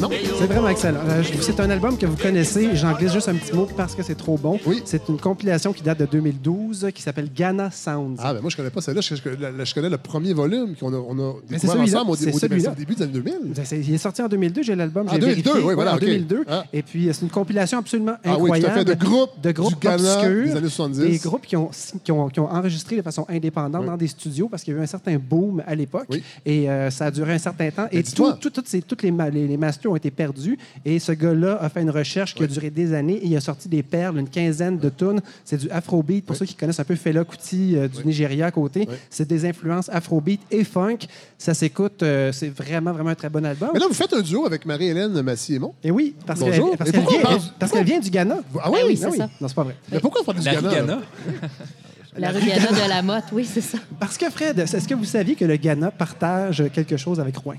[0.04, 0.10] Non?
[0.38, 1.00] C'est vraiment excellent.
[1.08, 2.76] Euh, C'est un album que vous connaissez.
[2.76, 4.60] J'en glisse juste un petit mot parce que c'est trop bon.
[4.66, 4.82] Oui.
[4.86, 8.18] C'est une compilation qui date de 2012 qui s'appelle Ghana Sounds.
[8.20, 9.02] Ah, ben moi, je connais pas celle-là.
[9.02, 12.96] Je, je- connais le premier volume qu'on a, on a découvert ensemble au, au début,
[12.96, 13.34] des années 2000.
[13.64, 15.68] C'est- Il est sorti en 2002, j'ai l'album, Ah, j'ai 2002, vérifié.
[15.70, 16.02] oui, voilà, en ok.
[16.02, 16.44] 2002.
[16.50, 16.64] Ah.
[16.74, 18.74] Et puis, euh, c'est une compilation absolument Ah oui, tout à incroyable.
[18.80, 20.44] fait, de groupes de groupes du Ghana obscurs.
[20.46, 21.00] des années 70.
[21.10, 21.70] Des groupes qui ont,
[22.04, 23.88] qui ont, qui ont enregistré de façon indépendante Oui.
[23.88, 26.08] dans des studios parce qu'il y a eu un certain boom à l'époque.
[26.10, 26.22] Oui.
[26.46, 27.88] Et euh, ça a duré un certain temps.
[27.92, 30.58] Mais Et tout, tout- toutes les, les, les masters ont été perdus.
[30.86, 33.42] Et ce gars-là a fait une recherche qui a duré des années et il a
[33.42, 35.22] sorti des perles, une quinzaine de tunes.
[35.46, 36.26] C'est du afrobeat.
[36.26, 38.96] Pour ceux qui connaissent un peu Fela Kuti euh, du Nigeria à côté, Oui.
[39.10, 40.98] c'est des influences afrobeat et funk.
[41.38, 42.04] Ça s'écoute.
[42.04, 43.70] euh, c'est vraiment, vraiment un très bon album.
[43.74, 45.74] Mais là, vous faites un duo avec Marie-Hélène Massy-Aimon.
[45.84, 46.78] Et oui, parce qu'elle Bonjour.
[46.78, 48.38] parce Et qu'elle vient, on parle- parce qu'elle vient du Ghana.
[48.62, 48.78] Ah oui?
[48.82, 49.18] Ah oui, c'est oui.
[49.18, 49.30] ça.
[49.40, 49.76] Non, c'est pas vrai.
[49.92, 51.00] Mais pourquoi vous parlez du La Ghana?
[52.18, 53.80] La rue Ghana de la Motte, oui, c'est ça.
[54.00, 57.56] Parce que, Fred, est-ce que vous saviez que le Ghana partage quelque chose avec Rouen?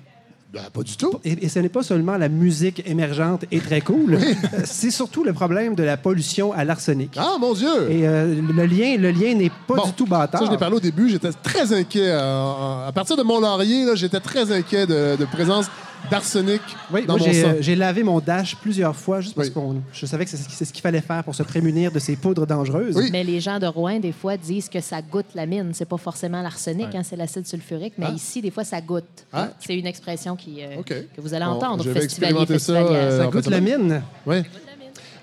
[0.54, 1.18] Ben, pas du tout.
[1.24, 4.18] Et, et ce n'est pas seulement la musique émergente et très cool,
[4.64, 7.10] c'est surtout le problème de la pollution à l'arsenic.
[7.16, 7.90] Ah, mon Dieu!
[7.90, 10.40] Et euh, le lien, le lien n'est pas Bon, du tout bâtard.
[10.40, 11.08] Ça, je l'ai parlé au début.
[11.08, 12.06] J'étais très inquiet.
[12.08, 15.66] euh, à partir de Mont-Laurier, là, j'étais très inquiet de, de présence
[16.10, 16.60] d'arsenic
[16.92, 17.48] Oui, dans moi, mon j'ai, sang.
[17.48, 19.54] euh, j'ai lavé mon dash plusieurs fois juste parce Oui.
[19.54, 19.60] que
[19.92, 22.96] je savais que c'est, ce qu'il fallait faire pour se prémunir de ces poudres dangereuses.
[22.96, 23.08] Oui.
[23.12, 25.70] Mais les gens de Rouen, des fois, disent que ça goûte la mine.
[25.74, 28.14] C'est pas forcément l'arsenic, hein, c'est l'acide sulfurique, mais Ah.
[28.14, 29.04] ici, des fois, ça goûte.
[29.32, 29.48] Ah.
[29.60, 33.18] C'est une expression qui, euh, que vous allez Bon, entendre, vais festivalier, expérimenter ça, euh,
[33.20, 34.02] Ça en goûte fait, la mine?
[34.26, 34.42] Oui.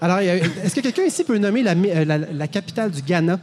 [0.03, 3.39] Alors, est-ce que quelqu'un ici peut nommer la, mi- la- la capitale du Ghana?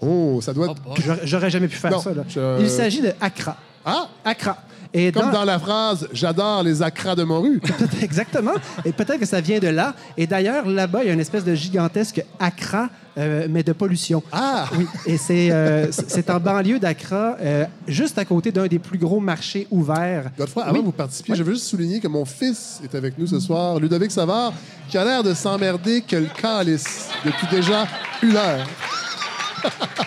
[0.00, 0.82] Oh, ça doit être.
[1.04, 2.12] J'aurais- J'aurais jamais pu faire Non, ça.
[2.12, 2.24] là.
[2.28, 3.56] je- Il s'agit de Accra.
[3.84, 4.08] Ah!
[4.24, 4.58] Accra.
[4.94, 7.60] Et Comme dans- dans la phrase J'adore les acras de Morue.
[8.02, 8.52] Exactement.
[8.84, 9.94] Et peut-être que ça vient de là.
[10.16, 14.22] Et d'ailleurs, là-bas, il y a une espèce de gigantesque Accra, euh, mais de pollution.
[14.32, 14.66] Ah!
[14.76, 18.78] Oui, et c'est euh, c'est- c'est en banlieue d'Accra, euh, juste à côté d'un des
[18.78, 20.30] plus gros marchés ouverts.
[20.36, 20.80] Godefroy, avant Oui.
[20.80, 23.78] que vous participiez, je veux juste souligner que mon fils est avec nous ce soir,
[23.80, 24.52] Ludovic Savard,
[24.90, 27.86] qui a l'air de s'emmerder que le calice depuis déjà
[28.22, 28.66] une heure.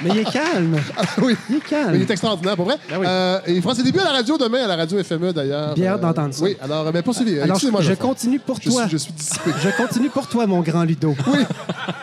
[0.04, 0.76] Mais il est calme.
[1.22, 1.36] oui.
[1.50, 1.92] Il est calme.
[1.92, 2.76] Mais il est extraordinaire, pour vrai.
[2.90, 3.06] Ben oui.
[3.08, 5.74] Euh, il fera ses débuts à la radio demain, à la radio FME d'ailleurs.
[5.74, 6.44] Bien hâte Euh, d'entendre ça.
[6.44, 7.36] Oui, alors, ben, poursuivez.
[7.42, 8.84] Alors, je, Excusez-moi, je continue pour Je toi.
[8.84, 9.52] suis, je suis dissipé.
[9.64, 11.16] Je continue pour toi, mon grand Ludo.
[11.28, 11.40] Oui.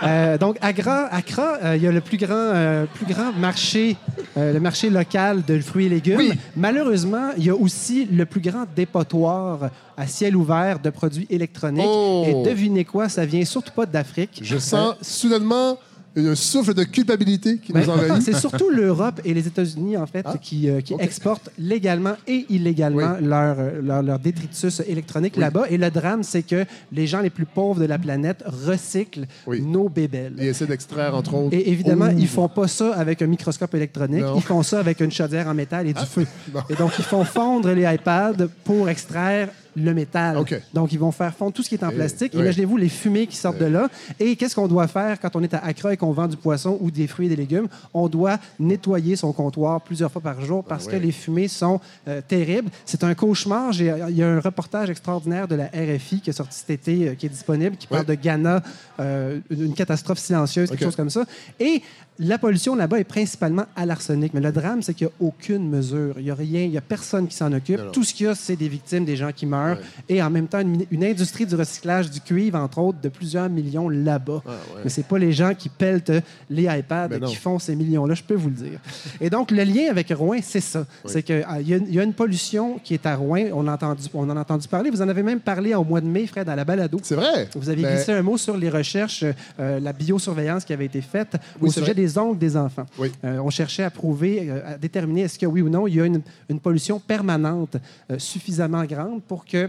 [0.05, 3.97] Euh, donc, Accra, Accra, euh, il y a le plus grand, euh, plus grand marché,
[4.37, 6.17] euh, le marché local de fruits et légumes.
[6.19, 6.33] Oui.
[6.57, 11.85] Malheureusement, il y a aussi le plus grand dépotoir à ciel ouvert de produits électroniques.
[11.87, 12.25] Oh.
[12.27, 14.41] Et devinez quoi, ça vient surtout pas d'Afrique.
[14.43, 15.79] Je sens soudainement
[16.17, 18.23] un souffle de culpabilité qui Ben, nous envahit.
[18.25, 22.45] c'est surtout l'Europe et les États-Unis, en fait, Ah, qui, euh, qui exportent légalement et
[22.51, 23.27] illégalement Oui.
[23.27, 25.41] leur, euh, leur, leur détritus électronique Oui.
[25.41, 25.65] là-bas.
[25.71, 29.63] Et le drame, c'est que les gens les plus pauvres de la planète recyclent Oui.
[29.63, 30.35] nos bébelles.
[30.39, 31.55] Et essaie d'extraire, entre autres.
[31.57, 32.17] Et évidemment, Oh.
[32.19, 34.23] ils font pas ça avec un microscope électronique.
[34.23, 34.37] Non.
[34.37, 36.27] Ils font ça avec une chaudière en métal et du feu.
[36.49, 36.61] bon.
[36.69, 40.37] Et donc, ils font fondre les iPads pour extraire le métal.
[40.75, 42.35] Donc, ils vont faire fondre tout ce qui est en Eh, plastique.
[42.35, 43.89] Imaginez-vous les fumées qui sortent de là.
[44.21, 46.77] Et qu'est-ce qu'on doit faire quand on est à Accra et qu'on vend du poisson
[46.81, 47.69] ou des fruits et des légumes?
[47.95, 50.93] On doit nettoyer son comptoir plusieurs fois par jour parce ouais.
[50.93, 52.71] que les fumées sont euh, terribles.
[52.85, 53.73] C'est un cauchemar.
[53.73, 57.09] J'ai- Il y a un reportage extraordinaire de la RFI qui est sorti cet été,
[57.09, 58.63] euh, qui est disponible, qui parle de Ghana,
[59.01, 61.25] euh, une catastrophe silencieuse, quelque chose comme ça.
[61.61, 61.83] Et
[62.19, 64.33] la pollution là-bas est principalement à l'arsenic.
[64.35, 66.15] Mais le drame, c'est qu'il n'y a aucune mesure.
[66.19, 67.81] Il n'y a rien, il n'y a personne qui s'en occupe.
[67.93, 69.79] Tout ce qu'il y a, c'est des victimes, des gens qui meurent.
[70.09, 73.49] Et en même temps, une, une industrie du recyclage du cuivre, entre autres, de plusieurs
[73.49, 74.43] millions là-bas.
[74.85, 76.13] Mais ce pas les gens qui peltent
[76.49, 78.79] les iPads Ben qui font ces millions-là, je peux vous le dire.
[79.21, 80.87] Et donc, le lien avec Rouen, c'est ça.
[81.07, 83.47] C'est qu'il y, a une- il y a une pollution qui est à Rouen.
[83.53, 84.91] On, a entendu, on en a entendu parler.
[84.91, 86.99] Vous en avez même parlé au mois de mai, Fred, à la balado.
[87.03, 87.49] C'est vrai.
[87.57, 89.25] Vous avez Mais- glissé un mot sur les recherches,
[89.59, 91.95] euh, la biosurveillance qui avait été faite Oui, au sujet vrai.
[91.95, 92.87] des ongles des enfants.
[92.99, 93.11] Oui.
[93.25, 96.01] Euh, on cherchait à prouver, euh, à déterminer est-ce que oui ou non, il y
[96.01, 97.77] a une, une pollution permanente
[98.11, 99.69] euh, suffisamment grande pour que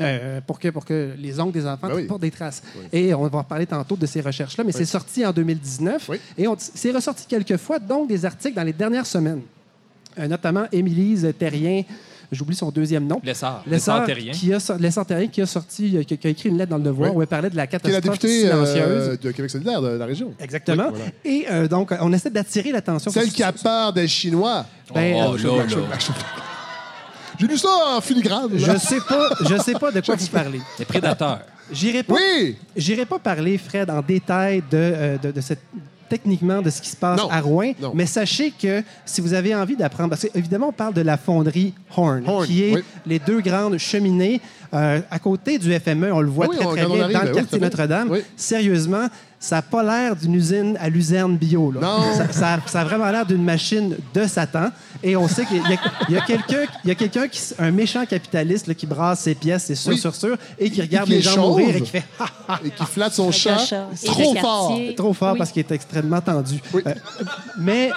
[0.00, 2.06] euh, pour, que, pour que les ongles des enfants Ben oui.
[2.06, 2.64] portent des traces.
[2.92, 6.18] Et on va en parler tantôt de ces recherches-là, mais c'est sorti en 2019 Oui.
[6.36, 9.42] et c'est ressorti quelques fois, donc des articles dans les dernières semaines.
[10.18, 11.82] Euh, notamment Émilise Terrien,
[12.34, 13.20] j'oublie son deuxième nom.
[13.24, 13.62] Lessard.
[13.66, 14.32] Lessard Lessard Terrien.
[14.32, 16.70] qui a, sor- Lessard Terrien qui a sorti, euh, qui, qui a écrit une lettre
[16.70, 17.16] dans le Devoir Oui.
[17.16, 19.08] où elle parlait de la Qui est la catastrophe députée silencieuse.
[19.08, 20.32] euh, de Québec solidaire, de la région.
[20.40, 20.88] Exactement.
[20.92, 21.10] Oui, voilà.
[21.24, 23.10] Et euh, donc, on essaie d'attirer l'attention.
[23.10, 24.66] Celle qui a peur des Chinois.
[24.94, 25.98] Ben, Oh, euh, là, là.
[27.38, 28.48] J'ai lu ça en filigrane.
[28.54, 30.60] je sais pas, je sais pas de quoi vous parlez.
[30.78, 31.40] Les prédateurs.
[31.72, 32.56] J'irai pas, Oui!
[32.76, 35.62] j'irai pas parler, Fred, en détail de, euh, de, de cette
[36.08, 37.28] techniquement de ce qui se passe Non.
[37.30, 37.92] à Rouen, Non.
[37.94, 41.74] mais sachez que si vous avez envie d'apprendre, parce qu'évidemment, on parle de la fonderie
[41.96, 42.82] Horn, Horn, qui est oui.
[43.06, 44.40] les deux grandes cheminées
[44.72, 46.12] euh, à côté du FME.
[46.12, 47.58] On le voit Oui, très, très on bien arrive, dans le oui, quartier.
[47.60, 48.16] Notre-Dame.
[48.36, 49.06] Sérieusement,
[49.44, 51.70] ça n'a pas l'air d'une usine à luzerne bio.
[51.70, 51.80] Là.
[51.82, 52.14] Non.
[52.16, 54.70] Ça, ça- ça a vraiment l'air d'une machine de Satan.
[55.02, 55.78] Et on sait qu'il y a,
[56.08, 59.20] il y a quelqu'un, il y a quelqu'un qui, un méchant capitaliste là, qui brasse
[59.20, 59.98] ses pièces, c'est sûr, Oui.
[59.98, 62.04] sûr, sûr, et qui regarde qui les gens mourir et qui fait
[62.64, 63.58] Et qui flatte son chat.
[64.02, 64.78] Et trop fort.
[64.96, 65.38] trop fort Oui.
[65.38, 66.58] parce qu'il est extrêmement tendu.
[66.72, 66.82] Oui.
[66.86, 66.94] Euh,
[67.58, 67.90] mais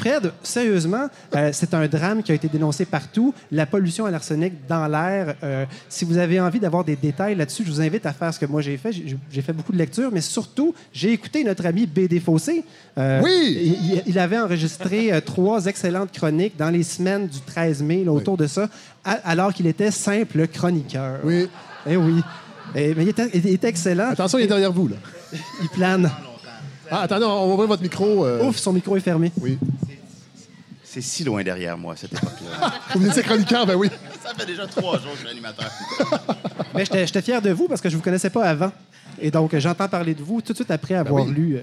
[0.00, 3.34] Fred, sérieusement, euh, c'est un drame qui a été dénoncé partout.
[3.52, 5.34] La pollution à l'arsenic dans l'air.
[5.42, 8.40] euh, si vous avez envie d'avoir des détails là-dessus, je vous invite à faire ce
[8.40, 8.92] que moi j'ai fait.
[8.92, 12.64] J'ai fait beaucoup de lectures, mais surtout, j'ai écouté notre ami BD Fossé.
[12.96, 13.76] Euh, Oui!
[14.06, 18.46] Il, avait enregistré trois excellentes chroniques dans les semaines du 13 mai, là, autour de
[18.46, 18.70] ça,
[19.04, 21.20] alors qu'il était simple chroniqueur.
[21.24, 21.46] Oui.
[21.86, 22.22] Eh oui.
[22.74, 24.10] Eh, mais il était, il était excellent.
[24.10, 24.96] Attention, il est derrière vous, là.
[25.62, 26.10] Il plane.
[26.90, 28.24] Ah, attendez, on va ouvrir votre micro.
[28.26, 29.30] euh, Ouf, son micro est fermé.
[29.40, 29.58] Oui.
[30.82, 32.72] C'est si loin derrière moi, cette époque-là.
[32.96, 33.88] Vous étiez chroniqueur, ben oui.
[34.24, 35.70] Ça fait déjà trois jours que je suis animateur.
[36.74, 38.72] Mais j'étais j'étais fier de vous parce que je vous connaissais pas avant.
[39.20, 41.32] Et donc, j'entends parler de vous tout de suite après avoir oui.
[41.32, 41.56] lu.
[41.56, 41.60] euh.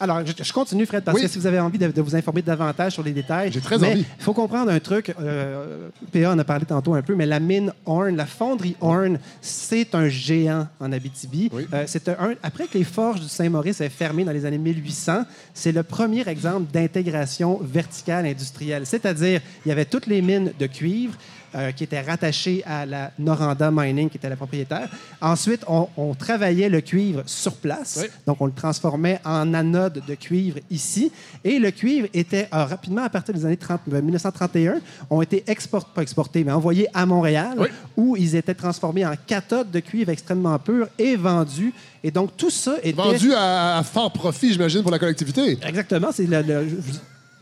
[0.00, 1.22] Alors, je, je continue, Fred, parce Oui.
[1.22, 3.50] que si vous avez envie de, de vous informer davantage sur les détails.
[3.52, 4.04] J'ai très mais envie.
[4.18, 5.12] Il faut comprendre un truc.
[5.20, 9.18] euh, PA en a parlé tantôt un peu, mais la mine Horn, la fonderie Horn,
[9.40, 11.50] c'est un géant en Abitibi.
[11.52, 11.66] Oui.
[11.72, 15.24] Euh, c'est un, après que les forges du Saint-Maurice aient fermé dans les années 1800,
[15.54, 18.86] c'est le premier exemple d'intégration verticale industrielle.
[18.86, 21.14] C'est-à-dire, il y avait toutes les mines de cuivre.
[21.54, 24.88] Euh, qui étaient rattachées à la Noranda Mining, qui était la propriétaire.
[25.20, 28.00] Ensuite, on, on travaillait le cuivre sur place.
[28.02, 28.08] Oui.
[28.26, 31.10] Donc, on le transformait en anode de cuivre ici.
[31.44, 34.80] Et le cuivre était euh, rapidement, à partir des années 30, euh, 1931,
[35.10, 37.68] ont été exportés, pas exportés, mais envoyés à Montréal, Oui.
[37.96, 41.72] où ils étaient transformés en cathodes de cuivre extrêmement purs et vendus.
[42.04, 42.92] Et donc, tout ça était...
[42.92, 45.58] Vendu à, à fort profit, j'imagine, pour la collectivité.
[45.66, 46.08] Exactement.
[46.12, 46.78] C'est le,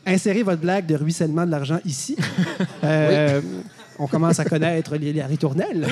[0.06, 2.16] insérez votre blague de ruissellement de l'argent ici.
[2.84, 3.40] Euh,
[3.98, 5.86] On commence à connaître les, les ritournelles.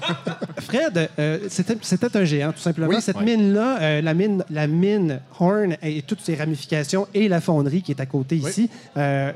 [0.60, 2.88] Fred, euh, c'était un géant, tout simplement.
[2.88, 3.00] Oui.
[3.00, 3.24] Cette Ouais.
[3.24, 7.92] mine-là, euh, la, mine, la mine Horn et toutes ses ramifications et la fonderie qui
[7.92, 9.32] est à côté ici, euh,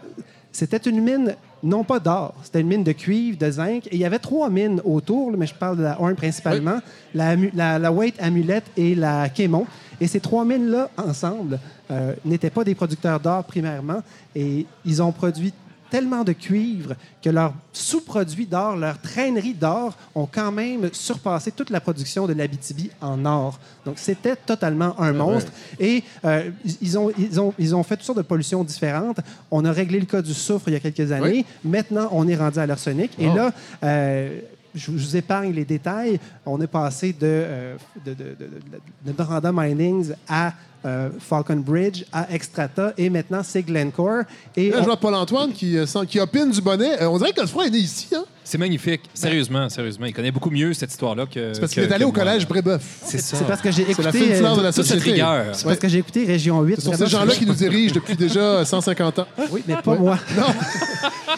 [0.52, 1.34] C'était une mine,
[1.64, 3.88] non pas d'or, c'était une mine de cuivre, de zinc.
[3.88, 6.78] Et il y avait trois mines autour, là, mais je parle de la Horn principalement,
[7.12, 9.66] la, la, la Waite, Amulette et la Quémont.
[10.00, 11.58] Et ces trois mines-là, ensemble,
[11.90, 14.00] euh, n'étaient pas des producteurs d'or primairement.
[14.36, 15.52] Et ils ont produit
[15.94, 21.70] tellement de cuivre que leurs sous-produits d'or, leurs traîneries d'or ont quand même surpassé toute
[21.70, 23.60] la production de l'Abitibi en or.
[23.86, 25.52] Donc, c'était totalement un monstre.
[25.78, 26.50] Et euh,
[26.82, 29.18] ils- ont, ils, ont, ils ont fait toutes sortes de pollutions différentes.
[29.52, 31.44] On a réglé le cas du soufre il y a quelques années.
[31.64, 33.12] Maintenant, on est rendu à l'arsenic.
[33.18, 33.36] Et Oh.
[33.36, 33.52] là,
[33.84, 34.40] euh,
[34.74, 36.18] je, vous épargne les détails.
[36.44, 40.52] On est passé de, euh, de, de, de, de- de Noranda Minings à
[40.84, 44.22] euh, Falcon Bridge, à Extrata, et maintenant, c'est Glencore.
[44.56, 47.00] Et Là, on- je vois Paul-Antoine qui, euh, sent- qui opine du bonnet.
[47.02, 48.08] Euh, on dirait que le froid est né ici.
[48.14, 48.24] Hein?
[48.46, 49.00] C'est magnifique.
[49.14, 50.04] Sérieusement, sérieusement.
[50.04, 51.54] Il connaît beaucoup mieux cette histoire-là que.
[51.54, 52.24] C'est parce que- qu'il est allé que au moi.
[52.24, 52.82] collège Brébeuf.
[53.02, 53.38] C'est ça.
[53.38, 54.02] C'est parce que j'ai C'est écouté.
[54.04, 55.12] la fine fleur de la euh, toute cette société.
[55.12, 55.54] rigueur.
[55.54, 56.76] c'est parce que j'ai écouté Région 8.
[56.76, 59.26] Ce sont ces Vraiment, gens-là je- qui nous dirigent depuis déjà 150 ans.
[59.50, 60.18] Oui, mais pas moi.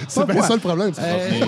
[0.09, 0.47] C'est bien moi.
[0.47, 0.93] ça le problème.
[0.95, 1.45] c'est Euh,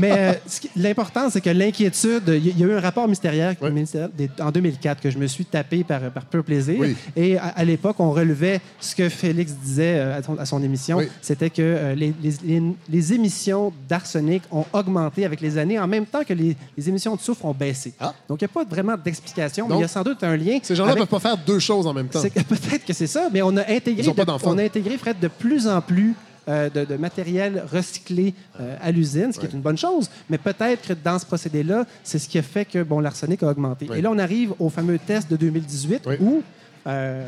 [0.00, 2.22] mais euh, ce qui- l'important, c'est que l'inquiétude.
[2.26, 3.70] Il y, il y a eu un rapport mystérieux Ouais.
[3.70, 6.76] ministériel des- en 2004 que je me suis tapé par, par pur plaisir.
[6.78, 6.96] Oui.
[7.16, 10.62] Et à, à l'époque, on relevait ce que Félix disait euh, à son, à son
[10.62, 10.98] émission.
[10.98, 11.08] Oui.
[11.20, 15.86] C'était que euh, les, les- les- les émissions d'arsenic ont augmenté avec les années en
[15.86, 17.92] même temps que les, les émissions de soufre ont baissé.
[18.00, 18.14] Ah.
[18.28, 20.58] Donc, il n'y a pas vraiment d'explication, mais il y a sans doute un lien.
[20.62, 22.22] Ces gens-là ne avec- peuvent pas faire deux choses en même temps.
[22.48, 24.96] peut-être que c'est ça, mais on a intégré, Ils ont pas de- on a intégré
[24.98, 26.14] Fred, de plus en plus
[26.48, 30.08] euh, de, de matériel recyclé euh, à l'usine, ce qui est une bonne chose.
[30.30, 33.48] Mais peut-être que dans ce procédé-là, c'est ce qui a fait que bon, l'arsenic a
[33.48, 33.86] augmenté.
[33.94, 36.14] Et là, on arrive au fameux test de 2018 Oui.
[36.20, 36.42] où,
[36.86, 37.26] euh,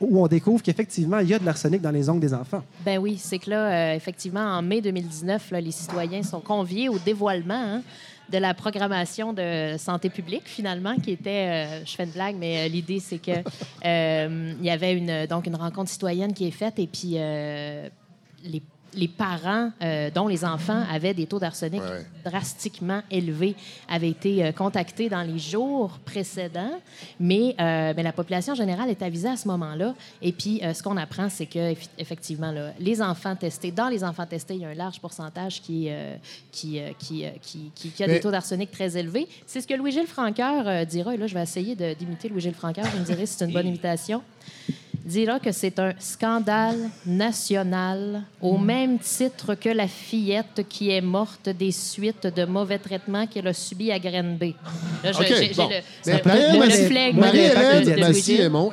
[0.00, 2.62] où on découvre qu'effectivement, il y a de l'arsenic dans les ongles des enfants.
[2.84, 6.88] Ben oui, c'est que là, euh, effectivement, en mai 2019, là, les citoyens sont conviés
[6.88, 7.82] au dévoilement hein,
[8.30, 11.30] de la programmation de santé publique, finalement, qui était,
[11.66, 13.32] euh, je fais une blague, mais euh, l'idée, c'est que
[13.84, 17.16] il y avait une, donc une rencontre citoyenne qui est faite et puis
[18.42, 18.62] les
[18.96, 23.54] les parents, euh, dont les enfants avaient des taux d'arsenic Ouais, drastiquement élevés,
[23.88, 26.80] avaient été euh, contactés dans les jours précédents,
[27.20, 29.94] mais, euh, mais la population générale est avisée à ce moment-là.
[30.22, 34.26] Et puis, ce qu'on apprend, c'est que effectivement, là, les enfants testés, dans les enfants
[34.26, 35.88] testés, il y a un large pourcentage qui,
[36.50, 37.24] qui, qui,
[37.74, 39.28] qui, a Mais- des taux d'arsenic très élevés.
[39.46, 43.00] C'est ce que Louis-Gilles Franqueur dira, et là, je vais essayer d'imiter Louis-Gilles Franqueur, vous
[43.00, 44.22] me direz si c'est une bonne imitation
[45.04, 51.48] dira que c'est un scandale national au même titre que la fillette qui est morte
[51.48, 54.54] des suites de mauvais traitements qu'elle a subis à Grenby.
[55.02, 55.68] Là, je- OK, j'ai- j'ai bon.
[55.68, 55.74] le-
[56.06, 56.12] Mais
[57.14, 57.96] le- Marie-Hélène le- le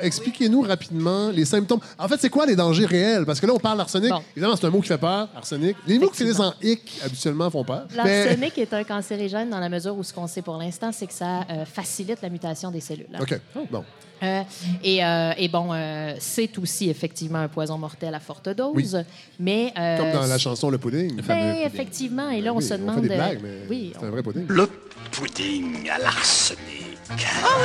[0.00, 1.80] expliquez-nous rapidement les symptômes.
[1.98, 3.24] En fait, c'est quoi les dangers réels?
[3.26, 4.10] Parce que là, on parle d'arsenic.
[4.10, 4.22] Bon.
[4.36, 5.76] Évidemment, c'est un mot qui fait peur, arsenic.
[5.86, 7.86] Les mots qui finissent en hic, habituellement, font peur.
[8.04, 11.06] Mais- L'arsenic est un cancérigène dans la mesure où ce qu'on sait pour l'instant, c'est
[11.06, 13.06] que ça euh, facilite la mutation des cellules.
[13.14, 13.18] hein.
[13.20, 13.38] OK,
[13.70, 13.84] bon.
[14.22, 14.42] Euh,
[14.84, 19.02] et, euh, et bon, euh, c'est aussi effectivement un poison mortel à forte dose, Oui.
[19.40, 21.20] mais euh, Comme dans la chanson Le Pudding.
[21.22, 22.94] ben, effectivement, et là on Oui, se on demande.
[23.02, 24.44] fait des blagues, mais oui, c'est un vrai pudding.
[24.48, 24.68] Le
[25.10, 26.81] pudding à l'arsenic.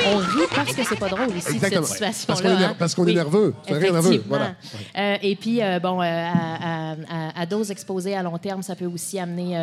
[0.08, 1.84] On rit parce que c'est pas drôle ici Exactement.
[1.86, 2.76] cette situation-là.
[2.78, 3.22] Parce qu'on est ner- hein.
[3.22, 3.54] est nerveux.
[3.66, 4.38] C'est un rire nerveux, effectivement.
[4.38, 4.56] voilà.
[4.98, 8.62] Euh, et puis euh, bon, euh, à, à- à- à dose exposée à long terme,
[8.64, 9.58] ça peut aussi amener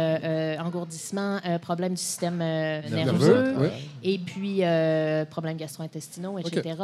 [0.60, 3.70] engourdissement, problème du système Nerveux, nerveux,
[4.02, 4.62] et puis
[5.30, 6.74] problèmes gastro-intestinaux, etc.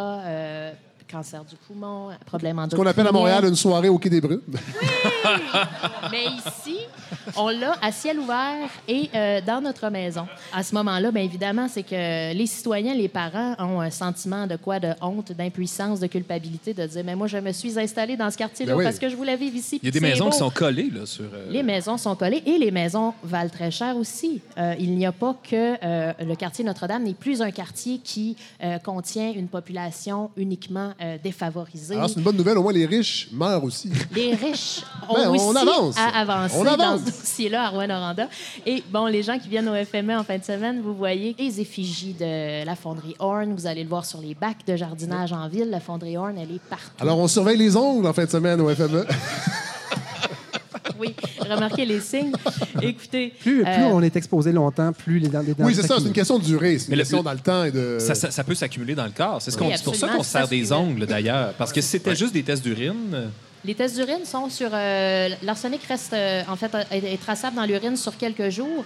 [1.10, 4.40] cancer du poumon, problème Ce qu'on appelle à Montréal une soirée au Quai des Brumes.
[6.10, 6.78] Mais ici,
[7.36, 10.26] on l'a à ciel ouvert et euh, dans notre maison.
[10.52, 14.56] À ce moment-là, bien évidemment, c'est que les citoyens, les parents ont un sentiment de
[14.56, 14.78] quoi?
[14.80, 18.36] De honte, d'impuissance, de culpabilité, de dire, mais moi, je me suis installé dans ce
[18.38, 18.84] quartier-là Ben oui.
[18.84, 19.78] parce que je voulais vivre ici.
[19.82, 20.30] Il y a des maisons beau.
[20.30, 21.24] qui sont collées là, sur.
[21.24, 24.40] euh, Les maisons sont collées et les maisons valent très cher aussi.
[24.58, 28.36] Euh, il n'y a pas que euh, le quartier Notre-Dame n'est plus un quartier qui
[28.62, 31.94] euh, contient une population uniquement euh, défavorisée.
[31.96, 32.58] Alors, c'est une bonne nouvelle.
[32.58, 33.90] Au moins, les riches meurent aussi.
[34.14, 35.96] Les riches ont Ben, on aussi avance.
[35.98, 37.00] à avancer On dans avance.
[37.00, 38.28] ce dossier-là à Rouen-Noranda.
[38.66, 41.60] Et bon, les gens qui viennent au FME en fin de semaine, vous voyez les
[41.60, 43.54] effigies de la fonderie Horn.
[43.54, 45.70] Vous allez le voir sur les bacs de jardinage en ville.
[45.70, 46.90] La fonderie Horn, elle est partout.
[47.00, 48.68] Alors, on surveille les ongles en fin de semaine au.
[48.74, 49.04] FME.
[51.00, 51.14] Oui,
[51.48, 52.32] remarquez les signes.
[52.82, 53.32] Écoutez.
[53.40, 55.96] Plus, plus euh, on est exposé longtemps, plus les, dents- les dents Oui, c'est ça.
[55.98, 56.78] C'est une question de durée.
[56.78, 57.96] C'est une Mais le- question dans le temps et de.
[57.98, 59.40] Ça, ça- ça peut s'accumuler dans le corps.
[59.40, 61.54] C'est ce Oui, pour ça qu'on se sert Ça, des ongles, d'ailleurs.
[61.54, 63.30] Parce que si c'était juste des tests d'urine,
[63.64, 64.70] Les tests d'urine sont sur.
[64.72, 68.84] euh, L'arsenic reste, euh, en fait, est, est traçable dans l'urine sur quelques jours.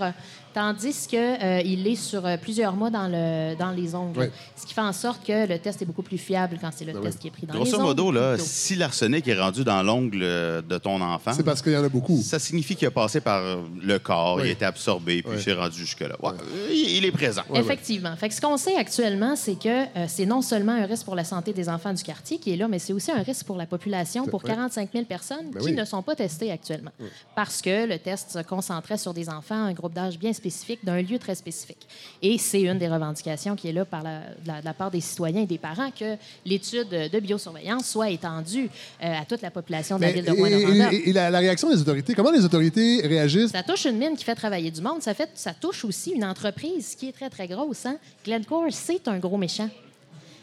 [0.55, 1.19] Tandis qu'il
[1.65, 4.31] il est sur euh, plusieurs mois dans, le, dans les ongles.
[4.57, 6.93] Ce qui fait en sorte que le test est beaucoup plus fiable quand c'est le
[6.93, 7.21] Ben test oui.
[7.23, 7.83] qui est pris dans les Grosso ongles.
[7.85, 11.73] modo, là, si l'arsenic est rendu dans l'ongle euh, de ton enfant, C'est parce qu'il
[11.73, 12.21] y en a beaucoup.
[12.23, 14.43] ça signifie qu'il a passé par euh, le corps, Oui.
[14.45, 15.43] il a été absorbé, puis Oui.
[15.45, 16.17] c'est rendu jusque-là.
[16.23, 17.43] Ouais, euh, il, il est présent.
[17.53, 18.15] Effectivement.
[18.17, 21.17] Fait que ce qu'on sait actuellement, c'est que euh, c'est non seulement un risque pour
[21.17, 23.57] la santé des enfants du quartier qui est là, mais c'est aussi un risque pour
[23.57, 24.51] la population, pour Ouais.
[24.51, 25.73] 45 000 personnes Ben qui oui.
[25.73, 26.93] ne sont pas testées actuellement.
[27.35, 30.44] Parce que le test se concentrait sur des enfants, un groupe d'âge bien spécifique,
[30.83, 31.87] d'un lieu très spécifique.
[32.23, 34.91] Et c'est une des revendications qui est là par la, de, la, de la part
[34.91, 38.69] des citoyens et des parents que l'étude de biosurveillance soit étendue
[39.03, 40.93] euh, à toute la population de la Mais- ville de et Rouen-Noranda.
[40.93, 43.53] et- et la, la réaction des autorités, comment les autorités réagissent?
[43.53, 45.03] Ça touche une mine qui fait travailler du monde.
[45.03, 47.87] Ça, fait, ça touche aussi une entreprise qui est très, très grosse.
[47.87, 47.97] Hein?
[48.25, 49.69] Glencore, c'est un gros méchant.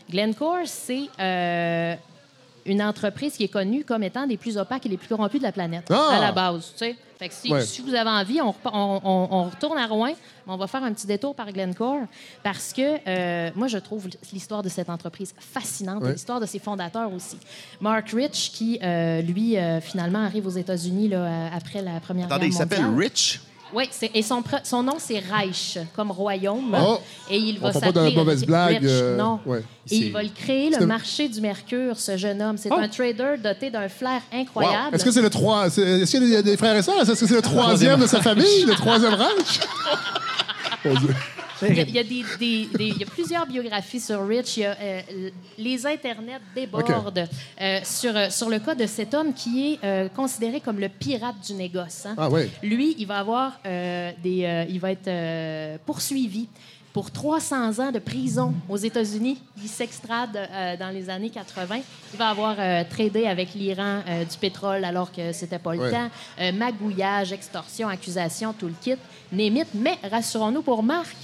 [0.09, 1.95] Glencore, c'est euh,
[2.65, 5.45] une entreprise qui est connue comme étant des plus opaques et les plus corrompus de
[5.45, 6.09] la planète, Ah!
[6.13, 6.71] à la base.
[6.73, 6.95] tu sais.
[7.17, 7.61] Fait que si, Ouais.
[7.61, 10.07] si vous avez envie, on, repa- on- on- on retourne à Rouen,
[10.47, 11.99] mais on va faire un petit détour par Glencore
[12.41, 16.09] parce que euh, moi, je trouve l'histoire de cette entreprise fascinante Ouais.
[16.09, 17.37] et l'histoire de ses fondateurs aussi.
[17.79, 22.47] Mark Rich, qui, euh, lui, euh, finalement, arrive aux États-Unis là, après la Première Attendez,
[22.47, 22.99] il Guerre s'appelle mondiale.
[23.09, 23.39] Rich?
[23.73, 24.43] Oui, c'est- et son,
[24.83, 26.77] nom, c'est Reich, comme royaume.
[26.79, 26.99] Oh!
[27.29, 29.39] Et il va fait pas s'appeler de mauvaises blagues, Rich, euh, non.
[29.45, 29.63] ouais.
[29.89, 32.57] Et il va le créer, le marché du mercure, ce jeune homme.
[32.57, 32.75] C'est Oh!
[32.77, 34.95] un trader doté d'un flair incroyable.
[34.95, 35.67] Est-ce que c'est le trois...
[35.67, 37.01] Est-ce qu'il y a des, frères et sœurs?
[37.01, 39.59] Est-ce que c'est le troisième de sa famille, le troisième ranch?
[41.69, 44.25] Il y a, il y a des- des- des- il y a plusieurs biographies sur
[44.27, 44.57] Rich.
[44.57, 45.01] Il y a, euh,
[45.57, 47.27] les internets débordent
[47.61, 50.89] euh, sur, euh, sur le cas de cet homme qui est euh, considéré comme le
[50.89, 52.05] pirate du négoce.
[52.05, 52.15] hein.
[52.17, 52.49] Ah oui.
[52.63, 56.47] Lui, il va avoir des, il va être poursuivi
[56.93, 59.37] pour 300 ans de prison aux États-Unis.
[59.63, 61.77] Il s'extrade euh, dans les années 80.
[62.13, 65.79] Il va avoir euh, tradé avec l'Iran euh, du pétrole alors que c'était pas le
[65.79, 65.91] Ouais.
[65.91, 66.09] temps.
[66.53, 68.95] Magouillage, extorsion, accusation, tout le kit.
[69.31, 69.67] Némite.
[69.73, 71.15] Mais rassurons-nous pour Marc,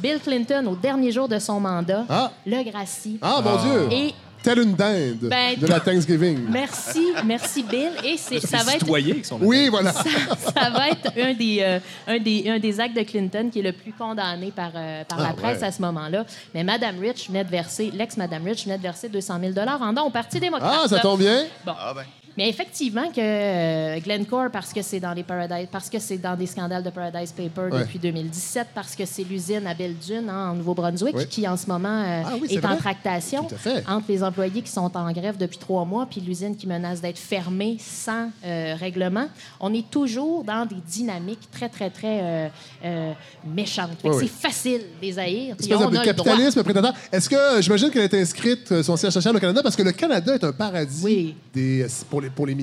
[0.00, 2.30] Bill Clinton, au dernier jour de son mandat, Ah.
[2.46, 3.18] le gracie.
[3.22, 3.88] Ah, mon Dieu!
[3.90, 6.38] Et Telle une dinde Ben, de la Thanksgiving.
[6.50, 7.90] merci, merci Bill.
[8.04, 9.92] Et c'est, ça va être citoyens qui sont Oui, voilà.
[9.92, 13.62] ça va être un des, euh, un, des, un des actes de Clinton qui est
[13.62, 15.66] le plus condamné par, euh, par Ah, la presse ouais.
[15.66, 16.24] à ce moment-là.
[16.54, 20.02] Mais Mme Rich venait de verser, l'ex-Mme Rich venait de verser 200 000 en don
[20.02, 20.80] au Parti démocrate.
[20.84, 21.44] Ah, ça tombe bien.
[21.64, 21.72] Bon.
[21.76, 22.04] Ah ben.
[22.36, 26.36] Mais effectivement que euh, Glencore, parce que c'est dans les Paradise, parce que c'est dans
[26.36, 27.80] des scandales de Paradise Paper Ouais.
[27.80, 31.88] depuis 2017, parce que c'est l'usine à Belle-Dune hein, en Nouveau-Brunswick qui en ce moment
[31.88, 33.46] euh, Ah oui, c'est est en tractation
[33.88, 37.18] entre les employés qui sont en grève depuis trois mois puis l'usine qui menace d'être
[37.18, 39.26] fermée sans euh, règlement.
[39.60, 42.50] On est toujours dans des dynamiques très très très
[42.84, 43.12] euh,
[43.46, 43.90] méchantes.
[44.20, 45.56] C'est facile des haïr.
[45.56, 46.94] puis on a capitalisme prédateur.
[47.12, 50.34] Est-ce que, j'imagine qu'elle est inscrite, son siège social au Canada, parce que le Canada
[50.34, 52.54] est un paradis des, pour, les, pour les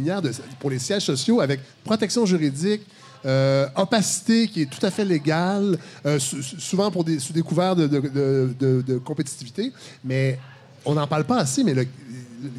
[0.59, 2.81] pour les sièges sociaux, avec protection juridique,
[3.25, 7.31] euh, opacité qui est tout à fait légale, euh, sou- sou- souvent pour des, sous
[8.59, 9.71] de- de compétitivité.
[10.03, 10.37] Mais
[10.85, 11.87] on n'en parle pas assez, mais le,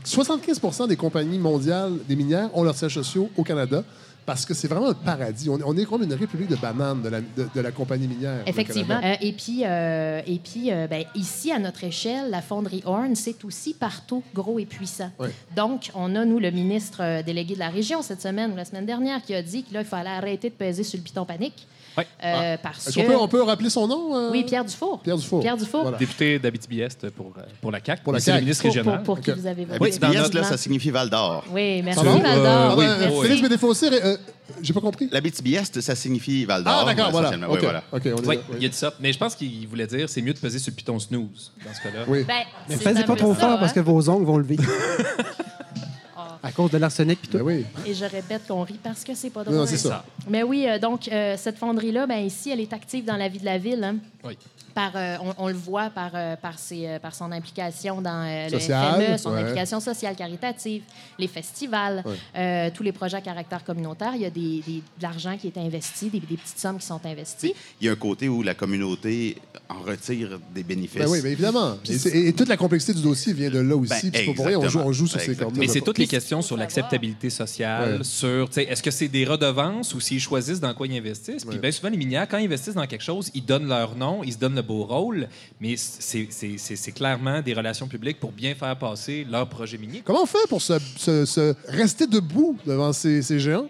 [0.05, 3.85] 75 des compagnies mondiales des minières ont leurs sièges sociaux au Canada.
[4.27, 5.51] Parce que c'est vraiment un paradis.
[5.51, 8.43] On, on est comme une république de bananes de la, de, de la compagnie minière.
[8.47, 9.01] Effectivement.
[9.03, 13.15] Euh, et puis, euh, et puis euh, ben, ici, à notre échelle, la fonderie Horn,
[13.15, 15.11] c'est aussi partout gros et puissant.
[15.55, 18.87] Donc, on a, nous, le ministre délégué de la région cette semaine ou la semaine
[18.87, 21.67] dernière qui a dit qu'il fallait arrêter de peser sur le piton panique.
[21.97, 22.07] Ouais.
[22.25, 23.01] Euh, Parce Est-ce que...
[23.03, 24.17] qu'on peut, on peut rappeler son nom?
[24.17, 24.31] euh?
[24.33, 25.01] Oui, Pierre Dufour.
[25.01, 25.41] Pierre Dufour.
[25.41, 25.83] Pierre Dufour.
[25.83, 25.97] Voilà.
[25.99, 28.03] Député d'Abitibi-Est pour, euh, pour la CAQ.
[28.03, 28.45] Pour la Mais c'est le CAQ.
[28.45, 29.03] ministre Pour, régional.
[29.03, 29.39] pour, pour qui Ok.
[29.39, 29.79] vous avez voté.
[29.81, 31.45] Oui, dans là, ça signifie Val d'Or.
[31.53, 32.11] Oui, merci, va?
[32.17, 32.79] Val Euh, d'Or.
[32.79, 33.21] oui, merci.
[33.23, 34.17] Félix Médéfossé, euh,
[34.61, 35.09] j'ai pas compris.
[35.13, 36.81] La BTBS, ça signifie Val d'Or.
[36.81, 37.29] Ah, d'accord, voilà.
[37.29, 37.55] essentiellement.
[37.55, 37.83] OK, Oui, voilà.
[37.93, 38.57] OK, on Oui, oui.
[38.61, 38.93] il a dit ça.
[38.99, 41.73] Mais je pense qu'il voulait dire c'est mieux de peser sur le piton snooze dans
[41.73, 42.05] ce cas-là.
[42.09, 42.25] Oui.
[42.27, 42.35] Ben,
[42.69, 43.85] Mais faites pas trop fort parce que hein.
[43.85, 44.57] vos ongles vont lever.
[46.45, 47.39] À cause de l'arsenic puis tout.
[47.39, 47.65] Ben oui.
[47.87, 49.57] Et je répète qu'on rit parce que c'est pas drôle.
[49.57, 50.05] Non, c'est ça.
[50.29, 53.39] Mais oui, euh, donc euh, cette fonderie-là, ben, ici, elle est active dans la vie
[53.39, 53.83] de la ville.
[53.83, 53.97] hein.
[54.25, 54.37] Oui.
[54.75, 58.27] Par, euh, on, on le voit par, euh, par, ses, euh, par son implication dans
[58.27, 59.43] euh, le Sociale, FME, son ouais.
[59.43, 60.83] implication sociale caritative,
[61.17, 62.15] les festivals, Ouais.
[62.37, 64.13] euh, tous les projets à caractère communautaire.
[64.17, 66.87] Il y a des, des- de l'argent qui est investi, des, des petites sommes qui
[66.87, 67.55] sont investies.
[67.81, 69.37] Il y a un côté où la communauté
[69.69, 70.99] en retire des bénéfices.
[71.03, 71.77] Ben oui, bien évidemment.
[72.13, 73.91] Et, toute la complexité du dossier vient de là aussi.
[73.91, 75.83] Ben, puis c'est pas pour rien, on joue, on joue sur ces cordes Mais c'est
[75.83, 78.05] toutes les Puis- questions sur l'acceptabilité sociale, Ouais.
[78.05, 81.45] sur est-ce que c'est des redevances ou s'ils choisissent dans quoi ils investissent?
[81.45, 84.23] Puis bien souvent, les minières, quand ils investissent dans quelque chose, ils donnent leur nom,
[84.25, 85.29] ils se donnent le beau rôle,
[85.61, 89.79] mais c'est- c'est c'est- c'est clairement des relations publiques pour bien faire passer leur projet
[89.79, 90.03] minier.
[90.05, 93.69] Comment on fait pour se, se- se rester debout devant ces, ces géants?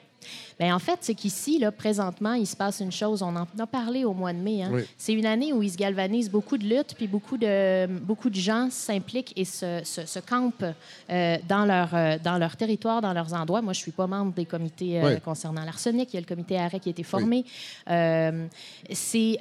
[0.60, 3.22] Bien, en fait, c'est qu'ici, là, présentement, il se passe une chose.
[3.22, 4.62] On en a parlé au mois de mai.
[4.62, 4.70] hein.
[4.72, 4.82] Oui.
[4.96, 8.36] C'est une année où il se galvanise beaucoup de luttes, puis beaucoup de, beaucoup de
[8.36, 10.64] gens s'impliquent et se, se, se campent
[11.10, 13.62] euh, dans, leur, euh, dans leur territoire, dans leurs endroits.
[13.62, 15.20] Moi, je suis pas membre des comités euh, Oui.
[15.20, 16.10] concernant l'arsenic.
[16.12, 17.44] Il y a le comité arrêt qui a été formé.
[17.90, 18.46] Euh,
[18.92, 19.38] c'est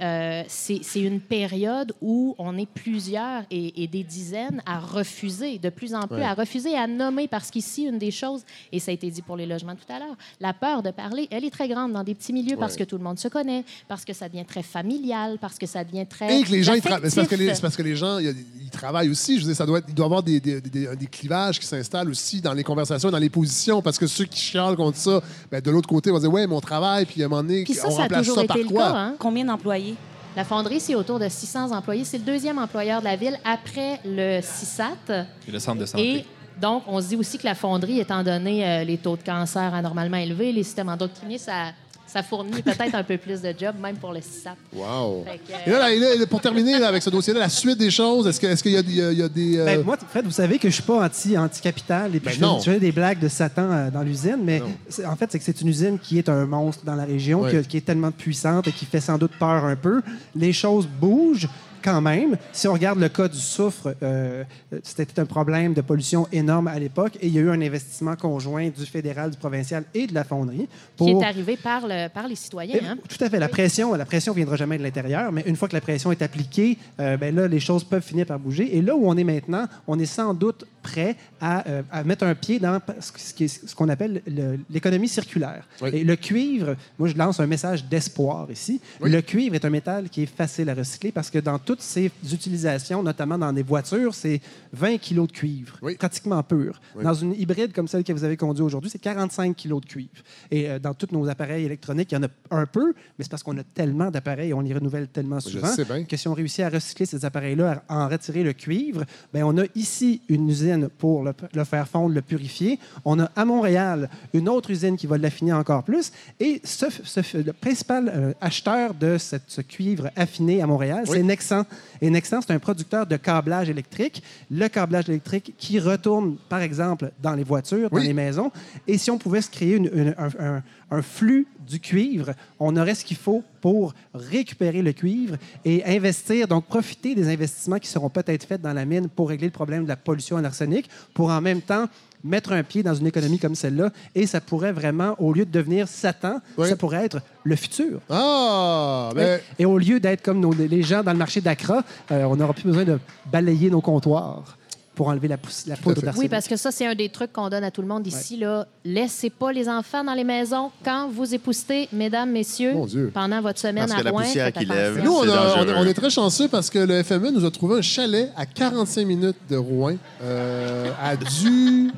[0.48, 5.94] c'est une période où on est plusieurs et, et des dizaines à refuser, de plus
[5.94, 6.24] en plus, Oui.
[6.24, 9.38] à refuser, à nommer, parce qu'ici, une des choses, et ça a été dit pour
[9.38, 12.16] les logements tout à l'heure, la peur de parler, elle est très grande dans des
[12.16, 15.38] petits milieux parce que tout le monde se connaît, parce que ça devient très familial,
[15.40, 16.40] parce que ça devient très.
[16.40, 17.54] Et que les gens, c'est parce que les, affectif.
[17.56, 18.36] c'est parce que les gens, ils
[18.72, 19.36] travaillent aussi.
[19.36, 21.60] Je veux dire, ça doit être, il doit y avoir des, des, des- des clivages
[21.60, 24.98] qui s'installent aussi dans les conversations, dans les positions, parce que ceux qui chialent contre
[24.98, 27.64] ça, ben, de l'autre côté, vont dire, ouais, mon travail, puis à un moment donné,
[27.64, 28.84] Puis ça, on ça a remplace toujours ça été par le quoi?
[28.84, 28.98] cas.
[28.98, 29.16] hein?
[29.20, 29.96] Combien d'employés?
[30.36, 32.04] La fonderie, c'est autour de 600 employés.
[32.06, 35.28] C'est le deuxième employeur de la ville après le CISAT.
[35.48, 36.04] Et le centre de santé.
[36.16, 36.26] Et
[36.62, 39.74] donc, on se dit aussi que la fonderie, étant donné euh, les taux de cancer
[39.74, 41.72] anormalement élevés, les systèmes endocriniens, ça,
[42.08, 44.56] ça fournit peut-être un peu plus de job, même pour le CISAT.
[44.76, 45.26] Wow.
[45.26, 47.90] Que, euh, Et là, là, là, pour terminer là, avec ce dossier-là, la suite des
[47.90, 49.58] choses, est-ce qu'il y a, y y des.
[49.58, 52.60] euh, Ben, moi, Fred, vous savez que je suis pas anti, anti-capital et puis Ben
[52.60, 54.62] je, fais, des blagues de Satan euh, dans l'usine, mais
[55.06, 57.78] en fait, c'est que c'est une usine qui est un monstre dans la région, qui
[57.78, 60.02] est tellement puissante et qui fait sans doute peur un peu.
[60.36, 61.50] Les choses bougent
[61.84, 62.38] quand même.
[62.52, 64.44] Si on regarde le cas du soufre, euh,
[64.84, 68.16] c'était un problème de pollution énorme à l'époque et il y a eu un investissement
[68.16, 71.08] conjoint du fédéral, du provincial et de la fonderie pour...
[71.08, 72.80] qui est arrivé par, le, par les citoyens.
[72.82, 72.98] Eh, hein?
[73.08, 73.40] Tout à fait.
[73.40, 76.22] La pression, la pression viendra jamais de l'intérieur, mais une fois que la pression est
[76.22, 78.78] appliquée, euh, ben là, les choses peuvent finir par bouger.
[78.78, 82.24] Et là où on est maintenant, on est sans doute prêt à, euh, à mettre
[82.26, 85.68] un pied dans ce qu'on appelle le- l'économie circulaire.
[85.82, 85.90] Oui.
[85.94, 88.80] Et le cuivre, moi, je lance un message d'espoir ici.
[89.02, 89.10] Oui.
[89.10, 92.12] Le cuivre est un métal qui est facile à recycler parce que dans toutes ses
[92.32, 94.42] utilisations, notamment dans des voitures, c'est
[94.74, 95.96] 20 kilos de cuivre, Oui.
[95.96, 96.80] pratiquement pur.
[97.02, 100.10] Dans une hybride comme celle que vous avez conduite aujourd'hui, c'est 45 kilos de cuivre.
[100.52, 103.30] Et euh, dans tous nos appareils électroniques, il y en a un peu, mais c'est
[103.32, 106.04] parce qu'on a tellement d'appareils et on les renouvelle tellement souvent bien.
[106.04, 109.04] que si on réussit à recycler ces appareils-là, à en retirer le cuivre,
[109.34, 112.80] ben on a ici une usine pour le, le faire fondre, le purifier.
[113.06, 116.12] On a à Montréal une autre usine qui va l'affiner encore plus.
[116.40, 121.18] Et ce, ce- le principal euh, acheteur de cette- ce cuivre affiné à Montréal, Oui.
[121.18, 121.64] c'est Nexan.
[122.02, 124.22] Et Nexan, c'est un producteur de câblage électrique.
[124.52, 128.52] Le câblage électrique qui retourne, par exemple, dans les voitures, dans les maisons.
[128.88, 130.64] Et si on pouvait se créer une- une- un, un-
[130.94, 136.48] un flux du cuivre, on aurait ce qu'il faut pour récupérer le cuivre et investir,
[136.48, 139.84] donc profiter des investissements qui seront peut-être faits dans la mine pour régler le problème
[139.84, 141.86] de la pollution en arsenic, pour en même temps
[142.24, 143.90] mettre un pied dans une économie comme celle-là.
[144.14, 146.70] Et ça pourrait vraiment, au lieu de devenir Satan, Oui.
[146.70, 148.00] ça pourrait être le futur.
[148.10, 149.10] Ah!
[149.16, 152.36] Ben, Et au lieu d'être comme nos- les gens dans le marché d'Accra, euh, on
[152.36, 153.00] n'aura plus besoin de
[153.32, 154.58] balayer nos comptoirs
[154.96, 155.38] pour enlever la,
[155.68, 156.02] la poudre.
[156.18, 158.38] Oui, parce que ça, c'est un des trucs qu'on donne à tout le monde ici.
[158.38, 158.68] Là.
[158.86, 162.74] Laissez pas les enfants dans les maisons quand vous époustez, mesdames, messieurs,
[163.14, 164.22] pendant votre semaine Parce que à la Rouen.
[164.22, 165.04] poussière faites qui lève.
[165.04, 165.74] Nous, on, C'est a- on- dangereux.
[165.78, 169.06] on est très chanceux parce que le FME nous a trouvé un chalet à 45
[169.08, 171.92] minutes de Rouen, euh, à du,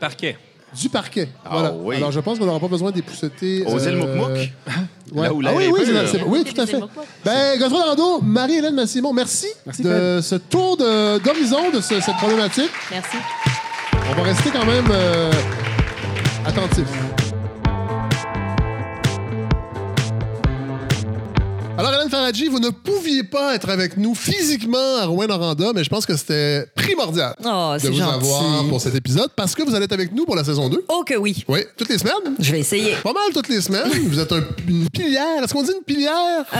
[0.00, 0.36] Parquet.
[0.80, 1.28] Du parquet.
[1.44, 1.72] Ah voilà.
[1.74, 1.96] oui.
[1.96, 3.64] Alors, je pense qu'on n'aura pas besoin d'épousseter.
[3.66, 4.30] Aux îles euh, Moukmouk?
[4.30, 5.22] ouais.
[5.22, 5.94] Là où ah oui, oui, pur.
[6.06, 6.80] c'est- c'est- oui, tout à Des fait.
[7.24, 12.16] Ben, Godefroy Rando, Marie-Hélène Massimon, merci, Merci, de ce tour de- d'horizon de, ce- cette
[12.16, 12.70] problématique.
[12.90, 13.16] Merci.
[14.10, 15.30] On va rester quand même euh,
[16.46, 16.86] attentif.
[21.84, 25.88] Alors, Hélène Faradji, vous ne pouviez pas être avec nous physiquement à Rouen-Noranda, mais je
[25.90, 28.02] pense que c'était primordial Oh, de vous gentil.
[28.02, 30.84] avoir pour cet épisode parce que vous allez être avec nous pour la saison 2.
[30.88, 31.44] Oh que oui.
[31.48, 32.36] Oui, toutes les semaines.
[32.38, 32.94] Je vais essayer.
[33.02, 33.88] Pas mal toutes les semaines.
[34.06, 35.42] Vous êtes un- une pilière.
[35.42, 36.56] Est-ce qu'on dit une pilière de cette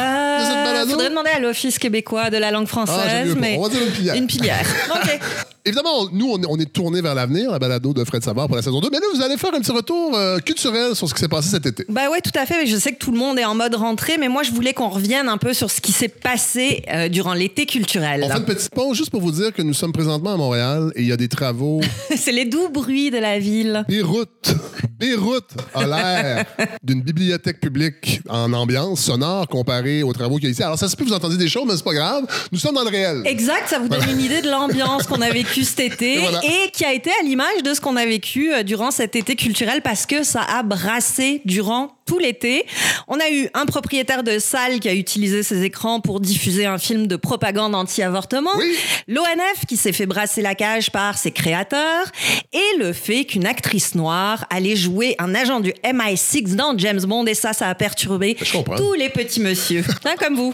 [0.57, 0.91] Euh, balado?
[0.91, 3.41] faudrait demander à l'Office québécois de la langue Ah, française, pas.
[3.41, 4.15] mais On va dire une pilière.
[4.17, 4.67] une pilière.
[4.91, 5.21] OK.
[5.65, 8.81] Évidemment, nous, on est, tourné vers l'avenir, la balado de Fred Savard pour la saison
[8.81, 8.89] 2.
[8.91, 11.51] Mais là, vous allez faire un petit retour euh, culturel sur ce qui s'est passé
[11.51, 11.85] cet été.
[11.89, 12.67] Bah ouais, tout à fait.
[12.67, 14.89] Je sais que tout le monde est en mode rentrée, mais moi, je voulais qu'on
[14.89, 18.23] revienne un peu sur ce qui s'est passé euh, durant l'été culturel.
[18.25, 20.93] On fait une petite pause juste pour vous dire que nous sommes présentement à Montréal
[20.97, 21.81] et il y a des travaux.
[22.17, 23.85] C'est les doux bruits de la ville.
[23.89, 24.55] Beyrouth,
[24.99, 26.45] Beyrouth a l'air
[26.83, 30.63] d'une bibliothèque publique en ambiance sonore comparée aux travaux qu'il y a ici.
[30.63, 32.25] Alors, ça se peut que vous entendiez des choses, mais c'est pas grave.
[32.51, 33.23] Nous sommes dans le réel.
[33.25, 36.41] Exact, ça vous donne une idée de l'ambiance qu'on a vécue cet été Et voilà.
[36.45, 39.37] et qui a été à l'image de ce qu'on a vécu euh, durant cet été
[39.37, 42.67] culturel parce que ça a brassé durant tout l'été.
[43.09, 46.77] On a eu un propriétaire de salle qui a utilisé ses écrans pour diffuser un
[46.77, 48.77] film de propagande anti-avortement, Oui.
[49.09, 52.05] l'ONF qui s'est fait brasser la cage par ses créateurs
[52.53, 57.25] et le fait qu'une actrice noire allait jouer un agent du MI6 dans James Bond
[57.25, 58.37] et ça, ça a perturbé
[58.77, 60.53] tous les petits monsieur, hein, comme vous.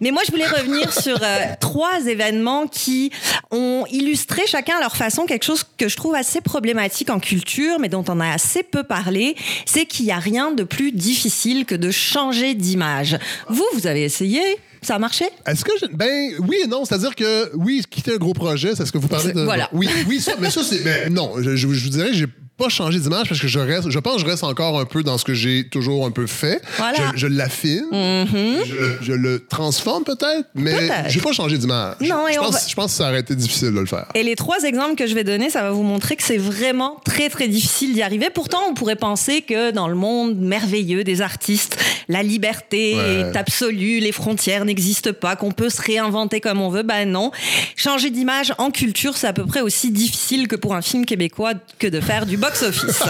[0.00, 3.12] Mais moi, je voulais revenir sur euh, trois événements qui
[3.52, 7.78] ont illustré chacun à leur façon quelque chose que je trouve assez problématique en culture,
[7.78, 9.36] mais dont on a assez peu parlé.
[9.66, 13.18] C'est qu'il n'y a rien de plus difficile que de changer d'image.
[13.48, 14.40] Vous, vous avez essayé
[14.82, 15.24] ça a marché?
[15.46, 15.86] Est-ce que je...
[15.86, 19.08] ben oui et non, c'est-à-dire que oui, quitter un gros projet, c'est ce que vous
[19.08, 19.68] parlez de Voilà.
[19.72, 22.26] Oui, oui, ça, mais ça c'est mais non, je, je- vous dirais j'ai
[22.58, 25.02] pas changé d'image parce que je reste je pense que je reste encore un peu
[25.02, 26.60] dans ce que j'ai toujours un peu fait.
[26.78, 26.98] Voilà.
[26.98, 27.12] Mm-hmm.
[27.14, 31.08] Je, je l'affine, je, le- je le transforme peut-être, mais Peut-être.
[31.10, 31.96] j'ai pas changé d'image.
[32.00, 34.06] Non, et je pense va- je pense que ça aurait été difficile de le faire.
[34.14, 37.00] Et les trois exemples que je vais donner, ça va vous montrer que c'est vraiment
[37.04, 38.28] très, très difficile d'y arriver.
[38.32, 41.78] Pourtant, on pourrait penser que dans le monde merveilleux des artistes,
[42.08, 43.30] la liberté Ouais.
[43.32, 46.82] est absolue, les frontières n'existent pas, qu'on peut se réinventer comme on veut.
[46.82, 47.30] Ben non.
[47.74, 51.52] Changer d'image en culture, c'est à peu près aussi difficile que pour un film québécois
[51.78, 53.02] que de faire du box-office.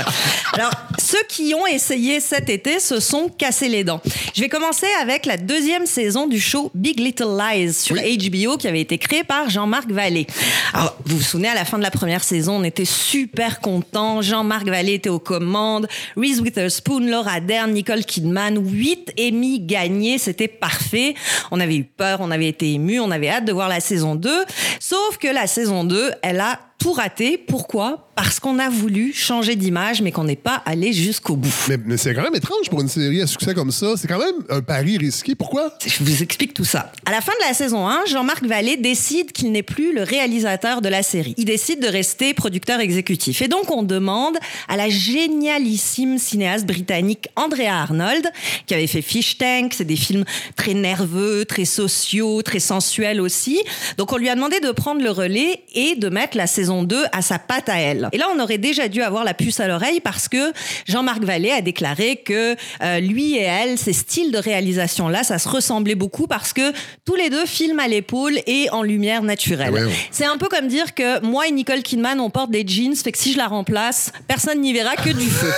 [0.55, 4.01] Alors, ceux qui ont essayé cet été se sont cassés les dents.
[4.35, 8.67] Je vais commencer avec la deuxième saison du show Big Little Lies sur HBO qui
[8.67, 10.27] avait été créé par Jean-Marc Vallée.
[10.73, 14.23] Alors, vous vous souvenez, à la fin de la première saison, on était super contents.
[14.23, 15.87] Jean-Marc Vallée était aux commandes.
[16.17, 20.17] Reese Witherspoon, Laura Dern, Nicole Kidman, huit Emmy gagnés.
[20.17, 21.15] C'était parfait.
[21.51, 24.15] On avait eu peur, on avait été émus, on avait hâte de voir la saison
[24.15, 24.45] 2.
[24.81, 27.37] Sauf que la saison 2, elle a tout raté.
[27.37, 28.06] Pourquoi?
[28.17, 31.53] Parce qu'on a voulu changer d'image, mais qu'on n'est pas allé jusqu'au bout.
[31.69, 33.89] Mais, mais c'est quand même étrange pour une série à succès comme ça.
[33.99, 35.35] C'est quand même un pari risqué.
[35.35, 35.75] Pourquoi?
[35.85, 36.93] Je vous explique tout ça.
[37.05, 40.81] À la fin de la saison 1, Jean-Marc Vallée décide qu'il n'est plus le réalisateur
[40.81, 41.35] de la série.
[41.37, 43.43] Il décide de rester producteur exécutif.
[43.43, 44.39] Et donc, on demande
[44.69, 48.27] à la génialissime cinéaste britannique Andrea Arnold,
[48.67, 50.25] qui avait fait Fish Tank, c'est des films
[50.57, 53.61] très nerveux, très sociaux, très sensuels aussi.
[53.99, 57.05] Donc, on lui a demandé de prendre le relais et de mettre la saison 2
[57.13, 58.06] à sa patte à elle.
[58.13, 60.53] Et là, on aurait déjà dû avoir la puce à l'oreille parce que
[60.87, 65.49] Jean-Marc Vallée a déclaré que euh, lui et elle, ces styles de réalisation-là, ça se
[65.49, 66.73] ressemblait beaucoup parce que
[67.05, 69.73] tous les deux filment à l'épaule et en lumière naturelle.
[69.73, 69.93] Ouais, ouais.
[70.11, 73.13] C'est un peu comme dire que moi et Nicole Kidman, on porte des jeans, fait
[73.13, 75.53] que si je la remplace, personne n'y verra que du feu.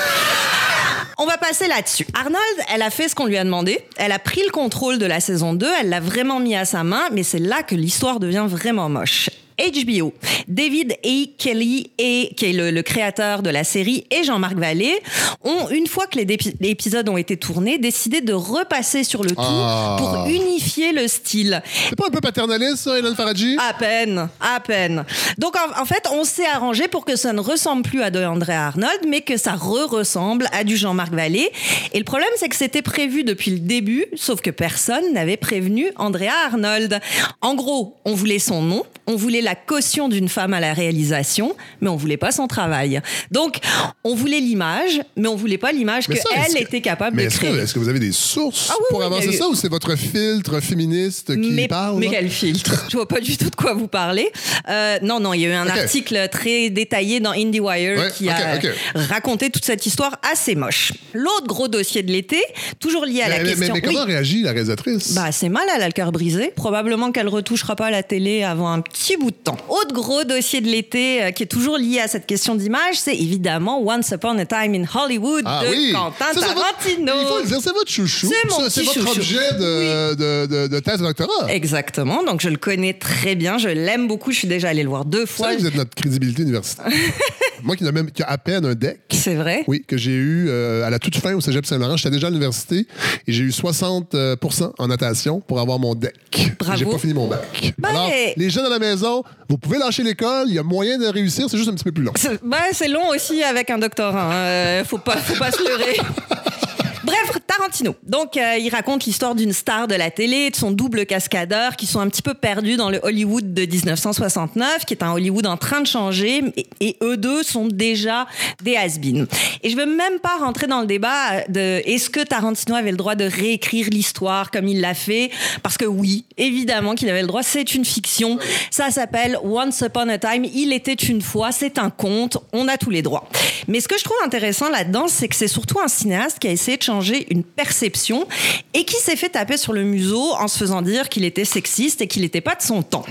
[1.20, 2.07] On va passer là-dessus.
[2.15, 2.39] Arnold,
[2.73, 3.81] elle a fait ce qu'on lui a demandé.
[3.97, 5.66] Elle a pris le contrôle de la saison 2.
[5.81, 9.29] Elle l'a vraiment mis à sa main, mais c'est là que l'histoire devient vraiment moche.
[9.59, 10.14] HBO,
[10.47, 11.26] David A.
[11.39, 14.98] Kelly, et, qui est le, le créateur de la série, et Jean-Marc Vallée,
[15.44, 16.26] ont, une fois que les,
[16.68, 19.97] épisodes ont été tournés, décidé de repasser sur le tout Ah.
[19.98, 21.62] pour unifier le style.
[21.89, 23.56] C'est pas un peu paternaliste ça, Hélène Faradji?
[23.59, 25.05] À peine, à peine.
[25.39, 28.24] Donc en, en fait, on s'est arrangé pour que ça ne ressemble plus à de
[28.24, 31.51] André Arnold, mais que ça re-ressemble à du Jean-Marc Vallée.
[31.93, 35.90] Et le problème, c'est que c'était prévu depuis le début, sauf que personne n'avait prévenu
[35.97, 37.01] Andrea Arnold.
[37.40, 41.56] En gros, on voulait son nom, on voulait la caution d'une femme à la réalisation,
[41.80, 43.01] mais on voulait pas son travail.
[43.32, 43.56] Donc,
[44.05, 47.51] on voulait l'image, mais on voulait pas l'image qu'elle que- était capable Mais de créer.
[47.59, 49.68] est-ce que vous avez des sources Ah oui, pour oui, avancer eu- ça ou c'est
[49.70, 51.98] votre filtre féministe qui mais, parle?
[51.98, 52.86] mais quel filtre?
[52.90, 54.30] Je vois pas du tout de quoi vous parlez.
[54.68, 58.28] Euh, non, non, il y a eu un article très détaillé dans IndieWire Ouais, qui
[58.28, 58.59] a
[58.94, 60.93] raconté toute cette histoire assez moche.
[61.14, 62.40] L'autre gros dossier de l'été,
[62.78, 63.74] toujours lié à la mais, mais- question.
[63.74, 64.12] mais comment Oui.
[64.12, 65.14] réagit la réalisatrice?
[65.14, 66.52] Bah, c'est mal, elle a le cœur brisé.
[66.55, 69.57] Probablement qu'elle retouchera pas la télé avant un petit bout de temps.
[69.69, 73.15] Autre gros dossier de l'été euh, qui est toujours lié à cette question d'image, c'est
[73.16, 75.93] évidemment Once Upon a Time in Hollywood Ah de oui!
[75.95, 77.12] Quentin Ça, c'est votre- Tarantino.
[77.20, 78.29] Il faut le dire, c'est votre chouchou.
[78.29, 79.19] C'est Ça, petit votre chouchou.
[79.19, 81.53] objet de, de, de, de thèse de doctorat.
[81.53, 84.89] Exactement, donc je le connais très bien, je l'aime beaucoup, je suis déjà allée le
[84.89, 85.55] voir deux fois.
[85.55, 86.87] que vous êtes notre crédibilité universitaire.
[87.62, 89.01] Moi qui n'a même qui a à peine un deck.
[89.11, 89.65] C'est vrai?
[89.66, 91.97] Oui, que j'ai eu euh, à la toute fin au Cégep Saint-Laurent.
[91.97, 92.87] J'étais déjà à l'université
[93.27, 94.37] et j'ai eu 60 euh,
[94.79, 96.15] en natation pour avoir mon deck.
[96.59, 96.79] Bravo.
[96.79, 97.75] J'ai pas fini mon bac.
[97.79, 100.98] Ben, Alors, les jeunes à la maison, vous pouvez lâcher l'école, il y a moyen
[100.98, 102.12] de réussir, c'est juste un petit peu plus long.
[102.16, 102.40] C'est
[102.73, 104.31] c'est long aussi avec un doctorat.
[104.31, 104.32] hein.
[104.32, 105.97] Euh, faut pas, faut pas se leurrer.
[107.05, 107.95] Bref, Tarantino.
[108.03, 111.87] Donc, euh, il raconte l'histoire d'une star de la télé, de son double cascadeur, qui
[111.87, 115.57] sont un petit peu perdus dans le Hollywood de 1969, qui est un Hollywood en
[115.57, 116.43] train de changer,
[116.81, 118.27] et, eux deux sont déjà
[118.62, 119.27] des has-been.
[119.62, 122.97] Et je veux même pas rentrer dans le débat de est-ce que Tarantino avait le
[122.97, 125.31] droit de réécrire l'histoire comme il l'a fait,
[125.62, 127.43] parce que oui, évidemment qu'il avait le droit.
[127.43, 128.39] C'est une fiction.
[128.70, 130.45] Ça s'appelle Once Upon a Time.
[130.45, 131.53] Il était une fois.
[131.53, 132.39] C'est un conte.
[132.53, 133.29] On a tous les droits.
[133.66, 136.51] Mais ce que je trouve intéressant là-dedans, c'est que c'est surtout un cinéaste qui a
[136.51, 138.27] essayé de changer une perception
[138.73, 142.01] et qui s'est fait taper sur le museau en se faisant dire qu'il était sexiste
[142.01, 143.05] et qu'il n'était pas de son temps.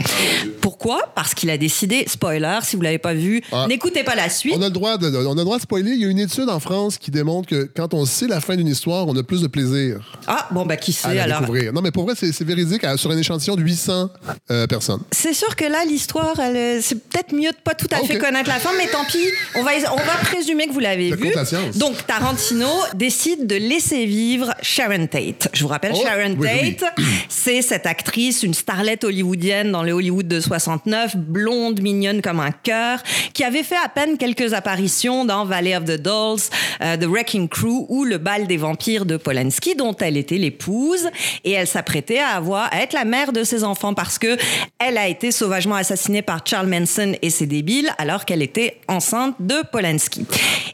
[0.61, 1.11] Pourquoi?
[1.15, 3.65] Parce qu'il a décidé, spoiler, si vous l'avez pas vu, Ah.
[3.69, 4.55] n'écoutez pas la suite.
[4.57, 5.91] On a, le droit de, on a le droit de spoiler.
[5.91, 8.55] Il y a une étude en France qui démontre que quand on sait la fin
[8.55, 11.41] d'une histoire, on a plus de plaisir Ah, bon, bah qui à sait alors?
[11.41, 11.71] découvrir.
[11.73, 14.09] Non, mais pour vrai, c'est véridique sur un échantillon de 800
[14.49, 15.01] euh, personnes.
[15.11, 18.07] C'est sûr que là, l'histoire, euh, c'est peut-être mieux de pas tout à Ok.
[18.07, 21.11] fait connaître la fin, mais tant pis, on va, on va présumer que vous l'avez
[21.15, 21.31] vu.
[21.35, 21.43] la.
[21.75, 25.49] Donc, Tarantino décide de laisser vivre Sharon Tate.
[25.53, 26.75] Je vous rappelle, Oh, Sharon oui, oui.
[26.75, 26.93] Tate,
[27.29, 32.51] c'est cette actrice, une starlette hollywoodienne dans le Hollywood de 69, blonde, mignonne comme un
[32.51, 33.01] cœur,
[33.33, 36.39] qui avait fait à peine quelques apparitions dans Valley of the Dolls,
[36.81, 41.09] euh, The Wrecking Crew ou Le bal des vampires de Polanski, dont elle était l'épouse,
[41.43, 44.37] et elle s'apprêtait à avoir à être la mère de ses enfants parce que
[44.79, 49.35] elle a été sauvagement assassinée par Charles Manson et ses débiles alors qu'elle était enceinte
[49.39, 50.25] de Polanski.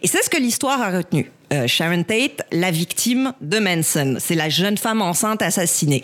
[0.02, 1.32] Et c'est ce que l'histoire a retenu.
[1.54, 4.16] Euh, Sharon Tate, la victime de Manson.
[4.20, 6.02] C'est la jeune femme enceinte assassinée.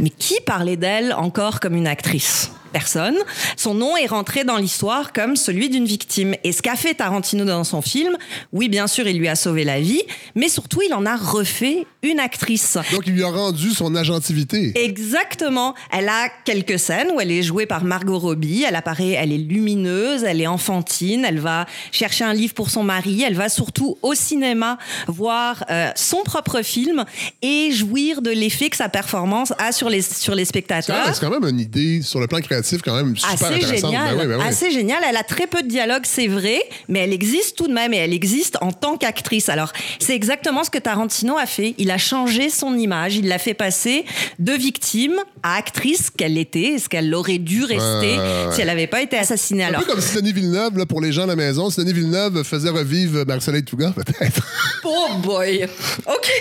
[0.00, 2.50] Mais qui parlait d'elle encore comme une actrice?
[2.72, 3.16] Personne.
[3.56, 6.34] Son nom est rentré dans l'histoire comme celui d'une victime.
[6.44, 8.16] Et ce qu'a fait Tarantino dans son film,
[8.52, 10.02] oui, bien sûr, il lui a sauvé la vie,
[10.34, 12.78] mais surtout, il en a refait une actrice.
[12.92, 14.72] Donc, il lui a rendu son agentivité.
[14.76, 15.74] Exactement.
[15.92, 18.64] Elle a quelques scènes où elle est jouée par Margot Robbie.
[18.66, 21.24] Elle apparaît, elle est lumineuse, elle est enfantine.
[21.24, 23.22] Elle va chercher un livre pour son mari.
[23.22, 27.04] Elle va surtout au cinéma voir euh, son propre film
[27.42, 31.14] et jouir de l'effet que sa performance a sur les, sur les spectateurs.
[31.14, 34.20] c'est quand même une idée sur le plan créatif quand même super Assez génial, Ben
[34.22, 34.44] oui, ben oui.
[34.46, 35.02] assez génial.
[35.08, 37.98] Elle a très peu de dialogue, c'est vrai, mais elle existe tout de même et
[37.98, 39.48] elle existe en tant qu'actrice.
[39.48, 41.74] Alors, c'est exactement ce que Tarantino a fait.
[41.78, 44.04] Il a changé son image, il l'a fait passer
[44.38, 48.16] de victime à actrice qu'elle était, ce qu'elle aurait dû rester
[48.52, 49.64] si elle n'avait pas été assassinée.
[49.64, 51.80] Un Alors, peu comme si Denis Villeneuve, là, pour les gens à la maison, si
[51.80, 54.42] Denis Villeneuve faisait revivre Marcel Touga, peut-être.
[54.84, 55.66] oh boy,
[56.06, 56.32] ok.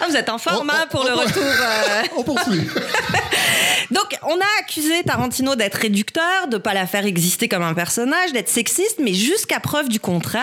[0.00, 1.42] Ah, vous êtes en forme hein, pour le retour.
[1.42, 2.02] euh.
[2.16, 2.60] On poursuit.
[3.92, 8.32] Donc, on a accusé Tarantino d'être réducteur, de pas la faire exister comme un personnage,
[8.32, 10.42] d'être sexiste, mais jusqu'à preuve du contraire,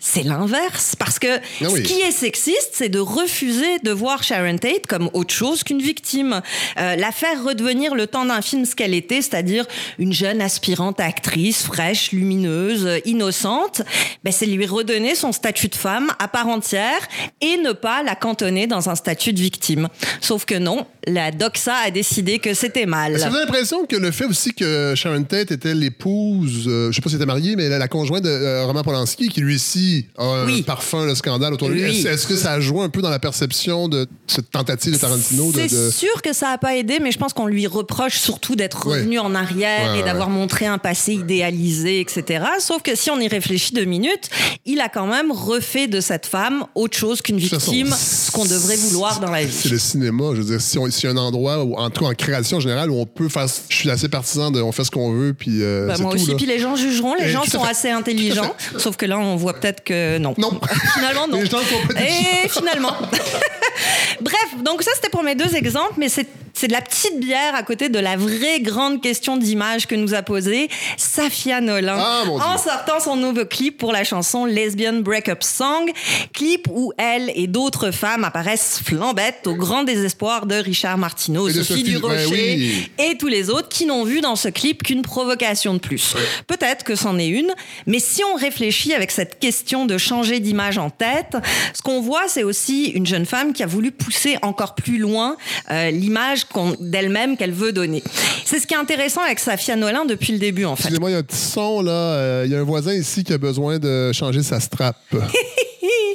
[0.00, 0.94] c'est l'inverse.
[0.98, 1.40] Parce que Ah
[1.70, 1.70] oui.
[1.70, 5.82] ce qui est sexiste, c'est de refuser de voir Sharon Tate comme autre chose qu'une
[5.82, 6.40] victime.
[6.78, 9.66] Euh, la faire redevenir le temps d'un film ce qu'elle était, c'est-à-dire
[9.98, 13.82] une jeune aspirante actrice, fraîche, lumineuse, innocente,
[14.24, 17.00] ben, c'est lui redonner son statut de femme à part entière
[17.42, 19.88] et ne pas la cantonner dans un statut de victime.
[20.20, 23.14] Sauf que non, la doxa a décidé que c'était mal.
[23.14, 26.90] Est-ce que vous avez l'impression que le fait aussi que Sharon Tate était l'épouse, euh,
[26.90, 29.28] je sais pas si elle était mariée, mais la, la conjointe de euh, Roman Polanski,
[29.28, 32.06] qui lui aussi a un parfum, le scandale autour de lui, Oui.
[32.06, 35.52] est-ce, que ça a joué un peu dans la perception de cette tentative de Tarantino
[35.52, 35.60] de.
[35.68, 38.56] C'est de- sûr que ça n'a pas aidé, mais je pense qu'on lui reproche surtout
[38.56, 42.44] d'être revenu en arrière Ouais, et ouais, d'avoir montré un passé idéalisé, etc.
[42.60, 44.30] Sauf que si on y réfléchit deux minutes,
[44.66, 48.76] il a quand même refait de cette femme autre chose qu'une victime, ce qu'on devrait
[48.76, 49.68] vouloir dans la C'est vie.
[49.70, 50.24] le cinéma.
[50.34, 52.14] Je veux dire, si on- s'il y a un endroit, où, en tout cas en
[52.14, 53.46] création générale, où on peut faire.
[53.68, 55.58] Je suis assez partisan de on fait ce qu'on veut, puis.
[55.62, 56.36] euh, Bah, c'est moi tout, aussi, là.
[56.36, 57.70] puis les gens jugeront, les Et gens sont fait.
[57.70, 60.34] assez intelligents, sauf que là, on voit peut-être que non.
[60.38, 60.58] Non.
[60.94, 61.38] Finalement, non.
[61.40, 62.92] Les gens sont Et finalement.
[64.20, 67.54] Bref, donc ça, c'était pour mes deux exemples, mais c'est c'est de la petite bière
[67.54, 72.24] à côté de la vraie grande question d'image que nous a posée Safia Nolan Ah,
[72.28, 75.90] en sortant son nouveau clip pour la chanson Lesbian Breakup Song,
[76.32, 81.52] clip où elle et d'autres femmes apparaissent flambettes au grand désespoir de Richard Martineau, Et
[81.52, 82.90] Sophie Sophie- Durocher ouais, oui.
[82.98, 86.14] et tous les autres qui n'ont vu dans ce clip qu'une provocation de plus.
[86.46, 87.52] Peut-être que c'en est une,
[87.86, 91.36] mais si on réfléchit avec cette question de changer d'image en tête,
[91.74, 95.36] ce qu'on voit, c'est aussi une jeune femme qui a voulu pousser encore plus loin
[95.70, 98.02] euh, l'image qu'on- d'elle-même qu'elle veut donner.
[98.44, 100.82] C'est ce qui est intéressant avec Safia Nolin depuis le début, en fait.
[100.84, 101.90] Excusez-moi, il y a un petit son, là.
[101.92, 104.96] euh, Il y a un voisin ici qui a besoin de changer sa strap.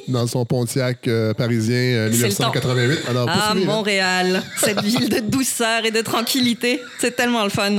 [0.09, 2.51] dans son Pontiac euh, parisien euh, C'est le temps.
[2.51, 2.99] 1988.
[3.09, 3.65] Alors, Ah, là.
[3.65, 7.71] Montréal, cette ville de douceur et de tranquillité, c'est tellement le fun.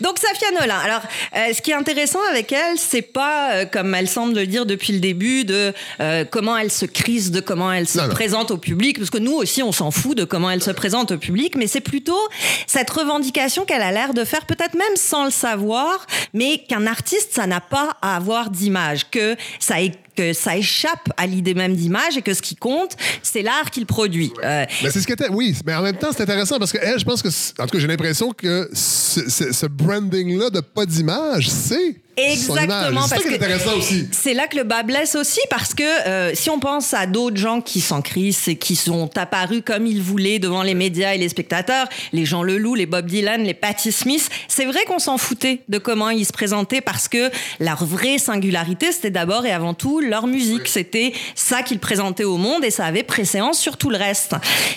[0.00, 0.78] Donc Safia Nolin.
[0.78, 1.02] Alors,
[1.36, 4.66] euh, ce qui est intéressant avec elle, c'est pas euh, comme elle semble le dire
[4.66, 8.10] depuis le début de euh, comment elle se crise, de comment elle se Non, non.
[8.14, 11.12] présente au public, parce que nous aussi on s'en fout de comment elle se présente
[11.12, 12.18] au public, mais c'est plutôt
[12.66, 17.30] cette revendication qu'elle a l'air de faire, peut-être même sans le savoir, mais qu'un artiste
[17.32, 19.76] ça n'a pas à avoir d'image, que ça
[20.16, 22.92] que ça échappe à l'idée même d'image et que ce qui compte,
[23.22, 24.32] c'est l'art qu'il produit.
[24.42, 26.98] Euh, Mais c'est ce que oui, mais en même temps, c'est intéressant parce que elle,
[26.98, 30.84] je pense que, en tout cas, j'ai l'impression que ce, ce- ce branding-là de pas
[30.86, 32.00] d'image, c'est.
[32.16, 34.08] Exactement, C'est ça qui est que intéressant aussi.
[34.12, 37.36] c'est là que le bas blesse aussi, parce que euh, si on pense à d'autres
[37.36, 41.18] gens qui s'en crissent et qui sont apparus comme ils voulaient devant les médias et
[41.18, 45.18] les spectateurs, les Jean Leloup, les Bob Dylan, les Patti Smith, c'est vrai qu'on s'en
[45.18, 49.74] foutait de comment ils se présentaient parce que leur vraie singularité, c'était d'abord et avant
[49.74, 50.68] tout leur musique.
[50.68, 54.34] C'était ça qu'ils présentaient au monde et ça avait préséance sur tout le reste.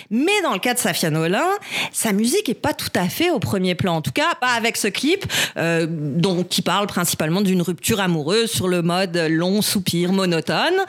[0.10, 1.46] Mais dans le cas de Safia Nolin,
[1.92, 3.98] sa musique est pas tout à fait au premier plan.
[3.98, 5.26] En tout cas, pas avec ce clip,
[5.58, 10.86] euh, dont, qui parle principalement d'une rupture amoureuse sur le mode long soupir monotone.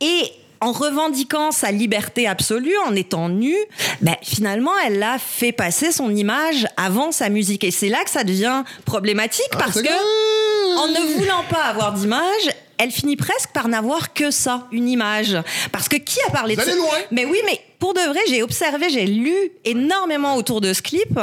[0.00, 3.56] Et en revendiquant sa liberté absolue, en étant nue,
[4.00, 7.64] ben, finalement, elle a fait passer son image avant sa musique.
[7.64, 12.50] Et c'est là que ça devient problématique parce que, en ne voulant pas avoir d'image,
[12.78, 15.36] elle finit presque par n'avoir que ça, une image.
[15.72, 16.98] Parce que qui a parlé Vous de allez ça loin.
[17.10, 19.34] Mais oui, mais pour de vrai, j'ai observé, j'ai lu
[19.64, 21.18] énormément autour de ce clip.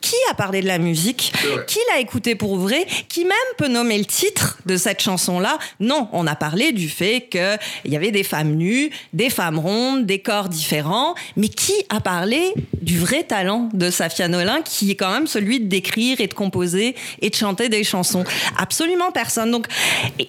[0.00, 1.32] Qui a parlé de la musique
[1.66, 6.08] Qui l'a écouté pour vrai Qui même peut nommer le titre de cette chanson-là Non,
[6.12, 10.20] on a parlé du fait qu'il y avait des femmes nues, des femmes rondes, des
[10.20, 11.16] corps différents.
[11.36, 15.58] Mais qui a parlé du vrai talent de Safia Nolin, qui est quand même celui
[15.58, 18.22] d'écrire et de composer et de chanter des chansons?
[18.56, 19.50] Absolument personne.
[19.50, 19.66] Donc,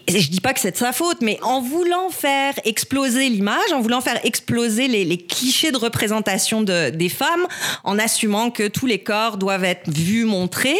[0.08, 3.82] je dis pas que c'est de sa faute, mais en voulant faire exploser l'image, en
[3.82, 7.46] voulant faire exploser les, les clichés de représentation de, des femmes,
[7.84, 10.78] en assumant que tous les corps doivent être vus, montrés,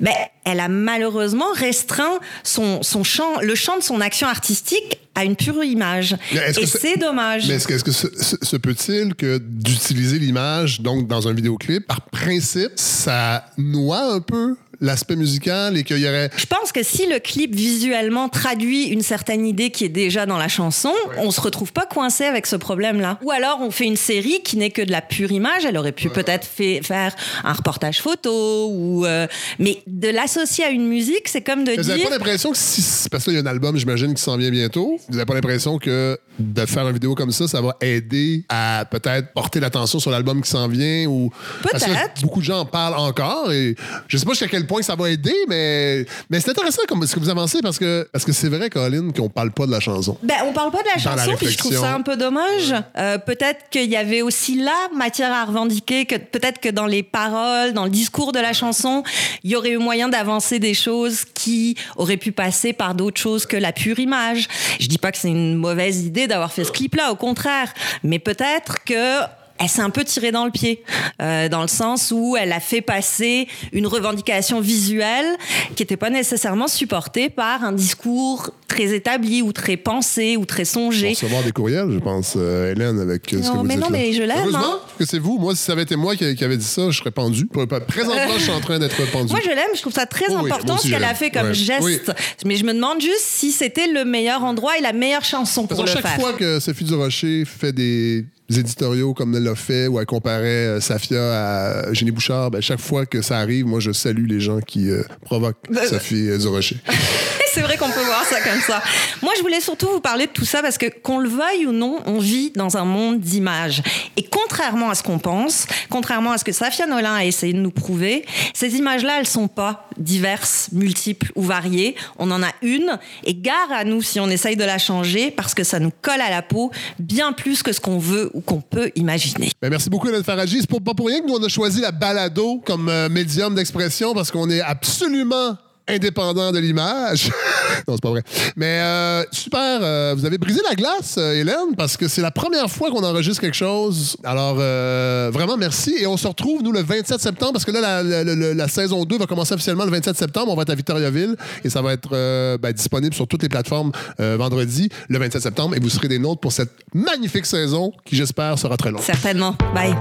[0.00, 0.12] ben,
[0.44, 5.36] elle a malheureusement restreint son, son champ, le champ de son action artistique à une
[5.36, 6.16] pure image.
[6.32, 7.46] Et c'est- dommage.
[7.48, 12.00] Mais est-ce que, se, se- se peut-il que d'utiliser l'image donc dans un vidéoclip, par
[12.02, 16.30] principe, ça noie un peu l'aspect musical et qu'il y aurait...
[16.36, 20.38] Je pense que si le clip visuellement traduit une certaine idée qui est déjà dans
[20.38, 23.18] la chanson, on se retrouve pas coincé avec ce problème-là.
[23.22, 25.64] Ou alors on fait une série qui n'est que de la pure image.
[25.64, 27.14] Elle aurait pu peut-être fait- faire
[27.44, 29.26] un reportage photo ou euh,
[29.58, 32.58] mais de l'associer à une musique, c'est comme de Vous n'avez dire pas l'impression que
[32.58, 33.08] si...
[33.10, 34.98] Parce que là, il y a un album, j'imagine, qui s'en vient bientôt.
[35.08, 38.84] Vous n'avez pas l'impression que de faire une vidéo comme ça, ça va aider à
[38.88, 41.30] peut-être porter l'attention sur l'album qui s'en vient ou...
[41.62, 42.22] Peut-être.
[42.22, 43.74] beaucoup de gens en parlent encore et
[44.06, 47.14] je sais pas jusqu'à quel point ça va aider, mais, mais c'est intéressant comme ce
[47.14, 49.80] que vous avancez parce que parce que c'est vrai, Colin, qu'on parle pas de la
[49.80, 50.16] chanson.
[50.22, 52.16] Ben, on parle pas de la Dans la chanson, puis je trouve ça un peu
[52.16, 52.74] dommage.
[52.96, 57.02] Euh, peut-être qu'il y avait aussi là matière à revendiquer, que peut-être que dans les
[57.02, 59.02] paroles, dans le discours de la chanson,
[59.42, 63.46] il y aurait eu moyen d'avancer des choses qui auraient pu passer par d'autres choses
[63.46, 64.48] que la pure image.
[64.78, 67.72] Je dis pas que c'est une mauvaise idée d'avoir fait ce clip-là, au contraire,
[68.02, 69.20] mais peut-être que
[69.58, 70.82] elle s'est un peu tirée dans le pied,
[71.20, 75.26] euh, dans le sens où elle a fait passer une revendication visuelle
[75.74, 80.64] qui n'était pas nécessairement supportée par un discours très établi ou très pensé ou très
[80.64, 81.10] songé.
[81.10, 83.82] recevoir des courriels, je pense, euh, Hélène, avec euh, ce Non, que vous mais dites
[83.84, 83.98] non, là.
[83.98, 84.78] mais je l'aime, hein.
[84.98, 85.38] que c'est vous.
[85.38, 87.46] Moi, si ça avait été moi qui, qui avait dit ça, je serais pendu.
[87.46, 89.30] Présentement, je suis en train d'être pendu.
[89.32, 91.54] Moi, je l'aime, je trouve ça très Oh important ce qu'elle a fait comme Ouais.
[91.54, 91.82] geste.
[91.82, 91.98] Oui.
[92.44, 95.78] Mais je me demande juste si c'était le meilleur endroit et la meilleure chanson Parce
[95.80, 96.20] pour le chaque faire.
[96.20, 98.24] fois que Sophie Durocher fait des
[98.56, 102.80] éditoriaux comme elle l'a fait ou elle comparait euh, Safia à Jenny Bouchard, ben, chaque
[102.80, 106.76] fois que ça arrive, moi, je salue les gens qui euh, provoquent Sophie euh, Durocher.
[107.52, 108.82] C'est vrai qu'on peut voir ça comme ça.
[109.22, 111.72] Moi, je voulais surtout vous parler de tout ça parce que, qu'on le veuille ou
[111.72, 113.82] non, on vit dans un monde d'images.
[114.16, 117.58] Et contrairement à ce qu'on pense, contrairement à ce que Safia Nolin a essayé de
[117.58, 121.96] nous prouver, ces images-là, elles sont pas diverses, multiples ou variées.
[122.18, 125.54] On en a une et gare à nous si on essaye de la changer parce
[125.54, 128.60] que ça nous colle à la peau bien plus que ce qu'on veut ou qu'on
[128.60, 129.50] peut imaginer.
[129.60, 130.60] Ben, merci beaucoup, Hélène Faradji.
[130.60, 134.14] C'est pas pour rien que nous, on a choisi la balado comme euh, médium d'expression
[134.14, 135.56] parce qu'on est absolument
[135.88, 137.30] indépendant de l'image.
[137.88, 138.22] non, c'est pas vrai.
[138.56, 142.30] Mais euh, super, euh, vous avez brisé la glace, euh, Hélène, parce que c'est la
[142.30, 144.16] première fois qu'on enregistre quelque chose.
[144.24, 145.94] Alors, euh, vraiment, merci.
[145.98, 149.18] Et on se retrouve, nous, le 27 septembre, parce que là, la, la- saison 2
[149.18, 150.52] va commencer officiellement le 27 septembre.
[150.52, 153.48] On va être à Victoriaville et ça va être euh, ben, disponible sur toutes les
[153.48, 155.74] plateformes vendredi, le 27 septembre.
[155.76, 159.00] Et vous serez des nôtres pour cette magnifique saison qui, j'espère, sera très longue.
[159.02, 159.54] Certainement.
[159.74, 159.94] Bye.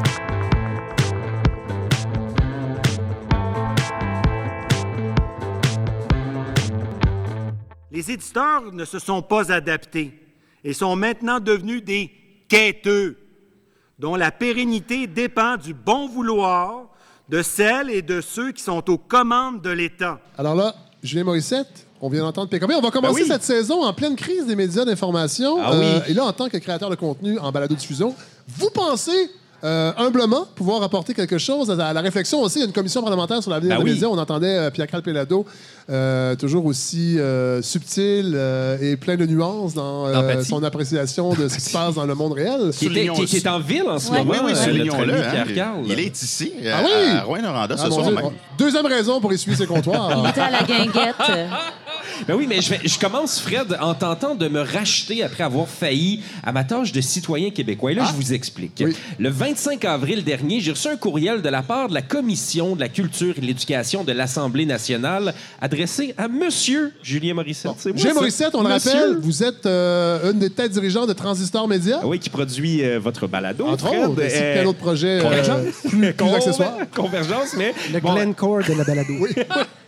[7.97, 10.11] Les éditeurs ne se sont pas adaptés
[10.63, 12.11] et sont maintenant devenus des
[12.47, 13.17] quêteux,
[13.97, 16.89] dont la pérennité dépend du bon vouloir
[17.27, 20.19] de celles et de ceux qui sont aux commandes de l'État.
[20.37, 22.73] Alors là, Julien Morissette, on vient d'entendre PKP.
[22.77, 23.27] On va commencer Ben oui.
[23.31, 25.57] cette saison en pleine crise des médias d'information.
[25.57, 25.71] Euh, Ah
[26.05, 26.11] oui.
[26.11, 28.13] et là, en tant que créateur de contenu en balado-diffusion,
[28.47, 29.31] vous pensez
[29.63, 32.59] euh, humblement pouvoir apporter quelque chose à la réflexion aussi.
[32.59, 33.93] Il y a une commission parlementaire sur l'avenir Ben des oui.
[33.95, 34.07] médias.
[34.07, 35.45] On entendait euh, Pierre Calpelado,
[35.89, 41.47] euh, toujours aussi euh, subtil euh, et plein de nuances dans euh, son appréciation de
[41.47, 42.71] ce qui se passe dans le monde réel.
[42.77, 44.33] Qui, était- qui- qui est en ville en ce Oui, moment.
[44.43, 45.13] oui, notre soulignons-le.
[45.15, 45.45] hein.
[45.55, 45.79] Carl.
[45.87, 47.17] Il est ici, Ah oui?
[47.17, 48.15] à Rouen-Noranda, Ah, ce mon soir Dieu.
[48.15, 48.31] même.
[48.57, 50.21] Deuxième raison pour essuyer ses comptoirs.
[50.23, 51.15] Il était à la guinguette.
[52.27, 55.67] Ben oui, mais je, vais- je commence, Fred, en tentant de me racheter après avoir
[55.67, 57.91] failli à ma tâche de citoyen québécois.
[57.91, 58.81] Et là, je vous explique.
[58.85, 58.95] Oui.
[59.19, 62.79] Le 25 avril dernier, j'ai reçu un courriel de la part de la Commission de
[62.79, 67.71] la culture et de l'éducation de l'Assemblée nationale adressé à Monsieur Julien Morissette.
[67.77, 68.13] C'est moi, Julien.
[68.13, 71.99] Morissette, on le rappelle, vous êtes euh, une des têtes dirigeantes de Transistor Média.
[72.01, 74.03] Ah oui, qui produit euh, votre balado, Entre Fred.
[74.07, 75.57] autres, que Euh, plein d'autres projets euh, Convergence.
[75.87, 76.73] plus, plus accessoires.
[76.95, 79.13] Convergence, mais Le bon, Glencore de la balado.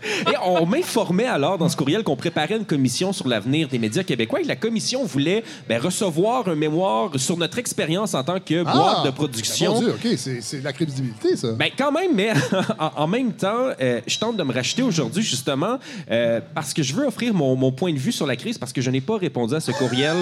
[0.03, 4.03] Et on m'informait alors dans ce courriel qu'on préparait une commission sur l'avenir des médias
[4.03, 8.39] québécois et que la commission voulait ben, recevoir un mémoire sur notre expérience en tant
[8.39, 9.73] que boîte de production.
[9.73, 11.51] Mon Dieu, OK, c'est de la crédibilité, ça.
[11.53, 12.31] Ben quand même, mais
[12.79, 15.79] en, en même temps, euh, je tente de me racheter aujourd'hui justement
[16.11, 18.73] euh, parce que je veux offrir mon, mon point de vue sur la crise parce
[18.73, 20.17] que je n'ai pas répondu à ce courriel.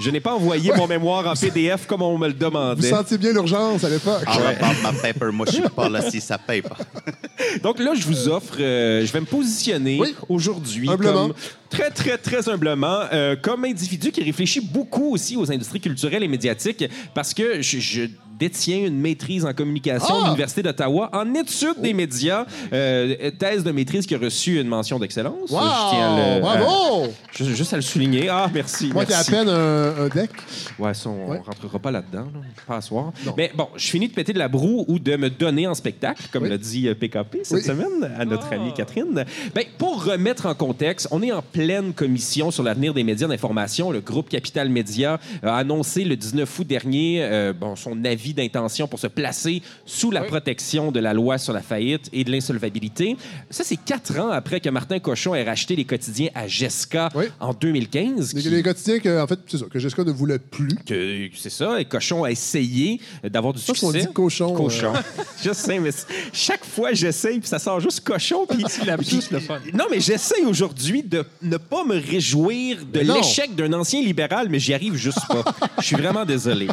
[0.00, 2.88] Je n'ai pas envoyé mon mémoire en PDF comme on me le Vous demandait.
[2.90, 4.22] sentiez bien l'urgence à l'époque.
[4.26, 6.76] About my paper, moi, je suis pas là si ça paye pas.
[7.62, 10.14] Donc là, je vous offre, euh, je vais me positionner Oui.
[10.28, 11.28] aujourd'hui Humblement.
[11.28, 11.34] comme
[11.70, 16.28] très, très, très humblement, euh, comme individu qui réfléchit beaucoup aussi aux industries culturelles et
[16.28, 16.84] médiatiques
[17.14, 18.02] parce que je, je
[18.38, 20.20] détiens une maîtrise en communication Ah!
[20.22, 24.68] à l'Université d'Ottawa en études des médias, euh, thèse de maîtrise qui a reçu une
[24.68, 25.50] mention d'excellence.
[25.50, 25.58] Wow!
[25.60, 27.06] Je tiens à le- Bravo!
[27.36, 28.28] juste, juste à le souligner.
[28.28, 28.90] Ah, merci.
[28.92, 30.30] Moi qui à peine un, un deck.
[30.78, 31.38] Ouais, ça, on Ouais.
[31.44, 32.40] rentrera pas là-dedans, là.
[32.66, 33.12] pas à soir.
[33.26, 33.34] Non.
[33.36, 36.22] Mais bon, je finis de péter de la broue ou de me donner en spectacle,
[36.32, 36.48] comme Oui.
[36.50, 37.62] l'a dit euh, PKP cette Oui.
[37.64, 39.24] semaine à notre amie Catherine.
[39.54, 43.90] Ben, pour remettre en contexte, on est en pleine commission sur l'avenir des médias d'information.
[43.90, 48.86] Le groupe Capital Média a annoncé le 19 août dernier euh, bon, son avis d'intention
[48.88, 53.16] pour se placer sous la protection de la loi sur la faillite et de l'insolvabilité.
[53.50, 57.26] Ça, c'est quatre ans après que Martin Cochon ait racheté les quotidiens à Jessica Oui.
[57.40, 58.34] en 2015.
[58.34, 60.68] Les, qui- les quotidiens que, en fait, c'est ça, que Jessica ne voulait plus.
[60.86, 64.00] que c'est ça, et Cochon a essayé d'avoir du qu'on succès.
[64.06, 64.52] dit cochon.
[64.54, 64.92] Cochon.
[65.42, 65.90] je sais, mais
[66.32, 68.46] chaque fois j'essaye, puis ça sort juste cochon.
[68.48, 68.64] Puis
[69.08, 69.58] juste le fun.
[69.72, 74.58] Non, mais j'essaye aujourd'hui de ne pas me réjouir de l'échec d'un ancien libéral, mais
[74.58, 75.44] j'y arrive juste pas.
[75.80, 76.68] Je suis vraiment désolé.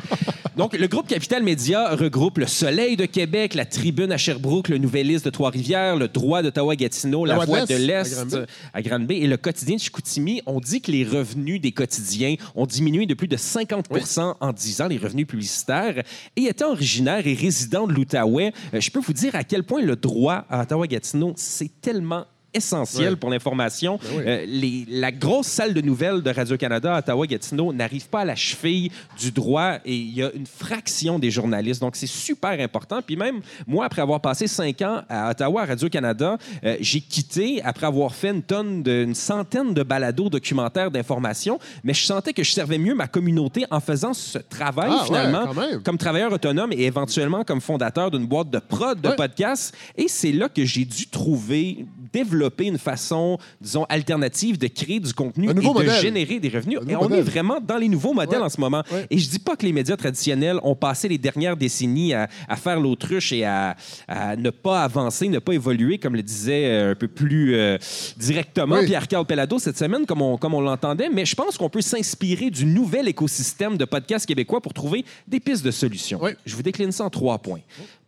[0.57, 4.77] Donc, le groupe Capital Média regroupe Le Soleil de Québec, La Tribune à Sherbrooke, Le
[4.77, 8.25] Nouvelliste de Trois-Rivières, Le Droit d'Ottawa-Gatineau, La, Voix de l'Est
[8.73, 10.41] à Granby et Le Quotidien de Chicoutimi.
[10.45, 14.81] On dit que les revenus des quotidiens ont diminué de plus de 50% en 10
[14.81, 16.01] ans, les revenus publicitaires.
[16.37, 19.81] Et étant originaire et résident de l'Outaouais, euh, je peux vous dire à quel point
[19.81, 22.25] le droit à Ottawa-Gatineau, c'est tellement
[22.55, 23.15] essentiel Ouais.
[23.15, 23.99] pour l'information.
[24.01, 24.23] Ben oui.
[24.25, 28.35] Euh, les- la grosse salle de nouvelles de Radio-Canada à Ottawa-Gatineau n'arrive pas à la
[28.35, 31.81] cheville du droit et il y a une fraction des journalistes.
[31.81, 33.01] Donc, c'est super important.
[33.05, 37.61] Puis même, moi, après avoir passé cinq ans à Ottawa, à Radio-Canada, euh, j'ai quitté
[37.63, 42.33] après avoir fait une tonne, de, une centaine de balados documentaires d'information, mais je sentais
[42.33, 45.45] que je servais mieux ma communauté en faisant ce travail, Ah, finalement,
[45.83, 49.15] comme travailleur autonome et éventuellement comme fondateur d'une boîte de prod de Ouais.
[49.15, 49.75] podcasts.
[49.97, 51.85] Et c'est là que j'ai dû trouver,
[52.19, 56.79] développer une façon, disons, alternative de créer du contenu et de générer des revenus.
[56.87, 57.19] Et on modèle.
[57.19, 58.45] est vraiment dans les nouveaux modèles Ouais.
[58.45, 58.83] en ce moment.
[58.91, 59.05] Ouais.
[59.09, 62.55] Et je dis pas que les médias traditionnels ont passé les dernières décennies à, à
[62.55, 63.75] faire l'autruche et à,
[64.07, 67.77] à ne pas avancer, ne pas évoluer, comme le disait euh, un peu plus euh,
[68.17, 68.85] directement Oui.
[68.85, 71.09] Pierre-Carl Pellado cette semaine, comme on, comme on l'entendait.
[71.13, 75.39] Mais je pense qu'on peut s'inspirer du nouvel écosystème de podcasts québécois pour trouver des
[75.39, 76.19] pistes de solutions.
[76.21, 76.31] Oui.
[76.45, 77.59] Je vous décline ça en trois points.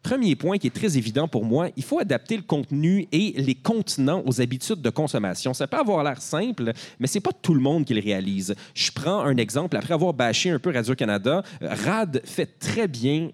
[0.04, 3.56] Premier point qui est très évident pour moi, il faut adapter le contenu et les
[3.56, 5.54] contenants aux habitudes de consommation.
[5.54, 8.56] Ça peut avoir l'air simple, mais c'est pas tout le monde qui le réalise.
[8.74, 9.76] Je prends un exemple.
[9.76, 13.32] Après avoir bâché un peu Radio-Canada, Rad fait très bien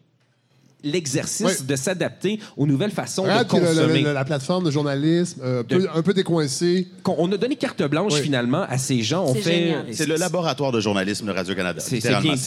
[0.84, 1.66] l'exercice Oui.
[1.68, 4.02] de s'adapter aux nouvelles façons Rad, de est le- le- consommer.
[4.02, 6.88] le- la plateforme de journalisme, euh, De- un peu décoincée.
[7.06, 8.22] On a donné carte blanche Oui.
[8.22, 9.24] finalement à ces gens.
[9.26, 9.76] On C'est fait.
[9.92, 11.80] C'est le laboratoire de journalisme de Radio-Canada.
[11.80, 11.96] C'est-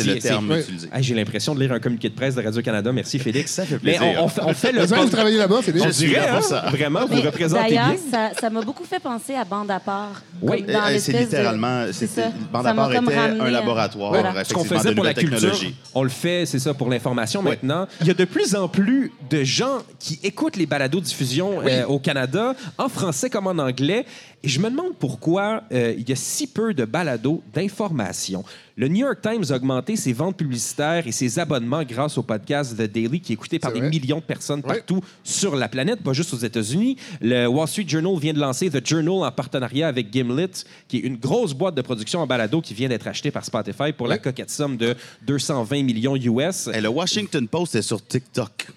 [0.07, 0.89] le terme utilisé.
[0.93, 2.93] Ah, J'ai l'impression de lire un communiqué de presse de Radio-Canada.
[2.93, 3.53] Merci, Félix.
[3.53, 4.17] Ça fait Mais plaisir.
[4.21, 5.85] on, on fait, on fait le Vous avez travaillé là-bas, Félix?
[5.87, 6.65] Je suis dirait, là pour hein, ça.
[6.71, 7.97] Vraiment, vous Mais représentez D'ailleurs, bien.
[8.11, 10.23] ça ça m'a beaucoup fait penser à Bande à part.
[10.43, 10.65] Oui.
[10.69, 11.87] Eh, eh, c'est littéralement.
[11.93, 12.33] c'est c'était- ça.
[12.53, 14.15] Bande à part était un laboratoire.
[14.45, 15.59] Ce qu'on faisait pour la culture,
[15.95, 17.87] on le fait, c'est ça, pour l'information maintenant.
[18.01, 21.99] Il y a de plus en plus de gens qui écoutent les balados-diffusion euh, au
[21.99, 24.05] Canada, en français comme en anglais.
[24.47, 28.45] Et je me demande pourquoi euh, il y a si peu de balados d'information.
[28.77, 32.77] Le New York Times a augmenté ses ventes publicitaires et ses abonnements grâce au podcast
[32.77, 33.89] The Daily, qui est écouté par des vrai.
[33.91, 34.77] millions de personnes Ouais.
[34.77, 36.97] partout sur la planète, pas juste aux États-Unis.
[37.21, 40.51] Le Wall Street Journal vient de lancer The Journal en partenariat avec Gimlet,
[40.87, 43.93] qui est une grosse boîte de production en balado qui vient d'être achetée par Spotify
[43.93, 44.95] pour la coquette somme de
[45.27, 46.69] 220 millions US.
[46.73, 48.69] Et le Washington Post est sur TikTok.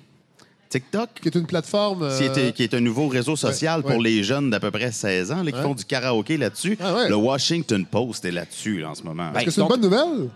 [0.69, 2.03] TikTok, Qui est une plateforme.
[2.03, 3.91] euh, qui, est, qui est un nouveau réseau social ouais.
[3.91, 5.63] pour les jeunes d'à peu près 16 ans là, qui Ouais.
[5.63, 6.77] font du karaoké là-dessus.
[6.79, 7.09] Ah ouais.
[7.09, 9.31] Le Washington Post est là-dessus là, en ce moment.
[9.33, 10.29] Ben, Est-ce que c'est une bonne nouvelle?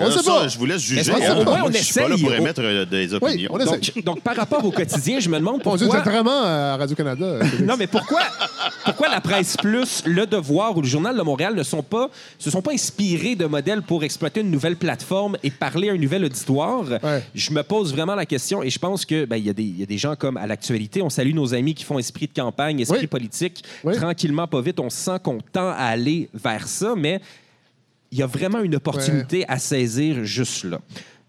[0.00, 0.48] On Euh, sait ça, pas.
[0.48, 1.10] je vous laisse juger.
[1.10, 1.14] Hein.
[1.64, 3.50] on je suis pas là pour émettre euh, des opinions.
[3.52, 3.58] on.
[3.58, 5.98] Donc, donc, par rapport au quotidien, je me demande vous pourquoi...
[5.98, 7.38] êtes vraiment à Radio-Canada.
[7.64, 8.20] Non, mais pourquoi,
[8.84, 12.08] pourquoi la presse plus, le Devoir ou le Journal de Montréal ne sont pas,
[12.38, 15.98] se sont pas inspirés de modèles pour exploiter une nouvelle plateforme et parler à un
[15.98, 16.84] nouvel auditoire?
[17.02, 17.22] Ouais.
[17.34, 19.62] Je me pose vraiment la question et je pense que ben, il y, a des-
[19.62, 21.02] il y a des gens comme à l'actualité.
[21.02, 23.06] On salue nos amis qui font esprit de campagne, esprit Oui.
[23.06, 23.62] politique.
[23.82, 23.94] Oui.
[23.96, 27.20] Tranquillement, pas vite, on sent qu'on tend à aller vers ça, mais
[28.14, 30.80] il y a vraiment une opportunité à saisir juste là.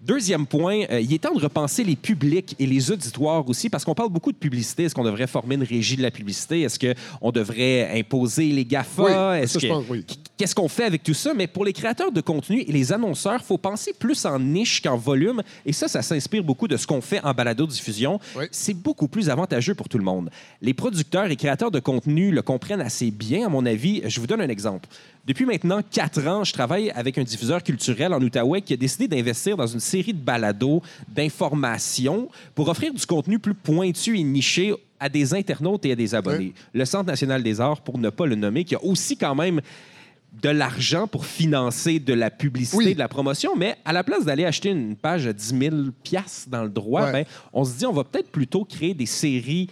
[0.01, 3.83] Deuxième point, euh, il est temps de repenser les publics et les auditoires aussi, parce
[3.83, 4.83] qu'on parle beaucoup de publicité.
[4.83, 6.61] Est-ce qu'on devrait former une régie de la publicité?
[6.61, 9.01] Est-ce qu'on devrait imposer les GAFA?
[9.01, 10.05] Oui, Est-ce que- oui.
[10.37, 11.33] Qu'est-ce qu'on fait avec tout ça?
[11.33, 14.79] Mais pour les créateurs de contenu et les annonceurs, il faut penser plus en niche
[14.79, 15.41] qu'en volume.
[15.65, 18.19] Et ça, ça s'inspire beaucoup de ce qu'on fait en balado-diffusion.
[18.37, 18.45] Oui.
[18.51, 20.29] C'est beaucoup plus avantageux pour tout le monde.
[20.61, 24.03] Les producteurs et créateurs de contenu le comprennent assez bien, à mon avis.
[24.05, 24.87] Je vous donne un exemple.
[25.26, 29.07] Depuis maintenant quatre ans, je travaille avec un diffuseur culturel en Outaouais qui a décidé
[29.07, 34.73] d'investir dans une série de balados d'information pour offrir du contenu plus pointu et niché
[34.99, 36.53] à des internautes et à des abonnés.
[36.73, 39.61] Le Centre national des arts, pour ne pas le nommer, qui a aussi quand même
[40.41, 42.93] de l'argent pour financer de la publicité, Oui.
[42.93, 46.49] de la promotion, mais à la place d'aller acheter une page à 10 000 piastres
[46.49, 47.11] dans le droit, Ouais.
[47.11, 49.69] ben, on se dit on va peut-être plutôt créer des séries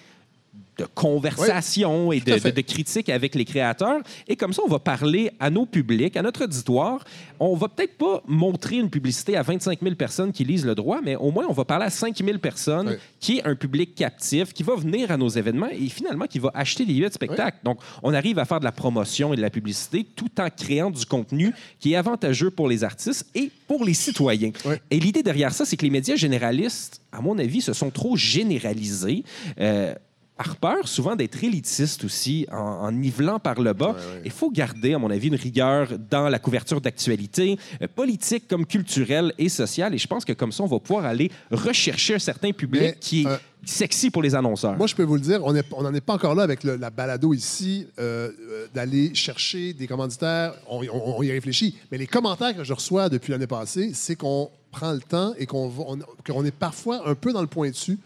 [0.78, 4.00] de conversations et de, de- de critiques avec les créateurs.
[4.28, 7.04] Et comme ça, on va parler à nos publics, à notre auditoire.
[7.40, 11.00] On va peut-être pas montrer une publicité à 25 000 personnes qui lisent le droit,
[11.04, 12.88] mais au moins, on va parler à 5 000 personnes
[13.20, 16.50] qui est un public captif, qui va venir à nos événements et finalement qui va
[16.54, 17.58] acheter des billets de spectacle.
[17.64, 20.90] Donc, on arrive à faire de la promotion et de la publicité tout en créant
[20.90, 24.52] du contenu qui est avantageux pour les artistes et pour les citoyens.
[24.90, 28.16] Et l'idée derrière ça, c'est que les médias généralistes, à mon avis, se sont trop
[28.18, 29.24] généralisés.
[29.60, 29.94] euh,
[30.38, 33.96] par peur souvent d'être élitiste aussi, en, en nivelant par le bas.
[34.26, 38.66] Il faut garder, à mon avis, une rigueur dans la couverture d'actualité, euh, politique comme
[38.66, 39.94] culturelle et sociale.
[39.94, 42.98] Et je pense que comme ça, on va pouvoir aller rechercher un certain public Mais,
[43.00, 44.76] qui est euh, sexy pour les annonceurs.
[44.76, 45.54] Moi, je peux vous le dire, on
[45.84, 48.32] n'en est pas encore là avec le- la balado ici, euh,
[48.74, 50.54] d'aller chercher des commanditaires.
[50.68, 51.78] On, on- on y réfléchit.
[51.92, 55.46] Mais les commentaires que je reçois depuis l'année passée, c'est qu'on prend le temps et
[55.46, 57.74] qu'on est parfois un peu dans le pointu.
[57.82, 57.98] Je- je-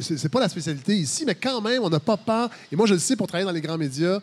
[0.00, 2.50] C'est pas la spécialité ici, mais quand même, on n'a pas peur.
[2.70, 4.20] Et moi, je le sais pour travailler dans les grands médias,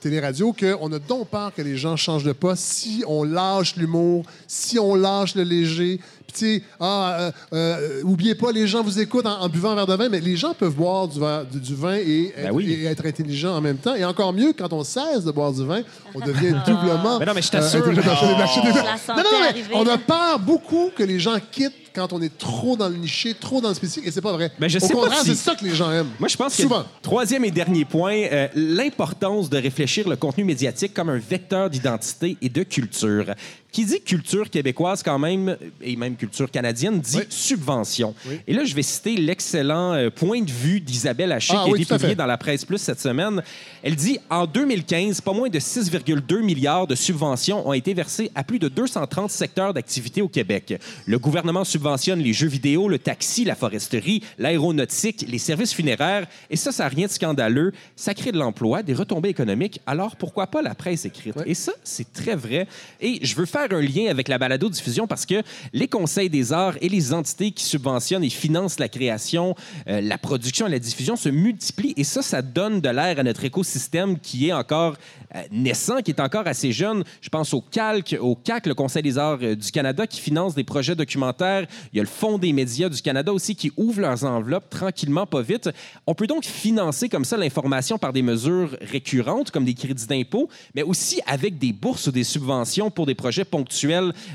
[0.00, 4.24] télé-radio, qu'on a donc peur que les gens changent de poste si on lâche l'humour,
[4.46, 6.00] si on lâche le léger.
[6.34, 9.70] Puis, tu sais, ah, euh, euh, oubliez pas, les gens vous écoutent en, en buvant
[9.70, 12.32] un verre de vin, mais les gens peuvent boire du, verre- du- du vin et
[12.36, 12.70] être, Ben oui.
[12.72, 13.94] et être intelligents en même temps.
[13.94, 15.82] Et encore mieux, quand on cesse de boire du vin,
[16.14, 17.18] on devient doublement.
[17.18, 17.84] Mais non, mais je t'assure-.
[17.86, 22.20] La santé Non, non, mais on a peur beaucoup que les gens quittent quand on
[22.20, 24.50] est trop dans le niché, trop dans le spécifique, et c'est pas vrai.
[24.58, 26.08] Ben, je Au sais pas contraire, si- c'est ça que les gens aiment.
[26.18, 26.82] Moi, je pense Souvent.
[26.82, 31.70] que troisième et dernier point, euh, l'importance de réfléchir le contenu médiatique comme un vecteur
[31.70, 33.26] d'identité et de culture.
[33.74, 37.24] Qui dit culture québécoise quand même, et même culture canadienne, dit Oui.
[37.28, 38.14] subvention.
[38.28, 38.38] Oui.
[38.46, 41.72] Et là, je vais citer l'excellent euh, point de vue d'Isabelle Haché Ah qui a
[41.72, 43.42] oui, été tout à publié dans la presse plus cette semaine.
[43.82, 48.44] Elle dit en 2015, pas moins de 6,2 milliards de subventions ont été versées à
[48.44, 50.80] plus de 230 secteurs d'activité au Québec.
[51.06, 56.28] Le gouvernement subventionne les jeux vidéo, le taxi, la foresterie, l'aéronautique, les services funéraires.
[56.48, 57.72] Et ça, ça n'a rien de scandaleux.
[57.96, 59.80] Ça crée de l'emploi, des retombées économiques.
[59.84, 61.34] Alors pourquoi pas la presse écrite?
[61.44, 62.68] Et ça, c'est très vrai.
[63.00, 65.42] Et je veux faire un lien avec la balado-diffusion parce que
[65.72, 69.54] les conseils des arts et les entités qui subventionnent et financent la création,
[69.88, 71.94] euh, la production et la diffusion se multiplient.
[71.96, 74.96] Et ça, ça donne de l'air à notre écosystème qui est encore
[75.34, 77.04] euh, naissant, qui est encore assez jeune.
[77.20, 80.54] Je pense au CALC, au CAC, le Conseil des arts euh, du Canada, qui finance
[80.54, 81.66] des projets documentaires.
[81.92, 85.26] Il y a le Fonds des médias du Canada aussi qui ouvre leurs enveloppes tranquillement,
[85.26, 85.70] pas vite.
[86.06, 90.48] On peut donc financer comme ça l'information par des mesures récurrentes, comme des crédits d'impôt,
[90.74, 93.44] mais aussi avec des bourses ou des subventions pour des projets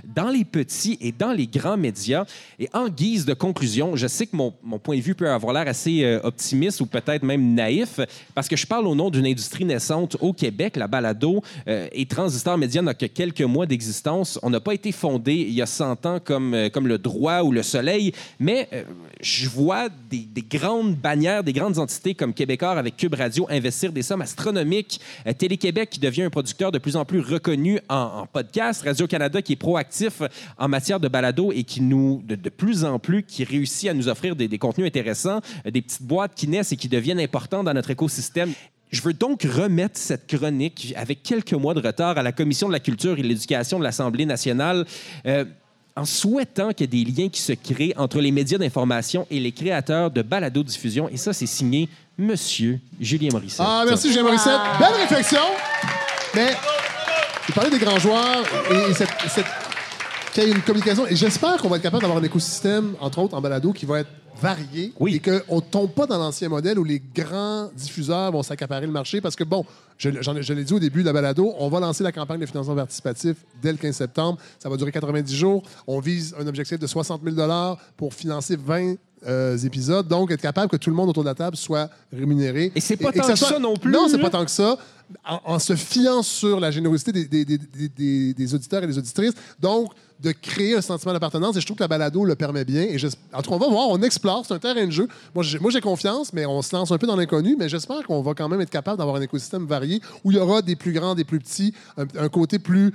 [0.05, 2.25] dans les petits et dans les grands médias.
[2.59, 5.53] Et en guise de conclusion, je sais que mon, mon point de vue peut avoir
[5.53, 7.99] l'air assez euh, optimiste ou peut-être même naïf,
[8.35, 12.05] parce que je parle au nom d'une industrie naissante au Québec, la balado, euh, et
[12.05, 14.39] Transistor Média n'a que quelques mois d'existence.
[14.43, 17.41] On n'a pas été fondé il y a 100 ans comme, euh, comme le droit
[17.41, 18.69] ou le soleil, mais
[19.21, 23.91] je vois des, des grandes bannières, des grandes entités comme Québécois avec Cube Radio investir
[23.91, 24.99] des sommes astronomiques.
[25.37, 28.83] Télé-Québec qui devient un producteur de plus en plus reconnu en, en podcast.
[29.09, 30.21] Radio-Canada qui est proactif
[30.57, 34.07] en matière de balado et qui nous, de, plus en plus, qui réussit à nous
[34.07, 37.73] offrir des, contenus intéressants, euh, des petites boîtes qui naissent et qui deviennent importantes dans
[37.73, 38.51] notre écosystème.
[38.91, 42.73] Je veux donc remettre cette chronique avec quelques mois de retard à la Commission de
[42.73, 44.85] la culture et de l'éducation de l'Assemblée nationale.
[45.25, 45.45] euh,
[45.95, 49.39] en souhaitant qu'il y ait des liens qui se créent entre les médias d'information et
[49.39, 51.09] les créateurs de balado-diffusion.
[51.09, 53.65] Et ça, c'est signé Monsieur Julien Morissette.
[53.67, 54.61] Ah, merci, Jean Morissette.
[54.79, 55.41] Belle réflexion.
[56.35, 56.51] Mais,
[57.49, 59.45] vous parlez des grands joueurs et, et cette, cette-
[60.33, 61.07] qu'il y ait une communication.
[61.07, 64.01] Et j'espère qu'on va être capable d'avoir un écosystème, entre autres en balado, qui va
[64.01, 64.09] être
[64.39, 65.15] varié Oui.
[65.15, 68.91] et qu'on ne tombe pas dans l'ancien modèle où les grands diffuseurs vont s'accaparer le
[68.91, 69.19] marché.
[69.21, 69.65] Parce que, bon,
[69.97, 72.75] je l'ai dit au début de la balado, on va lancer la campagne de financement
[72.75, 74.37] participatif dès le 15 septembre.
[74.59, 75.63] Ça va durer 90 jours.
[75.87, 78.95] On vise un objectif de 60 000 pour financer 20
[79.27, 80.07] euh, épisodes.
[80.07, 82.71] Donc, être capable que tout le monde autour de la table soit rémunéré.
[82.75, 84.51] Et c'est pas que tant que soit- ça non plus, Non, c'est pas tant que
[84.51, 84.77] ça.
[85.27, 89.33] En, en se fiant sur la générosité des, des- des- des- auditeurs et des auditrices.
[89.59, 89.91] Donc,
[90.21, 91.55] de créer un sentiment d'appartenance.
[91.57, 92.81] Et je trouve que la balado le permet bien.
[92.83, 92.97] Et
[93.33, 94.45] en tout cas, on va voir, on explore.
[94.45, 95.07] C'est un terrain de jeu.
[95.33, 97.55] Moi, j'ai, moi, j'ai confiance, mais on se lance un peu dans l'inconnu.
[97.57, 100.39] Mais j'espère qu'on va quand même être capable d'avoir un écosystème varié où il y
[100.39, 102.93] aura des plus grands, des plus petits, un, un côté plus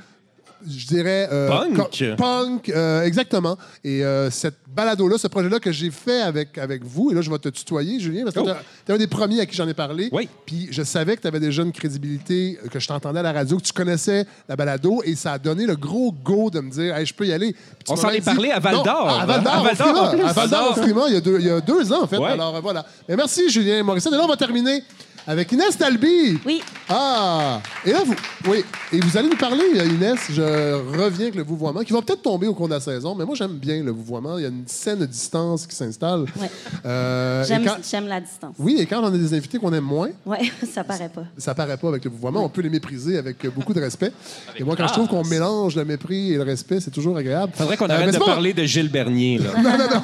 [0.68, 1.28] je dirais...
[1.32, 2.16] euh, Punk?
[2.16, 3.56] punk, euh, exactement.
[3.82, 7.30] Et euh, cette balado-là, ce projet-là que j'ai fait avec, avec vous, et là, je
[7.30, 8.52] vais te tutoyer, Julien, parce que Oh.
[8.86, 10.08] tu es un des premiers à qui j'en ai parlé.
[10.12, 10.28] Oui.
[10.46, 13.56] Puis je savais que tu avais déjà une crédibilité, que je t'entendais à la radio,
[13.58, 16.96] que tu connaissais la balado, et ça a donné le gros go de me dire,
[16.96, 17.54] hey, je peux y aller.
[17.88, 19.08] On s'en est parlé à Val d'Or.
[19.20, 19.54] À Val d'Or,
[20.26, 20.78] À Val d'Or,
[21.08, 22.18] il y a deux, il y a deux ans, en fait.
[22.18, 22.30] Ouais.
[22.30, 22.84] Alors, voilà.
[23.08, 24.12] Mais merci, Julien Morissette.
[24.12, 24.82] Et là, on va terminer
[25.26, 26.38] avec Inès Talby.
[26.44, 26.62] Oui.
[26.88, 27.60] Ah!
[27.84, 28.14] Et là, vous,
[28.50, 28.62] oui.
[28.92, 30.42] Et vous allez nous parler, euh, Inès, je
[31.00, 33.34] reviens avec le vouvoiement, qui va peut-être tomber au cours de la saison, mais moi,
[33.34, 34.36] j'aime bien le vouvoiement.
[34.38, 36.22] Il y a une saine distance qui s'installe.
[36.40, 36.50] Ouais.
[36.84, 38.54] Euh, J'aime quand- j'aime la distance.
[38.58, 40.40] Oui, et quand on a des invités qu'on aime moins, Ouais,
[40.72, 41.24] ça paraît pas.
[41.38, 42.44] ça paraît pas avec le vouvoiement.
[42.44, 44.12] On peut les mépriser avec euh, beaucoup de respect.
[44.58, 47.52] et moi, quand je trouve qu'on mélange le mépris et le respect, c'est toujours agréable.
[47.56, 49.38] Faudrait qu'on Euh, arrête c'est de pas- parler de Gilles Bernier.
[49.38, 49.50] Là.
[49.62, 50.02] non, non, non.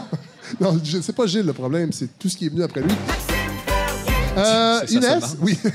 [0.73, 2.91] Non, c'est pas Gilles le problème, c'est tout ce qui est venu après lui.
[4.37, 5.59] Euh, Inès, oui.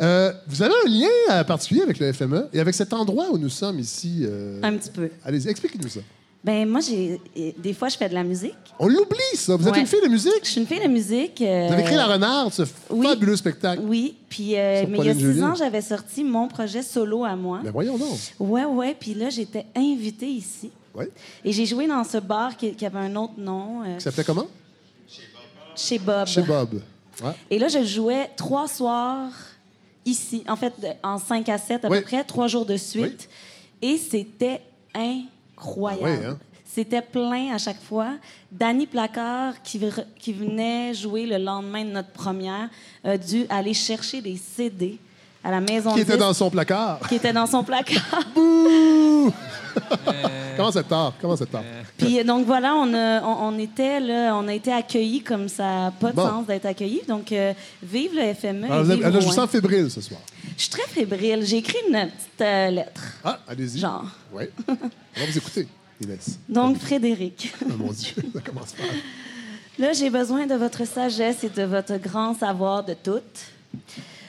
[0.00, 3.38] Euh, vous avez un lien euh, particulier avec le FME et avec cet endroit où
[3.38, 4.22] nous sommes ici.
[4.24, 5.08] euh, Un petit peu.
[5.24, 6.00] Allez-y, expliquez-nous ça.
[6.42, 7.20] Ben moi, j'ai
[7.56, 8.56] des fois, je fais de la musique.
[8.80, 9.54] On l'oublie, ça.
[9.54, 9.80] Vous êtes Ouais.
[9.80, 10.40] une fille de musique?
[10.42, 11.40] Je suis une fille de musique.
[11.40, 13.06] euh, Vous avez créé La Renarde, ce oui.
[13.06, 13.82] fabuleux spectacle.
[13.86, 15.50] Oui, puis euh, mais il y a six Julien.
[15.50, 17.60] ans, j'avais sorti mon projet solo à moi.
[17.62, 18.18] Mais voyons donc.
[18.40, 20.72] Ouais, ouais, puis là, j'étais invitée ici.
[20.92, 21.08] Ouais.
[21.44, 24.24] Et j'ai joué dans ce bar qui, qui avait un autre nom, euh, Ça s'appelait
[24.24, 24.48] comment?
[25.76, 26.26] chez Bob.
[26.26, 26.80] Chez Bob.
[27.22, 27.32] Ouais.
[27.50, 29.30] Et là, je jouais trois soirs
[30.04, 30.72] ici, en fait,
[31.02, 31.98] en 5 à 7 à Oui.
[31.98, 33.28] peu près, trois jours de suite.
[33.82, 34.60] Et c'était
[34.94, 36.20] incroyable.
[36.20, 36.38] Oui, hein?
[36.64, 38.14] C'était plein à chaque fois.
[38.50, 39.80] Danny Placard, qui,
[40.18, 42.68] qui venait jouer le lendemain de notre première,
[43.04, 44.98] a dû aller chercher des CD
[45.44, 47.00] à la maison Qui était dans son placard.
[47.08, 48.02] qui était dans son placard.
[48.34, 49.32] Bouh!
[50.56, 51.12] Comment c'est tard?
[51.20, 51.64] Comment c'est tard?
[51.98, 55.48] Puis euh, donc voilà, on, a- on, on était là, on a été accueillis comme
[55.48, 56.22] ça n'a pas de Bon.
[56.28, 57.02] sens d'être accueillis.
[57.08, 57.52] Donc euh,
[57.82, 58.64] vive le FME.
[58.66, 60.20] Alors, avez- vive là, je vous sens fébrile ce soir.
[60.56, 61.44] Je suis très fébrile.
[61.44, 63.02] J'ai écrit une petite euh, lettre.
[63.24, 63.80] Ah, allez-y.
[63.80, 64.04] Genre.
[64.32, 64.44] Oui.
[64.68, 65.66] On va vous écouter,
[66.00, 66.38] Inès.
[66.48, 68.88] Donc, Frédéric, Oh, mon Dieu, ça commence mal.
[69.80, 73.18] là, j'ai besoin de votre sagesse et de votre grand savoir de tout.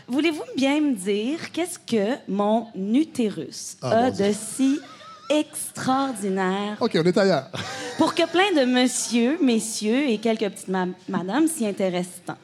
[0.08, 4.80] Voulez-vous bien me dire qu'est-ce que mon utérus Ah, a mon de si
[5.30, 6.78] extraordinaire?
[6.80, 7.50] OK, on est ailleurs.
[7.98, 12.38] pour que plein de monsieur, messieurs et quelques petites ma- madames s'y intéressent tant?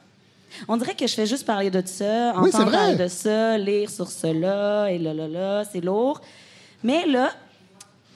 [0.68, 3.88] On dirait que je fais juste parler de ça, Oui, entendre parler de ça, lire
[3.88, 6.20] sur cela, et là, là, là, c'est lourd.
[6.82, 7.30] Mais là,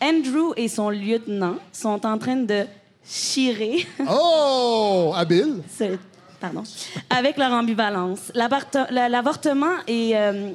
[0.03, 2.67] Andrew et son lieutenant sont en train de
[3.09, 5.13] chirer Oh!
[5.15, 5.63] Habile.
[5.79, 5.97] ce-
[6.41, 6.63] pardon,
[7.11, 8.31] avec leur ambivalence.
[8.35, 10.15] L'avorte- la- L'avortement est.
[10.17, 10.51] euh,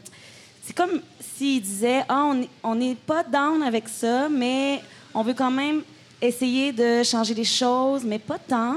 [0.64, 4.82] c'est comme s'ils disaient Ah, on est- on n'est pas down avec ça, mais
[5.14, 5.82] on veut quand même
[6.22, 8.76] essayer de changer les choses, mais pas tant.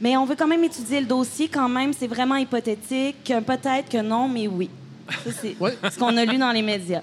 [0.00, 1.92] Mais on veut quand même étudier le dossier, quand même.
[1.92, 3.22] C'est vraiment hypothétique.
[3.24, 4.68] que Peut-être que non, mais oui.
[5.40, 5.76] C'est Ouais.
[5.90, 7.02] ce qu'on a lu dans les médias.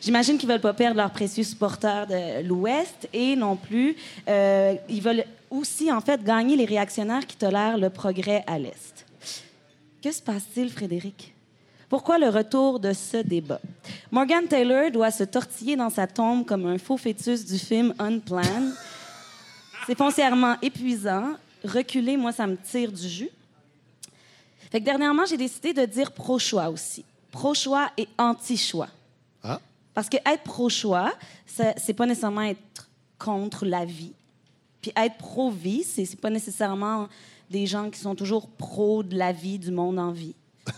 [0.00, 3.94] J'imagine qu'ils veulent pas perdre leurs précieux supporters de l'Ouest et non plus,
[4.28, 9.04] euh, ils veulent aussi, en fait, gagner les réactionnaires qui tolèrent le progrès à l'Est.
[10.02, 11.34] Que se passe-t-il, Frédéric?
[11.88, 13.60] Pourquoi le retour de ce débat?
[14.12, 18.72] Morgan Taylor doit se tortiller dans sa tombe comme un faux fœtus du film Unplanned.
[19.86, 21.32] C'est foncièrement épuisant.
[21.64, 23.30] Reculer, moi, ça me tire du jus.
[24.70, 27.04] Fait que dernièrement, j'ai décidé de dire pro-choix aussi.
[27.32, 28.88] Pro-choix et anti-choix.
[29.42, 29.60] Ah.
[29.92, 31.12] Parce que être pro-choix,
[31.44, 34.12] c'est pas nécessairement être contre la vie.
[34.80, 37.08] Puis être pro-vie, c'est c'est pas nécessairement
[37.50, 40.34] des gens qui sont toujours pro de la vie, du monde en vie.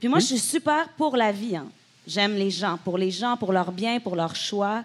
[0.00, 1.56] Puis moi, je suis super pour la vie.
[1.56, 1.66] hein.
[2.06, 4.82] J'aime les gens, pour les gens, pour leur bien, pour leur choix.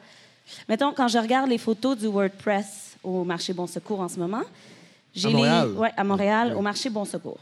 [0.70, 4.44] Mettons, quand je regarde les photos du WordPress au marché Bon Secours en ce moment,
[5.16, 5.70] j'ai À Montréal?
[5.72, 7.40] les ouais, à Montréal, au marché Bon Secours.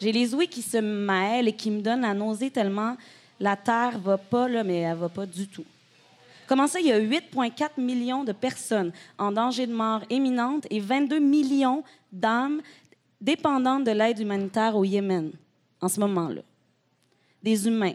[0.00, 2.96] J'ai les ouïes qui se mêlent et qui me donnent la nausée tellement
[3.38, 5.64] la terre va pas là, mais elle va pas du tout.
[6.52, 10.80] Comment ça, il y a 8,4 millions de personnes en danger de mort imminente et
[10.80, 12.60] 22 millions d'âmes
[13.22, 15.32] dépendantes de l'aide humanitaire au Yémen
[15.80, 16.42] en ce moment-là?
[17.42, 17.94] Des humains,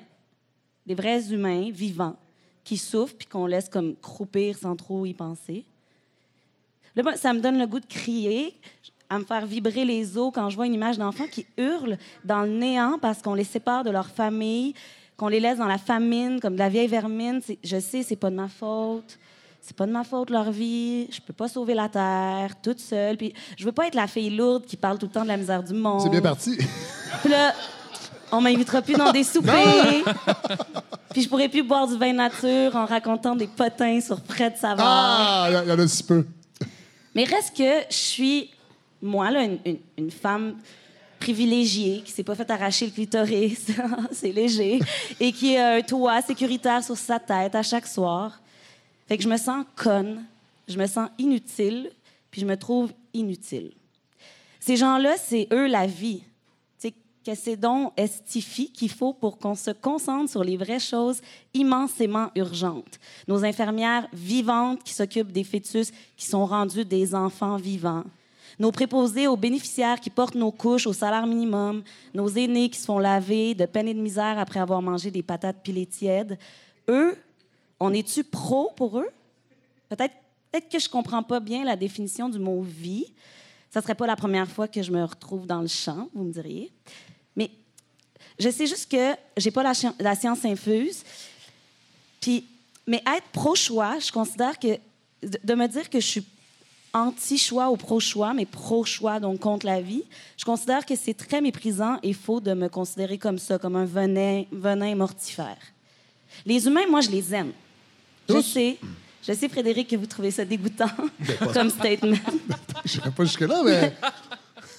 [0.87, 2.15] des vrais humains vivants
[2.63, 5.63] qui souffrent puis qu'on laisse comme croupir sans trop y penser.
[6.95, 8.55] Là, moi, ça me donne le goût de crier,
[9.07, 12.41] à me faire vibrer les os quand je vois une image d'enfants qui hurlent dans
[12.41, 14.73] le néant parce qu'on les sépare de leur famille,
[15.17, 17.41] qu'on les laisse dans la famine comme de la vieille vermine.
[17.63, 19.17] Je sais, c'est pas de ma faute.
[19.61, 23.17] c'est pas de ma faute leur vie, je peux pas sauver la terre toute seule,
[23.17, 25.35] puis je veux pas être la fille lourde qui parle tout le temps de la
[25.37, 26.01] misère du monde.
[26.01, 26.55] C'est bien parti.
[27.21, 27.53] Puis là,
[28.31, 30.03] on m'invitera plus dans des soupers.
[31.11, 34.57] puis je pourrai plus boire du vin nature en racontant des potins sur près de
[34.57, 34.85] Savard.
[34.87, 36.25] Ah, il y en a si peu.
[37.15, 38.49] Mais reste que je suis,
[39.01, 40.55] moi, là, une, une- une femme
[41.19, 43.67] privilégiée qui s'est pas fait arracher le clitoris,
[44.11, 44.79] c'est léger,
[45.19, 48.41] et qui a un toit sécuritaire sur sa tête à chaque soir.
[49.07, 50.23] Fait que je me sens conne,
[50.67, 51.91] je me sens inutile,
[52.29, 53.71] puis je me trouve inutile.
[54.59, 56.23] Ces gens-là, c'est eux la vie.
[57.27, 61.19] Que c'est donc estifie qu'il faut pour qu'on se concentre sur les vraies choses
[61.53, 63.01] immensément urgentes.
[63.27, 68.05] Nos infirmières vivantes qui s'occupent des fœtus qui sont rendus des enfants vivants.
[68.59, 71.83] Nos préposés aux bénéficiaires qui portent nos couches au salaire minimum.
[72.13, 75.21] Nos aînés qui se font laver de peine et de misère après avoir mangé des
[75.21, 76.39] patates pilées tièdes.
[76.89, 77.15] Eux,
[77.79, 79.09] on est-tu pro pour eux?
[79.89, 80.15] Peut-être
[80.51, 83.05] peut que je comprends pas bien la définition du mot vie.
[83.69, 86.31] Ça serait pas la première fois que je me retrouve dans le champ, vous me
[86.31, 86.71] diriez.
[87.35, 87.51] Mais
[88.39, 89.63] je sais juste que j'ai pas
[89.99, 91.03] la science infuse.
[92.21, 92.45] Puis,
[92.87, 94.79] mais être pro-choix, je considère que
[95.21, 96.25] de, de me dire que je suis
[96.93, 100.03] anti-choix ou pro-choix, mais pro-choix, donc contre la vie,
[100.37, 103.85] je considère que c'est très méprisant et faux de me considérer comme ça, comme un
[103.85, 105.57] venin, venin mortifère.
[106.45, 107.51] Les humains, moi, je les aime.
[108.29, 108.77] Je sais,
[109.25, 110.89] je sais, Frédéric, que vous trouvez ça dégoûtant
[111.53, 112.17] comme statement.
[112.85, 113.93] Je n'irai pas jusque-là, mais.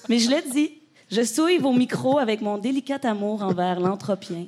[0.07, 0.71] Mais je le dis,
[1.11, 4.45] je souille vos micros avec mon délicat amour envers l'entropien.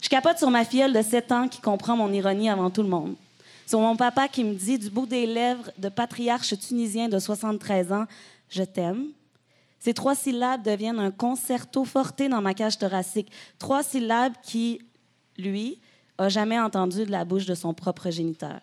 [0.00, 2.88] Je capote sur ma filleule de 7 ans qui comprend mon ironie avant tout le
[2.88, 3.16] monde.
[3.66, 7.92] Sur mon papa qui me dit du bout des lèvres de patriarche tunisien de 73
[7.92, 8.04] ans,
[8.48, 9.06] je t'aime.
[9.78, 13.30] Ces trois syllabes deviennent un concerto forté dans ma cage thoracique.
[13.58, 14.80] Trois syllabes qui,
[15.36, 15.78] lui,
[16.18, 18.60] a jamais entendu de la bouche de son propre géniteur.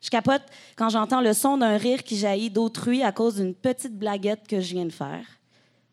[0.00, 0.42] Je capote
[0.76, 4.60] quand j'entends le son d'un rire qui jaillit d'autrui à cause d'une petite blaguette que
[4.60, 5.24] je viens de faire.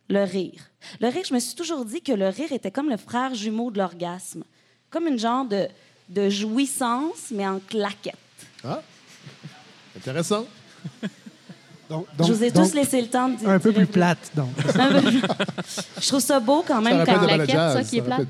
[0.10, 0.70] Le rire.
[1.00, 3.72] Le rire, je me suis toujours dit que le rire était comme le frère jumeau
[3.72, 4.44] de l'orgasme.
[4.92, 5.68] Comme une genre de,
[6.10, 8.16] de jouissance, mais en claquette.
[8.64, 8.82] Ah,
[9.98, 10.46] intéressant.
[11.90, 13.50] Donc, je vous ai donc, tous laissé le temps de dire.
[13.50, 14.50] Un peu plus plate, donc.
[16.02, 18.28] je trouve ça beau quand Ça même rappelle quand claquette, jazz, ça, qui est plate.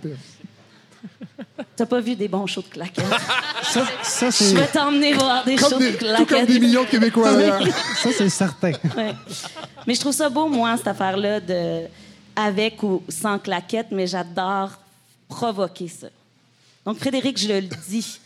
[1.75, 3.05] t'as pas vu des bons shows de claquettes?
[3.63, 6.47] Ça, ça, Je vais t'emmener voir des Comme shows des- de tout comme claquettes.
[6.47, 8.71] des millions de Québécois ça, c'est certain.
[8.95, 9.13] Ouais.
[9.87, 11.81] Mais je trouve ça beau, moi, cette affaire-là, de
[12.35, 14.71] avec ou sans claquette, mais j'adore
[15.27, 16.07] provoquer ça.
[16.85, 18.19] Donc, Frédéric, je le dis,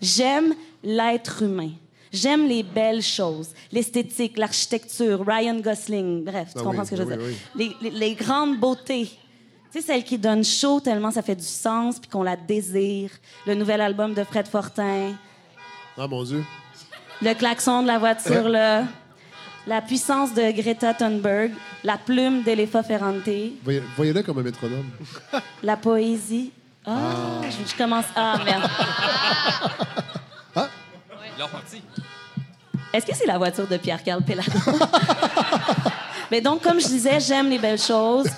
[0.00, 1.70] j'aime l'être humain.
[2.12, 6.96] J'aime les belles choses, l'esthétique, l'architecture, Ryan Gosling, bref, tu Ah comprends oui, ce que
[6.96, 7.76] je veux oui, dire.
[7.82, 9.10] Les, les- les grandes beautés.
[9.72, 13.10] Tu sais, celles qui donnent chaud tellement ça fait du sens puis qu'on la désire.
[13.48, 15.12] Le nouvel album de Fred Fortin,
[15.98, 16.44] Ah, mon Dieu.
[17.20, 18.84] le klaxon de la voiture, là.
[19.66, 21.50] La puissance de Greta Thunberg,
[21.82, 23.28] la plume d'Elefa Ferrante,
[23.64, 24.86] Voyez- Voyez-le comme un métronome.
[25.64, 26.52] la poésie.
[26.86, 28.06] Ah, Je, je commence.
[28.14, 28.68] Ah, merde.
[31.38, 31.82] Leur parti.
[32.92, 34.52] Est-ce que c'est la voiture de Pierre-Carl Pellado?
[36.30, 38.28] Mais donc, comme je disais, j'aime les belles choses.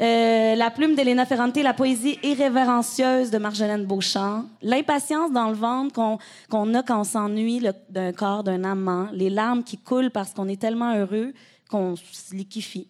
[0.00, 5.92] Euh, la plume d'Elena Ferrante, la poésie irrévérencieuse de Marjolaine Beauchamp, l'impatience dans le ventre
[5.92, 6.18] qu'on
[6.48, 10.48] qu'on a quand on s'ennuie d'un corps, d'un amant, les larmes qui coulent parce qu'on
[10.48, 11.32] est tellement heureux
[11.68, 12.88] qu'on se liquéfie.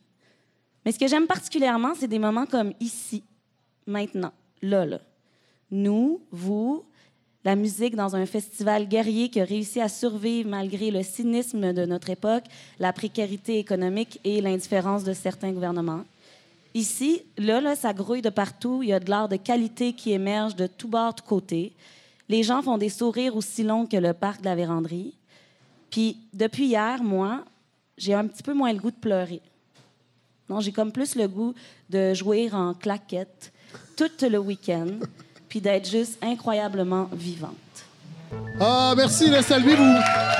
[0.84, 3.24] Mais ce que j'aime particulièrement, c'est des moments comme ici,
[3.86, 4.32] maintenant,
[4.62, 5.00] là, là.
[5.70, 6.84] Nous, vous,
[7.44, 11.84] la musique dans un festival guerrier qui a réussi à survivre malgré le cynisme de
[11.84, 12.44] notre époque,
[12.78, 16.04] la précarité économique et l'indifférence de certains gouvernements.
[16.74, 18.82] Ici, là, là, ça grouille de partout.
[18.82, 21.72] Il y a de l'art de qualité qui émerge de tous bords, tous côtés.
[22.28, 25.14] Les gens font des sourires aussi longs que le parc de la véranderie.
[25.90, 27.44] Puis, depuis hier, moi,
[27.96, 29.40] j'ai un petit peu moins le goût de pleurer.
[30.48, 31.54] Non, j'ai comme plus le goût
[31.90, 33.52] de jouer en claquette
[33.98, 34.86] tout le week-end,
[35.48, 37.52] puis d'être juste incroyablement vivante.
[38.60, 39.74] Ah, merci, Salvi.
[39.74, 39.94] Vous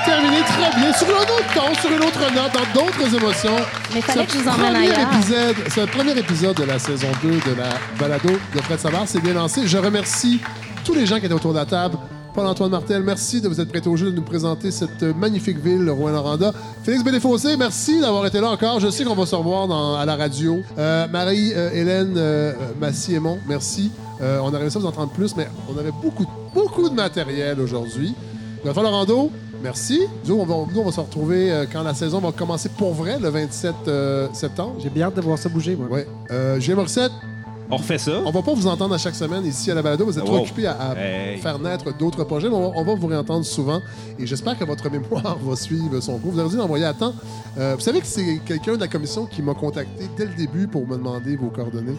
[0.05, 3.55] terminez très bien sur un autre ton, sur une autre note, dans d'autres émotions.
[3.93, 5.13] Mais fallait Ce que je vous emmène premier ailleurs.
[5.13, 7.69] Épisode, ce premier épisode de la saison 2 de la
[7.99, 9.67] balado de Fred Savard s'est bien lancé.
[9.67, 10.39] Je remercie
[10.85, 11.97] tous les gens qui étaient autour de la table.
[12.33, 15.79] Paul-Antoine Martel, merci de vous être prêté au jeu de nous présenter cette magnifique ville,
[15.79, 16.53] le Rouen-Noranda.
[16.83, 18.79] Félix Béléfossé, merci d'avoir été là encore.
[18.79, 20.59] Je sais qu'on va se revoir dans- à la radio.
[20.77, 23.91] Euh, Marie-Hélène euh, Massy-Aimon, merci.
[24.21, 27.59] Euh, on a réussi à vous entendre plus, mais on avait beaucoup, beaucoup de matériel
[27.59, 28.13] aujourd'hui.
[28.63, 29.31] Godefroy Laurando,
[29.63, 30.01] merci.
[30.25, 32.93] Nous, on va, nous, on va se retrouver euh, quand la saison va commencer pour
[32.93, 34.75] vrai, le 27 euh, septembre.
[34.79, 35.87] J'ai bien hâte de voir ça bouger, moi.
[35.89, 36.07] Ouais.
[36.31, 37.11] Euh, Julien Morissette,
[37.71, 38.13] On refait ça.
[38.25, 40.03] On va pas vous entendre à chaque semaine ici à la balado.
[40.05, 41.37] Vous êtes trop occupés à, à Hey.
[41.37, 43.79] faire naître d'autres projets, mais on va, on va vous réentendre souvent.
[44.17, 46.31] Et j'espère que votre mémoire va suivre son cours.
[46.31, 47.13] Vous avez dû l'envoyer à temps.
[47.59, 50.67] Euh, vous savez que c'est quelqu'un de la commission qui m'a contacté dès le début
[50.67, 51.95] pour me demander vos coordonnées.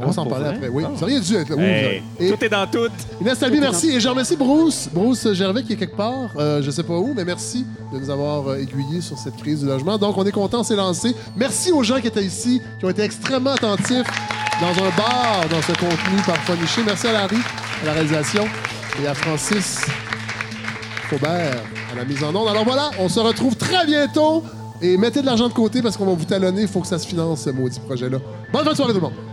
[0.00, 0.54] On va Ah, s'en pour parler vrai?
[0.56, 0.68] après.
[0.68, 0.90] Oui, là.
[1.02, 2.88] Oui, vous Hey, Et Tout est dans tout.
[3.20, 3.90] Inès Talby, merci.
[3.90, 7.12] Et je remercie Bruce, Bruce Gervais qui est quelque part, euh, je sais pas où,
[7.14, 9.98] mais merci de nous avoir euh, aiguillés sur cette crise du logement.
[9.98, 11.14] Donc, on est content, c'est lancé.
[11.36, 14.06] Merci aux gens qui étaient ici, qui ont été extrêmement attentifs
[14.60, 16.82] dans un bar, dans ce contenu parfois niché.
[16.84, 17.36] Merci à Larry,
[17.82, 18.44] à la réalisation,
[19.02, 19.80] et à Francis
[21.08, 21.62] Faubert
[21.92, 22.48] à la mise en onde.
[22.48, 24.42] Alors voilà, on se retrouve très bientôt.
[24.80, 26.62] Et mettez de l'argent de côté parce qu'on va vous talonner.
[26.62, 28.18] Il faut que ça se finance, ce maudit projet-là.
[28.52, 29.31] Bonne fin de soirée, tout le monde.